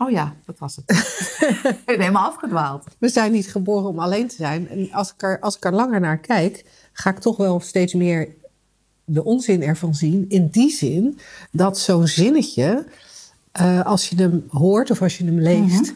Oh 0.01 0.09
ja, 0.09 0.35
dat 0.45 0.59
was 0.59 0.75
het. 0.75 0.91
ik 1.79 1.83
ben 1.85 1.99
helemaal 1.99 2.27
afgedwaald. 2.27 2.83
We 2.97 3.09
zijn 3.09 3.31
niet 3.31 3.51
geboren 3.51 3.89
om 3.89 3.99
alleen 3.99 4.27
te 4.27 4.35
zijn. 4.35 4.69
En 4.69 4.91
als 4.91 5.13
ik, 5.13 5.21
er, 5.21 5.39
als 5.39 5.55
ik 5.55 5.65
er 5.65 5.73
langer 5.73 5.99
naar 5.99 6.17
kijk, 6.17 6.65
ga 6.93 7.09
ik 7.09 7.19
toch 7.19 7.37
wel 7.37 7.59
steeds 7.59 7.93
meer 7.93 8.35
de 9.05 9.23
onzin 9.23 9.63
ervan 9.63 9.95
zien. 9.95 10.25
In 10.29 10.47
die 10.47 10.71
zin 10.71 11.19
dat 11.51 11.77
zo'n 11.77 12.07
zinnetje, 12.07 12.85
eh, 13.51 13.85
als 13.85 14.09
je 14.09 14.15
hem 14.15 14.45
hoort 14.49 14.91
of 14.91 15.01
als 15.01 15.17
je 15.17 15.25
hem 15.25 15.39
leest, 15.39 15.93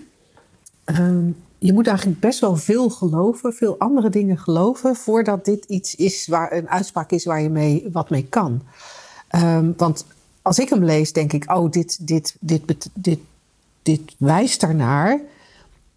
ehm, 0.84 1.26
je 1.58 1.74
moet 1.74 1.88
eigenlijk 1.88 2.20
best 2.20 2.40
wel 2.40 2.56
veel 2.56 2.90
geloven, 2.90 3.54
veel 3.54 3.80
andere 3.80 4.10
dingen 4.10 4.38
geloven, 4.38 4.96
voordat 4.96 5.46
dit 5.46 5.66
iets 5.66 5.96
is 5.96 6.28
waar 6.28 6.52
een 6.52 6.70
uitspraak 6.70 7.12
is 7.12 7.26
waar 7.26 7.42
je 7.42 7.50
mee, 7.50 7.90
wat 7.92 8.10
mee 8.10 8.26
kan. 8.26 8.62
Ehm, 9.28 9.72
want 9.78 10.06
als 10.42 10.60
ik 10.60 10.70
hem 10.70 10.84
lees, 10.84 11.14
denk 11.14 11.34
ik, 11.34 11.52
oh, 11.52 11.72
dit, 11.72 12.08
dit, 12.08 12.36
dit, 12.40 12.90
dit, 12.94 13.20
dit 13.84 14.02
wijst 14.18 14.64
ernaar 14.64 15.20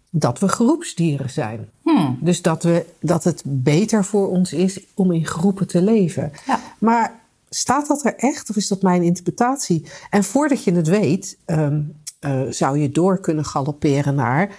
dat 0.09 0.39
we 0.39 0.47
groepsdieren 0.47 1.29
zijn. 1.29 1.69
Hmm. 1.83 2.17
Dus 2.21 2.41
dat, 2.41 2.63
we, 2.63 2.85
dat 2.99 3.23
het 3.23 3.41
beter 3.45 4.05
voor 4.05 4.27
ons 4.29 4.53
is 4.53 4.79
om 4.93 5.11
in 5.11 5.25
groepen 5.25 5.67
te 5.67 5.81
leven. 5.81 6.31
Ja. 6.45 6.59
Maar 6.79 7.19
staat 7.49 7.87
dat 7.87 8.05
er 8.05 8.15
echt 8.15 8.49
of 8.49 8.55
is 8.55 8.67
dat 8.67 8.81
mijn 8.81 9.03
interpretatie? 9.03 9.85
En 10.09 10.23
voordat 10.23 10.63
je 10.63 10.71
het 10.73 10.87
weet, 10.87 11.37
ehm, 11.45 11.81
eh, 12.19 12.41
zou 12.49 12.79
je 12.79 12.91
door 12.91 13.19
kunnen 13.19 13.45
galopperen 13.45 14.15
naar... 14.15 14.55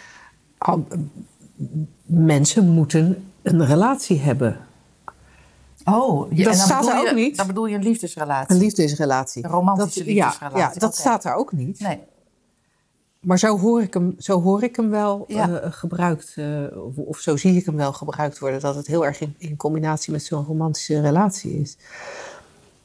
ah, 0.59 0.79
mensen 2.07 2.69
moeten 2.69 3.31
een 3.43 3.67
relatie 3.67 4.19
hebben. 4.19 4.59
Oh, 5.85 6.33
ja, 6.33 6.45
Dat 6.45 6.57
staat 6.57 6.87
er 6.89 6.95
je- 7.03 7.09
ook 7.09 7.15
niet. 7.15 7.37
Dan 7.37 7.47
bedoel 7.47 7.67
je 7.67 7.77
een 7.77 7.83
liefdesrelatie. 7.83 8.55
Een 8.55 8.61
liefdesrelatie. 8.61 9.45
Een 9.45 9.51
romantische 9.51 9.99
dat, 9.99 10.09
liefdesrelatie, 10.09 10.59
Ja, 10.59 10.73
dat 10.75 10.97
staat 10.97 11.25
er 11.25 11.35
ook 11.35 11.53
niet. 11.53 11.81
Nee. 11.81 11.99
Maar 13.21 13.39
zo 13.39 13.59
hoor 13.59 13.83
ik 13.83 13.95
hem, 13.95 14.15
zo 14.19 14.43
hoor 14.43 14.63
ik 14.63 14.77
hem 14.77 14.91
wel 14.91 15.25
Ja. 15.29 15.61
eh, 15.61 15.73
gebruikt, 15.73 16.33
eh, 16.37 16.63
of, 16.87 16.97
of 16.97 17.19
zo 17.19 17.37
zie 17.37 17.57
ik 17.57 17.67
hem 17.67 17.77
wel 17.77 17.93
gebruikt 17.93 18.39
worden, 18.39 18.61
dat 18.61 18.75
het 18.75 18.87
heel 18.87 19.07
erg 19.07 19.21
in, 19.21 19.35
in 19.39 19.57
combinatie 19.57 20.13
met 20.13 20.23
zo'n 20.23 20.45
romantische 20.45 21.01
relatie 21.01 21.61
is. 21.61 21.77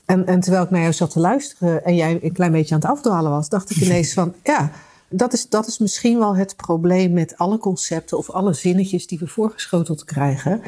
En, 0.05 0.25
en 0.25 0.39
terwijl 0.39 0.63
ik 0.63 0.69
naar 0.69 0.81
jou 0.81 0.93
zat 0.93 1.11
te 1.11 1.19
luisteren 1.19 1.85
en 1.85 1.95
jij 1.95 2.19
een 2.21 2.31
klein 2.31 2.51
beetje 2.51 2.75
aan 2.75 2.81
het 2.81 2.89
afdwalen 2.89 3.31
was, 3.31 3.49
dacht 3.49 3.69
ik 3.69 3.77
ineens 3.77 4.13
van, 4.13 4.33
ja, 4.43 4.71
dat 5.09 5.33
is, 5.33 5.49
dat 5.49 5.67
is 5.67 5.77
misschien 5.77 6.19
wel 6.19 6.35
het 6.35 6.55
probleem 6.55 7.13
met 7.13 7.37
alle 7.37 7.57
concepten 7.57 8.17
of 8.17 8.29
alle 8.29 8.53
zinnetjes 8.53 9.07
die 9.07 9.19
we 9.19 9.27
voorgeschoteld 9.27 10.03
krijgen. 10.03 10.61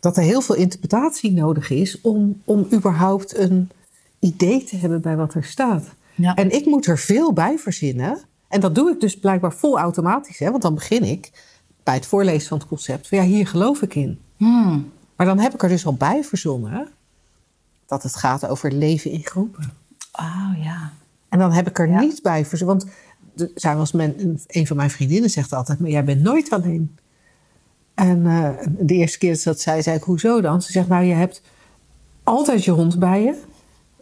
Dat 0.00 0.16
er 0.16 0.22
heel 0.22 0.40
veel 0.40 0.54
interpretatie 0.54 1.32
nodig 1.32 1.70
is 1.70 2.00
om, 2.00 2.42
om 2.44 2.66
überhaupt 2.72 3.36
een 3.36 3.70
idee 4.18 4.64
te 4.64 4.76
hebben 4.76 5.00
bij 5.00 5.16
wat 5.16 5.34
er 5.34 5.44
staat. 5.44 5.84
Ja. 6.14 6.34
En 6.34 6.50
ik 6.50 6.66
moet 6.66 6.86
er 6.86 6.98
veel 6.98 7.32
bij 7.32 7.58
verzinnen. 7.58 8.20
En 8.50 8.60
dat 8.60 8.74
doe 8.74 8.90
ik 8.90 9.00
dus 9.00 9.18
blijkbaar 9.18 9.52
vol 9.52 9.78
automatisch. 9.78 10.38
Hè? 10.38 10.50
Want 10.50 10.62
dan 10.62 10.74
begin 10.74 11.02
ik 11.04 11.30
bij 11.82 11.94
het 11.94 12.06
voorlezen 12.06 12.48
van 12.48 12.58
het 12.58 12.66
concept. 12.68 13.08
Van 13.08 13.18
ja, 13.18 13.24
hier 13.24 13.46
geloof 13.46 13.82
ik 13.82 13.94
in. 13.94 14.20
Hmm. 14.36 14.92
Maar 15.16 15.26
dan 15.26 15.38
heb 15.38 15.54
ik 15.54 15.62
er 15.62 15.68
dus 15.68 15.86
al 15.86 15.94
bij 15.94 16.24
verzonnen. 16.24 16.88
dat 17.86 18.02
het 18.02 18.16
gaat 18.16 18.46
over 18.46 18.72
leven 18.72 19.10
in 19.10 19.24
groepen. 19.24 19.72
Oh 20.12 20.50
ja. 20.62 20.92
En 21.28 21.38
dan 21.38 21.52
heb 21.52 21.68
ik 21.68 21.78
er 21.78 21.88
Ja. 21.88 22.00
niet 22.00 22.22
bij 22.22 22.44
ze. 22.44 22.64
Want 22.64 22.86
zij 23.54 23.76
was 23.76 23.92
men, 23.92 24.38
een 24.46 24.66
van 24.66 24.76
mijn 24.76 24.90
vriendinnen 24.90 25.30
zegt 25.30 25.52
altijd: 25.52 25.78
Maar 25.80 25.90
jij 25.90 26.04
bent 26.04 26.22
nooit 26.22 26.50
alleen. 26.50 26.98
En 27.94 28.26
eh, 28.26 28.48
de 28.78 28.94
eerste 28.94 29.18
keer 29.18 29.40
dat 29.44 29.60
zei, 29.60 29.82
zei 29.82 29.96
ik: 29.96 30.02
Hoezo 30.02 30.40
dan? 30.40 30.62
Ze 30.62 30.72
zegt: 30.72 30.88
Nou, 30.88 31.04
je 31.04 31.14
hebt 31.14 31.42
altijd 32.24 32.64
je 32.64 32.70
hond 32.70 32.98
bij 32.98 33.22
je. 33.22 33.40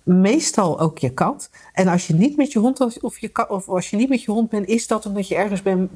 Meestal 0.09 0.81
ook 0.81 0.99
je 0.99 1.11
kat. 1.11 1.51
En 1.73 1.89
als 1.89 2.07
je 2.07 2.15
niet 2.15 2.37
met 2.37 2.53
je 2.53 2.59
hond 2.59 3.01
of, 3.01 3.19
je, 3.19 3.49
of 3.49 3.69
als 3.69 3.91
je 3.91 3.97
niet 3.97 4.09
met 4.09 4.23
je 4.23 4.31
hond 4.31 4.49
bent, 4.51 4.67
is 4.67 4.87
dat 4.87 5.07
omdat 5.07 5.29
je 5.29 5.35
ergens 5.35 5.63
bent 5.63 5.91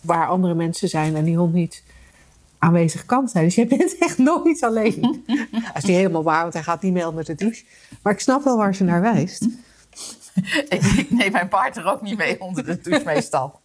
waar 0.00 0.28
andere 0.28 0.54
mensen 0.54 0.88
zijn 0.88 1.16
en 1.16 1.24
die 1.24 1.36
hond 1.36 1.52
niet 1.52 1.82
aanwezig 2.58 3.06
kan 3.06 3.28
zijn. 3.28 3.44
Dus 3.44 3.54
je 3.54 3.66
bent 3.66 3.98
echt 4.08 4.18
nooit 4.18 4.62
alleen. 4.62 5.24
Is 5.76 5.84
niet 5.84 5.96
helemaal 5.96 6.22
waar, 6.22 6.42
want 6.42 6.52
hij 6.52 6.62
gaat 6.62 6.82
niet 6.82 6.92
mee 6.92 7.12
met 7.12 7.26
de 7.26 7.34
douche. 7.34 7.64
Maar 8.02 8.12
ik 8.12 8.20
snap 8.20 8.44
wel 8.44 8.56
waar 8.56 8.74
ze 8.74 8.84
naar 8.84 9.00
wijst. 9.00 9.46
Ik, 10.68 11.06
neem 11.10 11.32
mijn 11.32 11.48
partner 11.48 11.86
ook 11.86 12.02
niet 12.02 12.16
mee 12.16 12.40
onder 12.40 12.64
de 12.64 12.80
douche 12.80 13.04
meestal. 13.04 13.60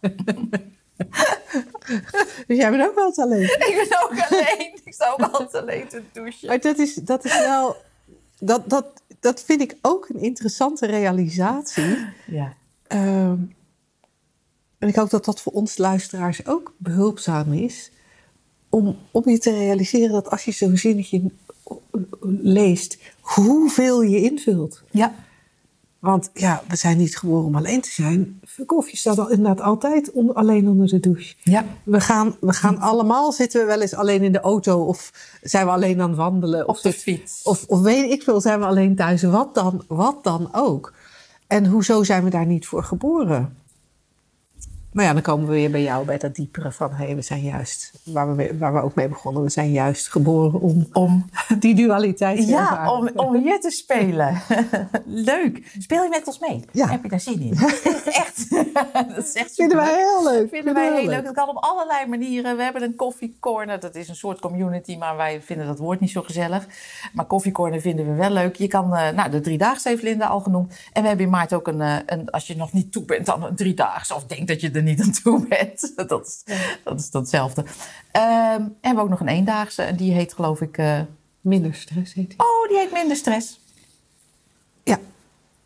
Dus 2.46 2.56
jij 2.56 2.70
bent 2.70 2.88
ook 2.88 2.94
wel 2.94 3.06
eens 3.06 3.18
alleen. 3.18 3.42
ik 3.42 3.86
ben 3.88 4.02
ook 4.02 4.30
alleen. 4.30 4.80
Ik 4.84 4.94
sta 4.94 5.10
ook 5.10 5.20
altijd 5.32 5.62
alleen 5.62 5.88
te 5.88 6.02
douchen. 6.12 6.48
Maar 6.48 6.60
dat 6.60 6.78
is, 6.78 6.94
dat 6.94 7.24
is 7.24 7.38
wel. 7.38 7.76
Dat, 8.38 8.70
dat, 8.70 8.86
dat 9.20 9.42
vind 9.42 9.60
ik 9.60 9.76
ook 9.82 10.08
een 10.08 10.20
interessante 10.20 10.86
realisatie. 10.86 11.96
Ja. 12.26 12.54
Ehm, 12.86 13.38
en 14.78 14.88
ik 14.88 14.94
hoop 14.94 15.10
dat 15.10 15.24
dat 15.24 15.40
voor 15.40 15.52
ons 15.52 15.78
luisteraars 15.78 16.46
ook 16.46 16.74
behulpzaam 16.76 17.52
is. 17.52 17.90
Om, 18.68 18.96
om 19.10 19.28
je 19.28 19.38
te 19.38 19.50
realiseren 19.50 20.12
dat 20.12 20.30
als 20.30 20.44
je 20.44 20.52
zo'n 20.52 20.76
zinnetje 20.76 21.22
leest, 22.42 22.98
hoeveel 23.20 24.02
je 24.02 24.20
invult. 24.20 24.82
Ja. 24.90 25.14
Want 26.04 26.30
ja, 26.34 26.62
we 26.68 26.76
zijn 26.76 26.96
niet 26.96 27.16
geboren 27.16 27.44
om 27.44 27.56
alleen 27.56 27.80
te 27.80 27.90
zijn. 27.90 28.40
Fuck 28.46 28.72
off, 28.72 28.88
je 28.90 28.96
staat 28.96 29.18
al, 29.18 29.30
inderdaad 29.30 29.60
altijd 29.60 30.12
onder, 30.12 30.34
alleen 30.34 30.68
onder 30.68 30.88
de 30.88 31.00
douche. 31.00 31.34
Ja. 31.42 31.64
We 31.84 32.00
gaan, 32.00 32.36
we 32.40 32.52
gaan 32.52 32.78
allemaal 32.78 33.32
zitten 33.32 33.60
we 33.60 33.66
wel 33.66 33.80
eens 33.80 33.94
alleen 33.94 34.22
in 34.22 34.32
de 34.32 34.40
auto 34.40 34.84
of 34.84 35.12
zijn 35.42 35.66
we 35.66 35.72
alleen 35.72 36.00
aan 36.00 36.08
het 36.08 36.18
wandelen. 36.18 36.68
Op 36.68 36.80
de 36.80 36.92
fiets. 36.92 37.42
Of, 37.42 37.64
of 37.66 37.80
weet 37.80 38.10
ik 38.10 38.22
veel, 38.22 38.40
zijn 38.40 38.58
we 38.58 38.66
alleen 38.66 38.96
thuis. 38.96 39.22
Wat 39.22 39.54
dan, 39.54 39.84
wat 39.88 40.24
dan 40.24 40.48
ook. 40.52 40.92
En 41.46 41.66
hoezo 41.66 42.02
zijn 42.02 42.24
we 42.24 42.30
daar 42.30 42.46
niet 42.46 42.66
voor 42.66 42.84
geboren? 42.84 43.56
Maar 44.94 45.04
ja, 45.04 45.12
dan 45.12 45.22
komen 45.22 45.46
we 45.46 45.52
weer 45.52 45.70
bij 45.70 45.82
jou, 45.82 46.04
bij 46.04 46.18
dat 46.18 46.34
diepere 46.34 46.72
van... 46.72 46.90
hé, 46.90 47.04
hey, 47.04 47.14
we 47.14 47.22
zijn 47.22 47.40
juist, 47.40 47.92
waar 48.04 48.28
we, 48.28 48.34
mee- 48.34 48.58
waar 48.58 48.72
we 48.72 48.80
ook 48.80 48.94
mee 48.94 49.08
begonnen... 49.08 49.42
we 49.42 49.50
zijn 49.50 49.72
juist 49.72 50.08
geboren 50.08 50.60
om, 50.60 50.88
Om, 50.92 51.30
die 51.58 51.74
dualiteit 51.74 52.36
te 52.36 52.46
ja, 52.46 52.60
ervaren. 52.60 52.92
om, 52.92 53.10
om 53.14 53.42
hier 53.42 53.60
te 53.60 53.70
spelen. 53.70 54.42
Leuk. 55.04 55.74
Speel 55.78 56.02
je 56.02 56.08
met 56.08 56.26
ons 56.26 56.38
mee? 56.38 56.64
Ja. 56.72 56.88
Heb 56.88 57.02
je 57.02 57.08
daar 57.08 57.20
zin 57.20 57.40
in? 57.40 57.58
echt. 58.22 58.50
dat 58.92 59.24
is 59.24 59.32
echt 59.32 59.54
Vinden 59.54 59.76
wij 59.76 59.94
heel 59.94 60.32
leuk. 60.32 60.48
Vinden 60.48 60.74
wij 60.74 60.92
heel 60.94 61.08
leuk. 61.08 61.24
Dat 61.24 61.34
kan 61.34 61.48
op 61.48 61.56
allerlei 61.56 62.06
manieren. 62.06 62.56
We 62.56 62.62
hebben 62.62 62.82
een 62.82 62.96
koffiecorner. 62.96 63.80
Dat 63.80 63.94
is 63.94 64.08
een 64.08 64.16
soort 64.16 64.40
community, 64.40 64.96
maar 64.96 65.16
wij 65.16 65.42
vinden 65.42 65.66
dat 65.66 65.78
woord 65.78 66.00
niet 66.00 66.10
zo 66.10 66.22
gezellig. 66.22 66.66
Maar 67.12 67.24
koffiecorner 67.24 67.80
vinden 67.80 68.06
we 68.06 68.14
wel 68.14 68.30
leuk. 68.30 68.56
Je 68.56 68.68
kan, 68.68 68.94
eh, 68.96 69.10
nou, 69.10 69.30
de 69.30 69.40
driedaagse 69.40 69.88
heeft 69.88 70.02
Linda 70.02 70.26
al 70.26 70.40
genoemd. 70.40 70.74
En 70.92 71.02
we 71.02 71.08
hebben 71.08 71.26
in 71.26 71.32
maart 71.32 71.52
ook 71.52 71.68
een, 71.68 71.80
eh, 71.80 71.96
een 72.06 72.30
als 72.30 72.46
je 72.46 72.56
nog 72.56 72.72
niet 72.72 72.92
toe 72.92 73.04
bent, 73.04 73.26
dan 73.26 73.44
een 73.44 73.56
driedaagse. 73.56 74.14
Of 74.14 74.24
denkt 74.24 74.48
dat 74.48 74.60
je 74.60 74.70
er 74.70 74.82
niet 74.84 75.00
aan 75.06 75.12
toe 75.22 75.46
bent. 75.48 75.92
dat, 76.08 76.26
is, 76.26 76.42
dat 76.84 77.00
is 77.00 77.10
datzelfde. 77.10 77.64
Ehm, 78.10 78.24
en 78.26 78.64
we 78.66 78.72
hebben 78.80 79.02
ook 79.04 79.10
nog 79.10 79.20
een 79.20 79.28
eendaagse. 79.28 79.82
En 79.82 79.96
die 79.96 80.12
heet 80.12 80.32
geloof 80.34 80.60
ik... 80.60 80.78
eh, 80.78 81.00
Minder 81.40 81.74
stress 81.74 82.14
heet 82.14 82.28
die. 82.30 82.38
oh, 82.38 82.68
die 82.68 82.78
heet 82.78 82.92
minder 82.92 83.16
stress. 83.16 83.60
Ja. 84.82 84.98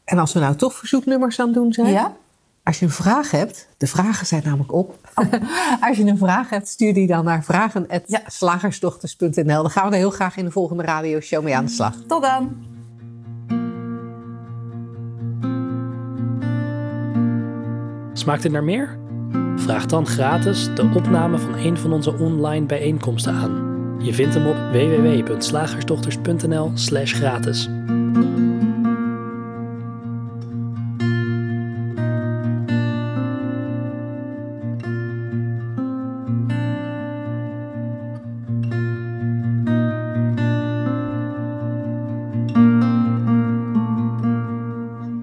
En 0.04 0.18
als 0.18 0.32
we 0.32 0.40
nou 0.40 0.56
toch 0.56 0.74
verzoeknummers 0.74 1.40
aan 1.40 1.46
het 1.46 1.54
doen 1.54 1.72
zijn... 1.72 1.90
Ja? 1.90 2.16
Als 2.62 2.78
je 2.78 2.84
een 2.84 2.90
vraag 2.92 3.30
hebt, 3.30 3.68
de 3.76 3.86
vragen 3.86 4.26
zijn 4.26 4.42
namelijk 4.44 4.72
op. 4.72 4.98
Als 5.88 5.96
je 5.96 6.04
een 6.04 6.18
vraag 6.18 6.50
hebt, 6.50 6.68
stuur 6.68 6.94
die 6.94 7.06
dan 7.06 7.24
naar 7.24 7.44
vragen.slagersdochters.nl. 7.44 9.62
Dan 9.62 9.70
gaan 9.70 9.86
we 9.88 9.92
er 9.92 9.98
heel 9.98 10.10
graag 10.10 10.36
in 10.36 10.44
de 10.44 10.50
volgende 10.50 10.82
radioshow 10.82 11.42
mee 11.44 11.56
aan 11.56 11.64
de 11.64 11.70
slag. 11.70 11.94
Tot 12.06 12.22
dan. 12.22 12.56
Smaakt 18.12 18.42
het 18.42 18.52
naar 18.52 18.64
meer? 18.64 18.98
Vraag 19.58 19.86
dan 19.86 20.06
gratis 20.06 20.68
de 20.74 20.90
opname 20.94 21.38
van 21.38 21.54
een 21.54 21.78
van 21.78 21.92
onze 21.92 22.18
online 22.18 22.66
bijeenkomsten 22.66 23.32
aan. 23.32 23.66
Je 23.98 24.14
vindt 24.14 24.34
hem 24.34 24.46
op 24.46 24.56
www.slagersdochters.nl/gratis. 24.72 27.68